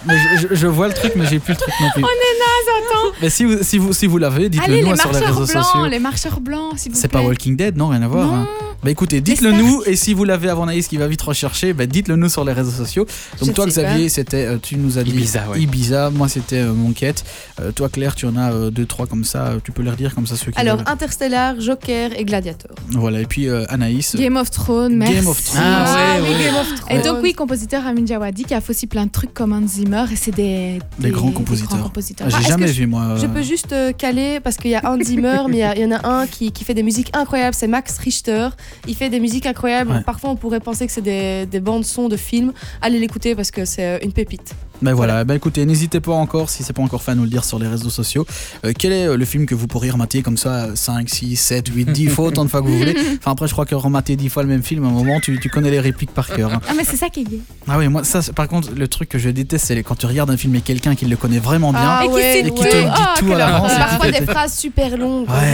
mais 0.05 0.15
je, 0.37 0.47
je- 0.47 0.55
je 0.55 0.67
vois 0.67 0.87
le 0.87 0.93
truc, 0.93 1.13
mais 1.15 1.25
j'ai 1.25 1.39
plus 1.39 1.53
le 1.53 1.59
truc 1.59 1.73
non 1.81 1.89
plus. 1.93 2.03
On 2.03 2.07
est 2.07 2.39
naze, 2.39 2.83
attends. 2.89 3.15
Mais 3.21 3.29
si 3.29 3.45
vous, 3.45 3.57
si 3.63 3.77
vous, 3.77 3.93
si 3.93 4.07
vous 4.07 4.17
l'avez, 4.17 4.49
dites-le 4.49 4.75
les 4.75 4.81
nous 4.83 4.95
sur 4.95 5.11
les 5.11 5.19
réseaux 5.19 5.45
blancs, 5.45 5.47
sociaux. 5.65 5.85
les 5.85 5.99
marcheurs 5.99 6.39
blancs, 6.39 6.73
s'il 6.77 6.91
vous 6.91 6.97
C'est 6.97 7.07
plaît. 7.07 7.19
pas 7.21 7.25
Walking 7.27 7.55
Dead, 7.57 7.75
non, 7.77 7.89
rien 7.89 8.01
à 8.01 8.07
voir. 8.07 8.25
Non. 8.27 8.35
hein. 8.35 8.47
Bah 8.81 8.91
écoutez, 8.91 9.19
dites-le 9.19 9.51
nous, 9.51 9.83
et 9.85 9.97
si 9.97 10.13
vous 10.13 10.23
l'avez 10.23 10.47
avant 10.47 10.65
Naïs 10.65 10.87
qui 10.87 10.95
va 10.95 11.07
vite 11.07 11.21
rechercher, 11.21 11.73
bah 11.73 11.85
dites-le 11.85 12.15
nous 12.15 12.29
sur 12.29 12.45
les 12.45 12.53
réseaux 12.53 12.71
sociaux. 12.71 13.05
Donc 13.39 13.49
Je 13.49 13.53
toi 13.53 13.65
Xavier, 13.65 14.07
c'était, 14.07 14.45
euh, 14.45 14.57
tu 14.61 14.77
nous 14.77 14.97
as 14.97 15.03
dit 15.03 15.11
Ibiza, 15.11 15.49
ouais. 15.49 15.59
Ibiza, 15.61 16.09
moi 16.11 16.29
c'était 16.29 16.59
euh, 16.59 16.71
Mon 16.73 16.93
Quête. 16.93 17.25
Euh, 17.59 17.73
toi 17.73 17.89
Claire, 17.89 18.15
tu 18.15 18.25
en 18.25 18.37
as 18.37 18.53
euh, 18.53 18.69
deux, 18.69 18.85
trois 18.85 19.05
comme 19.05 19.25
ça, 19.25 19.55
tu 19.65 19.73
peux 19.73 19.81
les 19.83 19.91
redire 19.91 20.15
comme 20.15 20.25
ça 20.25 20.37
ceux 20.37 20.51
qui 20.51 20.57
Alors, 20.57 20.77
veulent. 20.77 20.85
Interstellar, 20.87 21.59
Joker 21.59 22.17
et 22.17 22.23
Gladiator. 22.23 22.71
Voilà, 22.91 23.19
et 23.19 23.25
puis 23.25 23.49
euh, 23.49 23.65
Anaïs. 23.67 24.15
Game 24.15 24.37
of 24.37 24.49
Thrones, 24.49 24.95
merci. 24.95 25.13
Game 25.15 25.27
of 25.27 25.43
Thrones. 25.43 25.61
Ah, 25.61 26.15
ouais, 26.15 26.21
oui, 26.21 26.35
ouais. 26.37 26.43
Game 26.45 26.55
of 26.55 26.67
Et 26.71 27.01
Thrones. 27.01 27.13
donc 27.15 27.23
oui, 27.23 27.33
compositeur 27.33 27.83
Ramin 27.83 28.05
Djawadi 28.05 28.45
qui 28.45 28.53
a 28.53 28.61
fait 28.61 28.71
aussi 28.71 28.87
plein 28.87 29.05
de 29.07 29.11
trucs 29.11 29.33
comme 29.33 29.51
Hans 29.51 29.67
Zimmer 29.67 30.05
et 30.09 30.15
c'est 30.15 30.31
des, 30.33 30.79
Des 30.99 31.09
grands 31.11 31.31
compositeurs. 31.31 31.83
compositeurs. 31.83 32.27
Ah, 32.31 32.37
J'ai 32.39 32.45
Ah, 32.45 32.49
jamais 32.57 32.71
vu 32.71 32.87
moi. 32.87 33.17
Je 33.17 33.25
peux 33.27 33.41
juste 33.43 33.73
euh, 33.73 33.91
caler 33.91 34.39
parce 34.41 34.55
qu'il 34.55 34.71
y 34.71 34.75
a 34.75 34.89
Hans 34.89 35.03
Zimmer, 35.03 35.39
mais 35.49 35.57
il 35.75 35.79
y 35.79 35.81
y, 35.81 35.85
en 35.85 35.91
a 35.91 36.07
un 36.07 36.27
qui, 36.27 36.53
qui 36.53 36.63
fait 36.63 36.73
des 36.73 36.83
musiques 36.83 37.09
incroyables, 37.13 37.53
c'est 37.53 37.67
Max 37.67 37.97
Richter. 37.97 38.47
Il 38.87 38.95
fait 38.95 39.09
des 39.09 39.19
musiques 39.19 39.45
incroyables. 39.45 39.91
Ouais. 39.91 40.01
Parfois, 40.03 40.29
on 40.31 40.35
pourrait 40.35 40.59
penser 40.59 40.85
que 40.87 40.91
c'est 40.91 41.01
des, 41.01 41.45
des 41.45 41.59
bandes 41.59 41.85
son 41.85 42.07
de 42.09 42.17
films. 42.17 42.53
Allez 42.81 42.99
l'écouter 42.99 43.35
parce 43.35 43.51
que 43.51 43.65
c'est 43.65 43.85
euh, 43.85 43.99
une 44.03 44.13
pépite. 44.13 44.53
Ben 44.81 44.93
voilà, 44.93 45.25
ben 45.25 45.33
écoutez, 45.33 45.65
n'hésitez 45.65 45.99
pas 45.99 46.13
encore, 46.13 46.49
si 46.49 46.63
c'est 46.63 46.71
pas 46.71 46.81
encore 46.81 47.03
fait, 47.03 47.11
à 47.11 47.15
nous 47.15 47.23
le 47.23 47.29
dire 47.29 47.43
sur 47.43 47.59
les 47.59 47.67
réseaux 47.67 47.89
sociaux. 47.89 48.25
Euh, 48.63 48.71
quel 48.77 48.93
est 48.93 49.07
euh, 49.07 49.17
le 49.17 49.25
film 49.25 49.45
que 49.45 49.53
vous 49.53 49.67
pourriez 49.67 49.91
remater 49.91 50.21
comme 50.21 50.37
ça 50.37 50.73
5, 50.73 51.09
6, 51.09 51.35
7, 51.35 51.67
8, 51.67 51.91
10 51.91 52.07
fois, 52.07 52.27
autant 52.27 52.45
de 52.45 52.49
fois 52.49 52.61
que 52.61 52.67
vous 52.67 52.77
voulez? 52.77 52.95
Enfin 53.19 53.31
après, 53.31 53.47
je 53.49 53.51
crois 53.51 53.65
que 53.65 53.75
remater 53.75 54.15
10 54.15 54.29
fois 54.29 54.41
le 54.43 54.47
même 54.47 54.63
film, 54.63 54.85
à 54.85 54.87
un 54.87 54.91
moment, 54.91 55.19
tu, 55.19 55.37
tu 55.41 55.49
connais 55.49 55.69
les 55.69 55.81
répliques 55.81 56.13
par 56.13 56.27
cœur. 56.33 56.53
hein. 56.53 56.61
Ah 56.69 56.71
mais 56.77 56.85
c'est 56.85 56.95
ça 56.95 57.09
qui 57.09 57.21
est 57.21 57.23
gay. 57.25 57.39
Ah 57.67 57.77
oui, 57.77 57.89
moi, 57.89 58.05
ça, 58.05 58.21
c'est- 58.21 58.31
par 58.31 58.47
contre, 58.47 58.69
le 58.73 58.87
truc 58.87 59.09
que 59.09 59.19
je 59.19 59.29
déteste, 59.29 59.65
c'est 59.65 59.75
les- 59.75 59.83
quand 59.83 59.95
tu 59.95 60.05
regardes 60.05 60.31
un 60.31 60.37
film 60.37 60.55
et 60.55 60.61
quelqu'un 60.61 60.95
qui 60.95 61.05
le 61.05 61.17
connaît 61.17 61.39
vraiment 61.39 61.71
bien. 61.73 61.81
Ah 61.83 62.01
et 62.05 62.07
qui 62.07 62.13
ouais, 62.13 62.21
sait 62.21 62.39
et 62.39 62.47
tout. 62.49 62.53
qui 62.55 62.63
te 62.63 62.69
dit 62.77 62.87
Ah, 62.89 63.15
tout 63.19 63.33
à 63.33 63.37
l'avance. 63.37 63.73
Parfois 63.73 64.11
des 64.11 64.25
phrases 64.25 64.57
super 64.57 64.95
longues. 64.97 65.27
Ouais. 65.29 65.53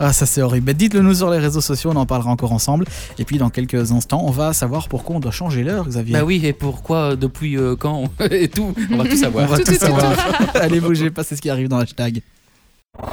Ah, 0.00 0.12
ça 0.12 0.26
c'est 0.26 0.42
horrible. 0.42 0.66
Ben, 0.66 0.76
dites-le 0.76 1.00
nous 1.00 1.14
sur 1.14 1.30
les 1.30 1.38
réseaux 1.38 1.60
sociaux, 1.60 1.90
on 1.92 1.96
en 1.96 2.06
parlera 2.06 2.30
encore 2.30 2.52
ensemble. 2.52 2.84
Et 3.18 3.24
puis 3.24 3.38
dans 3.38 3.50
quelques 3.50 3.90
instants, 3.92 4.22
on 4.24 4.30
va 4.30 4.52
savoir 4.52 4.88
pourquoi 4.88 5.16
on 5.16 5.20
doit 5.20 5.32
changer 5.32 5.64
l'heure, 5.64 5.86
Xavier. 5.86 6.12
Bah 6.14 6.24
oui, 6.24 6.40
et 6.44 6.52
pourquoi, 6.52 7.12
euh, 7.12 7.16
depuis 7.16 7.56
euh, 7.56 7.74
quand 7.76 8.04
et 8.30 8.48
tout. 8.48 8.74
On 8.92 8.96
va 8.96 9.04
tout 9.04 9.10
On 9.12 9.16
savoir. 9.16 9.48
va 9.48 9.56
Tout, 9.58 9.64
tout, 9.64 9.72
tout, 9.72 9.78
tout, 9.78 9.84
savoir. 9.84 10.12
Allez, 10.54 10.80
bougez 10.80 11.10
pas, 11.10 11.24
c'est 11.24 11.36
ce 11.36 11.42
qui 11.42 11.50
arrive 11.50 11.68
dans 11.68 11.78
hashtag. 11.78 12.22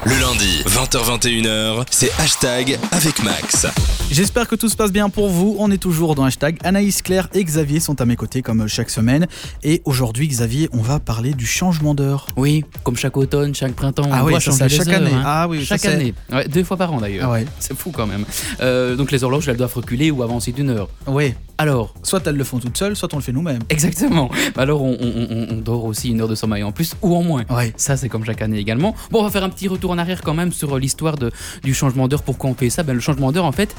Le 0.05 0.19
lundi, 0.19 0.63
20h21h, 0.65 1.85
c'est 1.91 2.11
hashtag 2.19 2.79
avec 2.91 3.23
Max. 3.23 3.67
J'espère 4.11 4.47
que 4.47 4.55
tout 4.55 4.67
se 4.69 4.75
passe 4.75 4.91
bien 4.91 5.09
pour 5.09 5.29
vous. 5.29 5.55
On 5.59 5.69
est 5.69 5.77
toujours 5.77 6.15
dans 6.15 6.23
hashtag. 6.23 6.57
Anaïs, 6.63 7.01
Claire 7.03 7.27
et 7.33 7.43
Xavier 7.43 7.79
sont 7.79 7.99
à 8.01 8.05
mes 8.05 8.15
côtés 8.15 8.41
comme 8.41 8.67
chaque 8.67 8.89
semaine. 8.89 9.27
Et 9.63 9.81
aujourd'hui, 9.85 10.27
Xavier, 10.27 10.69
on 10.73 10.81
va 10.81 10.99
parler 10.99 11.33
du 11.33 11.45
changement 11.45 11.93
d'heure. 11.93 12.27
Oui, 12.35 12.65
comme 12.83 12.95
chaque 12.95 13.15
automne, 13.17 13.53
chaque 13.53 13.73
printemps, 13.73 14.09
Ah 14.11 14.21
on 14.23 14.25
oui, 14.25 14.31
doit 14.33 14.39
ça, 14.39 14.51
changer 14.51 14.57
c'est 14.57 14.69
les 14.69 14.75
chaque 14.77 14.87
heures, 14.87 15.01
année. 15.07 15.13
hein. 15.13 15.23
Ah 15.25 15.47
oui, 15.47 15.63
chaque 15.65 15.85
année. 15.85 16.13
Ouais, 16.31 16.47
deux 16.47 16.63
fois 16.63 16.77
par 16.77 16.91
an 16.93 16.99
d'ailleurs. 16.99 17.29
Ah 17.29 17.33
ouais. 17.33 17.45
C'est 17.59 17.77
fou 17.77 17.91
quand 17.91 18.07
même. 18.07 18.25
Euh, 18.61 18.95
donc 18.95 19.11
les 19.11 19.23
horloges, 19.23 19.47
elles 19.49 19.57
doivent 19.57 19.73
reculer 19.75 20.09
ou 20.11 20.23
avancer 20.23 20.51
d'une 20.51 20.69
heure. 20.71 20.89
Oui. 21.07 21.33
Alors, 21.57 21.93
Soit 22.03 22.27
elles 22.27 22.35
le 22.35 22.43
font 22.43 22.59
toutes 22.59 22.77
seules, 22.77 22.95
soit 22.97 23.13
on 23.13 23.17
le 23.17 23.23
fait 23.23 23.31
nous-mêmes. 23.31 23.61
exactement. 23.69 24.29
Alors 24.57 24.81
on, 24.83 24.97
on- 24.99 25.27
on- 25.31 25.47
on 25.51 25.57
dort 25.61 25.85
aussi 25.85 26.09
une 26.09 26.19
heure 26.21 26.27
de 26.27 26.35
sommeil 26.35 26.63
en 26.63 26.71
plus 26.73 26.95
ou 27.01 27.15
en 27.15 27.23
moins. 27.23 27.43
Ouais. 27.49 27.73
Ça, 27.77 27.95
c'est 27.97 28.09
comme 28.09 28.25
chaque 28.25 28.41
année 28.41 28.57
également. 28.59 28.93
Bon, 29.09 29.21
on 29.21 29.23
va 29.23 29.29
faire 29.31 29.43
un 29.43 29.49
petit 29.49 29.67
retour 29.75 29.91
en 29.91 29.97
arrière 29.97 30.21
quand 30.21 30.33
même 30.33 30.51
sur 30.51 30.75
euh, 30.75 30.79
l'histoire 30.79 31.15
du 31.63 31.73
changement 31.73 32.07
d'heure. 32.07 32.23
Pourquoi 32.23 32.49
on 32.49 32.55
fait 32.55 32.69
ça? 32.69 32.83
Ben, 32.83 32.93
Le 32.93 32.99
changement 32.99 33.31
d'heure, 33.31 33.45
en 33.45 33.51
fait, 33.51 33.75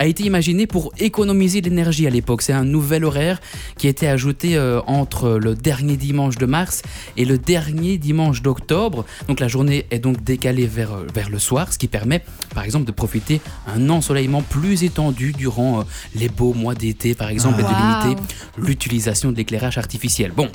a 0.00 0.06
été 0.06 0.24
imaginé 0.24 0.66
pour 0.66 0.92
économiser 0.98 1.60
l'énergie 1.60 2.06
à 2.06 2.10
l'époque. 2.10 2.40
C'est 2.40 2.54
un 2.54 2.64
nouvel 2.64 3.04
horaire 3.04 3.38
qui 3.76 3.86
a 3.86 3.90
été 3.90 4.08
ajouté 4.08 4.56
euh, 4.56 4.80
entre 4.86 5.32
le 5.32 5.54
dernier 5.54 5.98
dimanche 5.98 6.38
de 6.38 6.46
mars 6.46 6.80
et 7.18 7.26
le 7.26 7.36
dernier 7.36 7.98
dimanche 7.98 8.40
d'octobre. 8.40 9.04
Donc 9.28 9.40
la 9.40 9.48
journée 9.48 9.84
est 9.90 9.98
donc 9.98 10.24
décalée 10.24 10.66
vers, 10.66 10.92
euh, 10.92 11.06
vers 11.14 11.28
le 11.28 11.38
soir, 11.38 11.70
ce 11.70 11.78
qui 11.78 11.86
permet, 11.86 12.24
par 12.54 12.64
exemple, 12.64 12.86
de 12.86 12.92
profiter 12.92 13.42
un 13.66 13.90
ensoleillement 13.90 14.40
plus 14.40 14.84
étendu 14.84 15.32
durant 15.32 15.80
euh, 15.80 15.82
les 16.14 16.30
beaux 16.30 16.54
mois 16.54 16.74
d'été, 16.74 17.14
par 17.14 17.28
exemple, 17.28 17.60
et 17.60 17.62
de 17.62 17.68
limiter 17.68 18.22
l'utilisation 18.56 19.30
de 19.30 19.36
l'éclairage 19.36 19.76
artificiel. 19.76 20.32
Bon. 20.32 20.48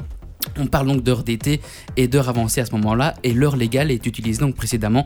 On 0.58 0.68
parle 0.68 0.88
donc 0.88 1.04
d'heure 1.04 1.24
d'été 1.24 1.62
et 1.98 2.08
d'heure 2.08 2.30
avancée 2.30 2.62
à 2.62 2.66
ce 2.66 2.72
moment-là, 2.72 3.14
et 3.24 3.34
l'heure 3.34 3.56
légale 3.56 3.92
est 3.92 4.06
utilisée 4.06 4.40
donc 4.40 4.56
précédemment, 4.56 5.06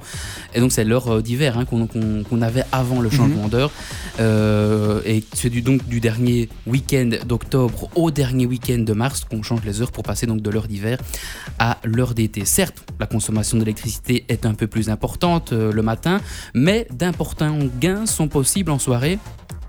et 0.53 0.59
donc 0.59 0.71
c'est 0.71 0.83
l'heure 0.83 1.07
euh, 1.07 1.21
d'hiver 1.21 1.57
hein, 1.57 1.65
qu'on 1.65 2.41
avait 2.41 2.63
avant 2.71 3.01
le 3.01 3.09
changement 3.09 3.47
d'heure, 3.47 3.71
Euh, 4.19 5.01
et 5.05 5.23
c'est 5.33 5.49
du, 5.49 5.62
donc 5.62 5.88
du 5.88 6.01
dernier 6.01 6.49
week-end 6.67 7.12
d'octobre 7.25 7.89
au 7.95 8.12
dernier 8.12 8.45
week-end 8.45 8.79
de 8.79 8.93
mars 8.93 9.23
qu'on 9.23 9.43
change 9.43 9.63
les 9.63 9.81
heures 9.81 9.91
pour 9.91 10.03
passer 10.03 10.25
donc 10.25 10.41
de 10.41 10.49
l'heure 10.49 10.67
d'hiver 10.67 10.97
à 11.57 11.77
l'heure 11.85 12.13
d'été. 12.13 12.43
Certes, 12.43 12.83
la 12.99 13.07
consommation 13.07 13.57
d'électricité 13.57 14.25
est 14.27 14.45
un 14.45 14.55
peu 14.55 14.67
plus 14.67 14.89
importante 14.89 15.53
euh, 15.53 15.71
le 15.71 15.81
matin, 15.81 16.19
mais 16.53 16.88
d'importants 16.91 17.59
gains 17.79 18.05
sont 18.05 18.27
possibles 18.27 18.71
en 18.71 18.79
soirée 18.79 19.19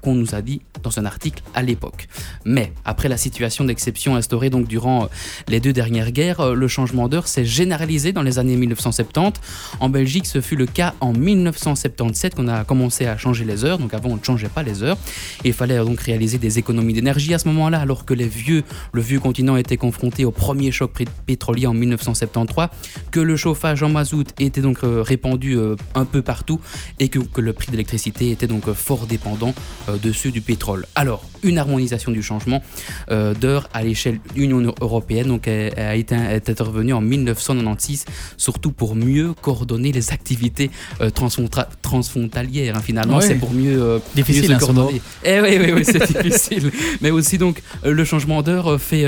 qu'on 0.00 0.14
nous 0.14 0.34
a 0.34 0.42
dit 0.42 0.62
dans 0.82 0.98
un 0.98 1.04
article 1.04 1.42
à 1.54 1.62
l'époque. 1.62 2.08
Mais 2.44 2.72
après 2.84 3.08
la 3.08 3.16
situation 3.16 3.64
d'exception 3.64 4.16
instaurée 4.16 4.50
donc 4.50 4.66
durant 4.66 5.04
euh, 5.04 5.06
les 5.48 5.60
deux 5.60 5.72
dernières 5.72 6.12
guerres, 6.12 6.40
euh, 6.40 6.54
le 6.54 6.68
changement 6.68 7.08
d'heure 7.08 7.28
s'est 7.28 7.44
généralisé 7.44 8.12
dans 8.12 8.22
les 8.22 8.38
années 8.38 8.56
1970. 8.56 9.40
En 9.80 9.88
Belgique, 9.88 10.26
ce 10.26 10.40
fut 10.40 10.56
le 10.56 10.66
cas 10.66 10.94
en 11.00 11.12
1977 11.12 12.34
qu'on 12.34 12.48
a 12.48 12.64
commencé 12.64 13.06
à 13.06 13.16
changer 13.16 13.44
les 13.44 13.64
heures. 13.64 13.78
Donc 13.78 13.94
avant, 13.94 14.10
on 14.10 14.16
ne 14.16 14.24
changeait 14.24 14.48
pas 14.48 14.62
les 14.62 14.82
heures. 14.82 14.96
Il 15.44 15.52
fallait 15.52 15.78
donc 15.78 16.00
réaliser 16.00 16.38
des 16.38 16.58
économies 16.58 16.94
d'énergie 16.94 17.34
à 17.34 17.38
ce 17.38 17.48
moment-là, 17.48 17.80
alors 17.80 18.04
que 18.04 18.14
le 18.14 19.00
vieux 19.00 19.20
continent 19.20 19.56
était 19.56 19.76
confronté 19.76 20.24
au 20.24 20.30
premier 20.30 20.70
choc 20.70 20.92
pétrolier 21.26 21.66
en 21.66 21.74
1973, 21.74 22.68
que 23.10 23.20
le 23.20 23.36
chauffage 23.36 23.82
en 23.82 23.88
mazout 23.88 24.28
était 24.38 24.60
donc 24.60 24.78
euh, 24.84 25.02
répandu 25.02 25.58
un 25.94 26.04
peu 26.04 26.22
partout 26.22 26.60
et 26.98 27.08
que, 27.08 27.18
que 27.18 27.40
le 27.40 27.52
prix 27.52 27.66
de 27.66 27.72
l'électricité 27.72 28.30
était 28.30 28.46
donc 28.46 28.70
fort 28.72 29.06
dépendant 29.06 29.54
de 29.98 30.12
ceux 30.12 30.30
du 30.30 30.40
pétrole. 30.40 30.86
Alors, 30.94 31.24
une 31.42 31.58
harmonisation 31.58 32.12
du 32.12 32.22
changement 32.22 32.62
euh, 33.10 33.34
d'heure 33.34 33.68
à 33.72 33.82
l'échelle 33.82 34.20
Union 34.36 34.74
européenne, 34.80 35.28
donc 35.28 35.48
elle, 35.48 35.78
a 35.78 35.96
été 35.96 36.14
intervenue 36.14 36.92
en 36.92 37.00
1996, 37.00 38.04
surtout 38.36 38.72
pour 38.72 38.94
mieux 38.94 39.32
coordonner 39.40 39.92
les 39.92 40.12
activités 40.12 40.70
euh, 41.00 41.10
transfrontalières. 41.10 42.76
Hein, 42.76 42.82
finalement, 42.82 43.20
c'est 43.20 43.36
pour 43.36 43.52
mieux, 43.52 43.80
euh, 43.80 43.98
difficile, 44.14 44.50
mieux 44.50 44.54
se 44.54 44.60
coordonner. 44.60 45.00
Eh 45.24 45.40
oui, 45.40 45.58
oui, 45.60 45.72
oui 45.76 45.84
c'est 45.84 46.22
difficile. 46.22 46.70
Mais 47.00 47.10
aussi 47.10 47.38
donc 47.38 47.62
le 47.84 48.04
changement 48.04 48.42
d'heure 48.42 48.80
fait, 48.80 49.04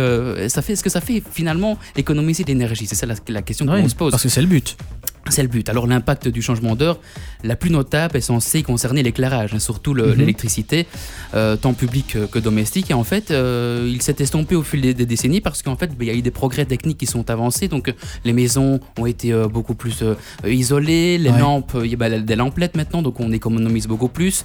ça 0.48 0.62
fait, 0.62 0.76
ce 0.76 0.82
que 0.82 0.90
ça 0.90 1.00
fait 1.00 1.22
finalement 1.32 1.78
économiser 1.96 2.44
l'énergie. 2.44 2.86
C'est 2.86 2.94
ça 2.94 3.06
la, 3.06 3.42
question 3.42 3.66
qu'on 3.66 3.88
se 3.88 3.94
pose. 3.94 4.10
Parce 4.10 4.22
que 4.22 4.28
c'est 4.28 4.40
le 4.42 4.46
but. 4.46 4.76
C'est 5.30 5.42
le 5.42 5.48
but. 5.48 5.68
Alors 5.68 5.86
l'impact 5.86 6.28
du 6.28 6.42
changement 6.42 6.74
d'heure, 6.74 6.98
la 7.44 7.54
plus 7.54 7.70
notable 7.70 8.16
est 8.16 8.22
censée 8.22 8.62
concerner 8.62 9.02
l'éclairage, 9.02 9.54
hein, 9.54 9.60
surtout 9.60 9.94
mhm. 9.94 10.14
l'électricité, 10.14 10.86
euh, 11.34 11.56
tant 11.56 11.74
publique 11.74 12.16
que, 12.30 12.38
domestique. 12.38 12.90
Et 12.90 12.94
en 12.94 13.04
fait, 13.04 13.30
euh, 13.30 13.88
il 13.88 14.02
s'est 14.02 14.16
estompé 14.18 14.56
au 14.56 14.62
fil 14.62 14.80
des, 14.80 14.94
décennies 14.94 15.40
parce 15.40 15.62
qu'en 15.62 15.76
fait, 15.76 15.96
ben, 15.96 16.04
il 16.04 16.06
y 16.08 16.10
a 16.10 16.14
eu 16.14 16.22
des 16.22 16.32
progrès 16.32 16.64
techniques 16.64 16.98
qui 16.98 17.06
sont 17.06 17.30
avancés. 17.30 17.68
Donc 17.68 17.88
euh, 17.88 17.92
les 18.24 18.32
maisons 18.32 18.80
ont 18.98 19.06
été 19.06 19.32
beaucoup 19.48 19.74
plus 19.74 20.02
isolées, 20.46 21.18
les 21.18 21.30
lampes, 21.30 21.76
il 21.82 21.90
y 21.90 21.94
a 21.94 21.96
ben, 21.96 22.24
des 22.24 22.36
lamplettes 22.36 22.76
maintenant, 22.76 23.02
donc 23.02 23.20
on 23.20 23.30
économise 23.32 23.86
beaucoup 23.86 24.08
plus. 24.08 24.44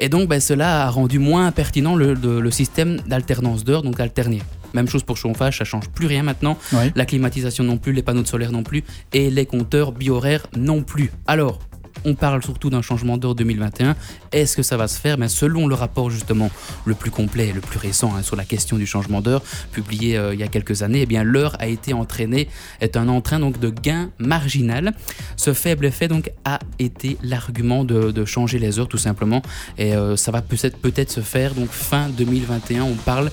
Et 0.00 0.08
donc 0.08 0.28
ben, 0.28 0.40
cela 0.40 0.86
a 0.86 0.90
rendu 0.90 1.18
moins 1.18 1.52
pertinent 1.52 1.94
le, 1.94 2.14
le 2.14 2.50
système 2.50 3.00
d'alternance 3.06 3.64
d'heure, 3.64 3.82
donc 3.82 4.00
alterner. 4.00 4.42
Même 4.76 4.88
chose 4.88 5.02
pour 5.02 5.16
chauffage, 5.16 5.56
ça 5.56 5.64
change 5.64 5.88
plus 5.88 6.06
rien 6.06 6.22
maintenant. 6.22 6.58
La 6.94 7.06
climatisation 7.06 7.64
non 7.64 7.78
plus, 7.78 7.92
les 7.92 8.02
panneaux 8.02 8.22
de 8.22 8.28
solaire 8.28 8.52
non 8.52 8.62
plus, 8.62 8.84
et 9.14 9.30
les 9.30 9.46
compteurs 9.46 9.92
biohoraires 9.92 10.46
non 10.54 10.82
plus. 10.82 11.10
Alors, 11.26 11.60
on 12.04 12.14
parle 12.14 12.42
surtout 12.42 12.70
d'un 12.70 12.82
changement 12.82 13.16
d'heure 13.16 13.34
2021. 13.34 13.96
Est-ce 14.32 14.56
que 14.56 14.62
ça 14.62 14.76
va 14.76 14.86
se 14.86 15.00
faire? 15.00 15.18
Mais 15.18 15.28
Selon 15.28 15.66
le 15.66 15.74
rapport 15.74 16.10
justement 16.10 16.50
le 16.84 16.94
plus 16.94 17.10
complet 17.10 17.48
et 17.48 17.52
le 17.52 17.60
plus 17.60 17.78
récent 17.78 18.12
hein, 18.16 18.22
sur 18.22 18.36
la 18.36 18.44
question 18.44 18.76
du 18.76 18.86
changement 18.86 19.20
d'heure, 19.20 19.42
publié 19.72 20.16
euh, 20.16 20.34
il 20.34 20.40
y 20.40 20.42
a 20.42 20.48
quelques 20.48 20.82
années, 20.82 21.02
eh 21.02 21.06
bien 21.06 21.24
l'heure 21.24 21.56
a 21.58 21.66
été 21.66 21.92
entraînée, 21.92 22.48
est 22.80 22.96
un 22.96 23.08
entrain 23.08 23.40
donc 23.40 23.58
de 23.58 23.70
gain 23.70 24.10
marginal. 24.18 24.94
Ce 25.36 25.52
faible 25.52 25.86
effet 25.86 26.06
donc 26.06 26.30
a 26.44 26.58
été 26.78 27.16
l'argument 27.22 27.84
de, 27.84 28.24
changer 28.24 28.58
les 28.58 28.78
heures 28.78 28.88
tout 28.88 28.98
simplement. 28.98 29.42
Et 29.78 29.94
euh, 29.94 30.16
ça 30.16 30.30
va 30.30 30.42
peut-être 30.42 30.78
peut-être 30.78 31.10
se 31.10 31.20
faire 31.20 31.54
donc 31.54 31.70
fin 31.70 32.08
2021. 32.08 32.82
On 32.84 32.94
parle. 32.94 33.30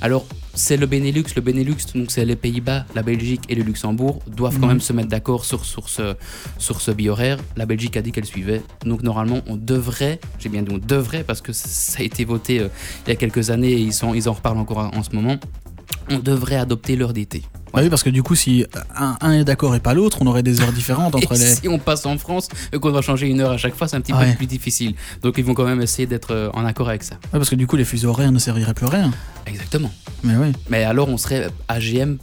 Alors 0.00 0.26
c'est 0.54 0.76
le 0.76 0.86
Benelux. 0.86 1.24
Le 1.34 1.42
Benelux, 1.42 1.76
donc 1.94 2.10
c'est 2.10 2.24
les 2.24 2.36
Pays-Bas, 2.36 2.86
la 2.94 3.02
Belgique 3.02 3.42
et 3.48 3.54
le 3.54 3.62
Luxembourg, 3.62 4.20
doivent 4.26 4.58
quand 4.58 4.66
mhm. 4.66 4.72
même 4.72 4.80
se 4.80 4.92
mettre 4.92 5.08
d'accord 5.08 5.44
sur, 5.44 5.64
sur 5.64 5.88
ce, 5.88 6.14
sur 6.58 6.80
ce 6.80 6.90
bi-horaire. 6.90 7.38
La 7.56 7.66
Belgique 7.66 7.96
a 7.96 8.02
dit 8.02 8.12
qu'elle 8.12 8.24
suivait. 8.24 8.62
Donc 8.84 9.02
normalement, 9.02 9.40
on 9.46 9.56
devrait, 9.56 10.20
j'ai 10.38 10.48
bien 10.48 10.62
dit 10.62 10.72
on 10.72 10.78
devrait, 10.78 11.24
parce 11.24 11.40
que 11.40 11.52
ça 11.52 12.00
a 12.00 12.02
été 12.02 12.24
voté 12.24 12.60
euh, 12.60 12.68
il 13.06 13.10
y 13.10 13.12
a 13.12 13.16
quelques 13.16 13.50
années 13.50 13.72
et 13.72 13.80
ils, 13.80 13.92
sont, 13.92 14.14
ils 14.14 14.28
en 14.28 14.32
reparlent 14.32 14.58
encore 14.58 14.78
en 14.78 15.02
ce 15.02 15.14
moment, 15.14 15.38
on 16.08 16.18
devrait 16.18 16.56
adopter 16.56 16.96
l'heure 16.96 17.12
d'été. 17.12 17.42
oui, 17.74 17.88
parce 17.88 18.02
que 18.02 18.10
du 18.10 18.22
coup, 18.22 18.34
si 18.34 18.64
un, 18.96 19.32
est 19.32 19.44
d'accord 19.44 19.74
et 19.74 19.80
pas 19.80 19.94
l'autre, 19.94 20.18
on 20.20 20.26
aurait 20.26 20.42
des 20.42 20.60
heures 20.60 20.72
différentes 20.72 21.14
entre 21.14 21.34
les. 21.34 21.54
Si 21.54 21.68
on 21.68 21.78
passe 21.78 22.04
en 22.06 22.18
France 22.18 22.48
et 22.72 22.78
qu'on 22.78 22.90
doit 22.90 23.02
changer 23.02 23.28
une 23.28 23.40
heure 23.40 23.52
à 23.52 23.56
chaque 23.56 23.74
fois, 23.74 23.88
c'est 23.88 23.96
un 23.96 24.00
petit 24.00 24.12
peu 24.12 24.36
plus 24.36 24.46
difficile. 24.46 24.94
Donc 25.22 25.38
ils 25.38 25.44
vont 25.44 25.54
quand 25.54 25.66
même 25.66 25.82
essayer 25.82 26.06
d'être 26.06 26.32
euh, 26.32 26.50
en 26.54 26.64
accord 26.64 26.88
avec 26.88 27.02
ça. 27.02 27.14
Oui, 27.24 27.30
parce 27.32 27.50
que 27.50 27.56
du 27.56 27.66
coup, 27.66 27.76
les 27.76 27.84
fuseaux 27.84 28.10
horaires 28.10 28.32
ne 28.32 28.38
serviraient 28.38 28.74
plus 28.74 28.86
à 28.86 28.90
rien. 28.90 29.10
Exactement. 29.46 29.92
Mais 30.22 30.36
oui. 30.36 30.52
Mais 30.68 30.84
alors, 30.84 31.08
on 31.08 31.16
serait 31.16 31.48
AGM, 31.68 32.18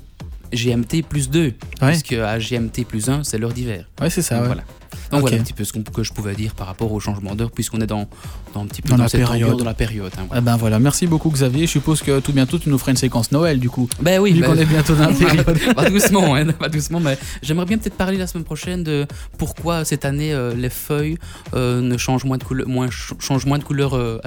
GMT 0.53 1.03
plus 1.07 1.29
2. 1.29 1.53
Parce 1.79 2.03
que 2.03 2.15
AGMT 2.15 2.85
plus 2.87 3.09
1, 3.09 3.23
c'est 3.23 3.37
l'heure 3.37 3.53
d'hiver. 3.53 3.85
Oui, 4.01 4.09
c'est 4.09 4.21
ça. 4.21 4.41
Voilà. 4.41 4.63
Donc 5.11 5.21
voilà 5.21 5.37
un 5.37 5.43
petit 5.43 5.53
peu 5.53 5.63
ce 5.63 5.73
que 5.73 6.03
je 6.03 6.13
pouvais 6.13 6.35
dire 6.35 6.53
par 6.53 6.67
rapport 6.67 6.91
au 6.91 6.99
changement 6.99 7.35
d'heure, 7.35 7.51
puisqu'on 7.51 7.81
est 7.81 7.87
dans, 7.87 8.07
dans, 8.53 8.63
un 8.63 8.65
petit 8.65 8.81
peu 8.81 8.89
dans, 8.89 8.97
la, 8.97 9.09
période. 9.09 9.57
dans 9.57 9.65
la 9.65 9.73
période. 9.73 10.11
Hein, 10.17 10.27
eh 10.35 10.41
ben 10.41 10.57
voilà, 10.57 10.79
merci 10.79 11.07
beaucoup 11.07 11.29
Xavier. 11.29 11.65
Je 11.65 11.71
suppose 11.71 12.01
que 12.01 12.19
tout 12.19 12.33
bientôt 12.33 12.59
tu 12.59 12.69
nous 12.69 12.77
feras 12.77 12.91
une 12.91 12.97
séquence 12.97 13.31
Noël 13.31 13.59
du 13.59 13.69
coup. 13.69 13.89
Ben 14.01 14.19
oui, 14.19 14.33
vu 14.33 14.41
ben 14.41 14.47
qu'on 14.47 14.57
est 14.57 14.65
bientôt 14.65 14.95
dans 14.95 15.07
la 15.09 15.13
période. 15.13 15.73
pas 15.75 15.89
doucement, 15.89 16.35
hein, 16.35 16.45
pas 16.51 16.69
doucement, 16.69 16.99
mais 16.99 17.17
j'aimerais 17.41 17.65
bien 17.65 17.77
peut-être 17.77 17.97
parler 17.97 18.17
la 18.17 18.27
semaine 18.27 18.43
prochaine 18.43 18.83
de 18.83 19.05
pourquoi 19.37 19.85
cette 19.85 20.05
année 20.05 20.33
euh, 20.33 20.53
les 20.53 20.69
feuilles 20.69 21.17
euh, 21.53 21.81
ne 21.81 21.97
changent 21.97 22.25
moins 22.25 22.37
de 22.37 22.43
couleur, 22.43 22.67
moins, 22.67 22.89
changent 22.89 23.45
moins 23.45 23.59
de 23.59 23.63
couleur 23.63 23.95
euh, 23.95 24.19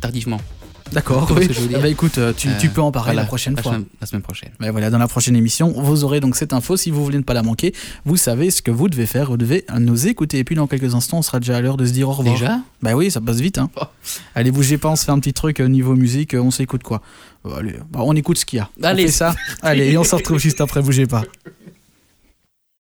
tardivement. 0.00 0.40
D'accord, 0.92 1.30
oui. 1.36 1.48
Ah 1.74 1.78
bah 1.78 1.88
écoute, 1.88 2.18
euh, 2.18 2.32
tu, 2.36 2.48
tu, 2.60 2.68
peux 2.68 2.80
en 2.80 2.92
parler 2.92 3.14
la 3.14 3.24
prochaine 3.24 3.56
fois. 3.56 3.78
la 4.00 4.06
semaine 4.06 4.22
prochaine. 4.22 4.50
Mais 4.60 4.66
bah 4.66 4.72
voilà, 4.72 4.90
dans 4.90 4.98
la 4.98 5.08
prochaine 5.08 5.36
émission, 5.36 5.72
vous 5.76 6.04
aurez 6.04 6.20
donc 6.20 6.36
cette 6.36 6.52
info. 6.52 6.76
Si 6.76 6.90
vous 6.90 7.02
voulez 7.02 7.18
ne 7.18 7.22
pas 7.22 7.34
la 7.34 7.42
manquer, 7.42 7.74
vous 8.04 8.16
savez 8.16 8.50
ce 8.50 8.62
que 8.62 8.70
vous 8.70 8.88
devez 8.88 9.06
faire. 9.06 9.30
Vous 9.30 9.36
devez 9.36 9.64
nous 9.78 10.06
écouter. 10.06 10.38
Et 10.38 10.44
puis 10.44 10.54
dans 10.54 10.66
quelques 10.66 10.94
instants, 10.94 11.18
on 11.18 11.22
sera 11.22 11.40
déjà 11.40 11.56
à 11.56 11.60
l'heure 11.60 11.76
de 11.76 11.86
se 11.86 11.92
dire 11.92 12.08
au 12.08 12.12
revoir. 12.12 12.38
Déjà? 12.38 12.60
Bah 12.82 12.94
oui, 12.94 13.10
ça 13.10 13.20
passe 13.20 13.40
vite. 13.40 13.58
Hein. 13.58 13.70
Oh. 13.80 13.84
Allez, 14.34 14.50
bougez 14.50 14.78
pas, 14.78 14.90
on 14.90 14.96
se 14.96 15.04
fait 15.04 15.12
un 15.12 15.18
petit 15.18 15.32
truc 15.32 15.60
euh, 15.60 15.66
niveau 15.66 15.94
musique. 15.94 16.34
Euh, 16.34 16.40
on 16.40 16.50
s'écoute 16.50 16.82
quoi? 16.82 17.00
Allez, 17.56 17.76
bah, 17.90 18.00
on 18.02 18.14
écoute 18.14 18.38
ce 18.38 18.44
qu'il 18.44 18.58
y 18.58 18.60
a. 18.60 18.68
Allez, 18.82 19.04
on 19.04 19.06
fait 19.06 19.12
ça. 19.12 19.34
Allez, 19.62 19.90
et 19.90 19.98
on 19.98 20.04
se 20.04 20.14
retrouve 20.14 20.38
juste 20.38 20.60
après, 20.60 20.82
bougez 20.82 21.06
pas. 21.06 21.24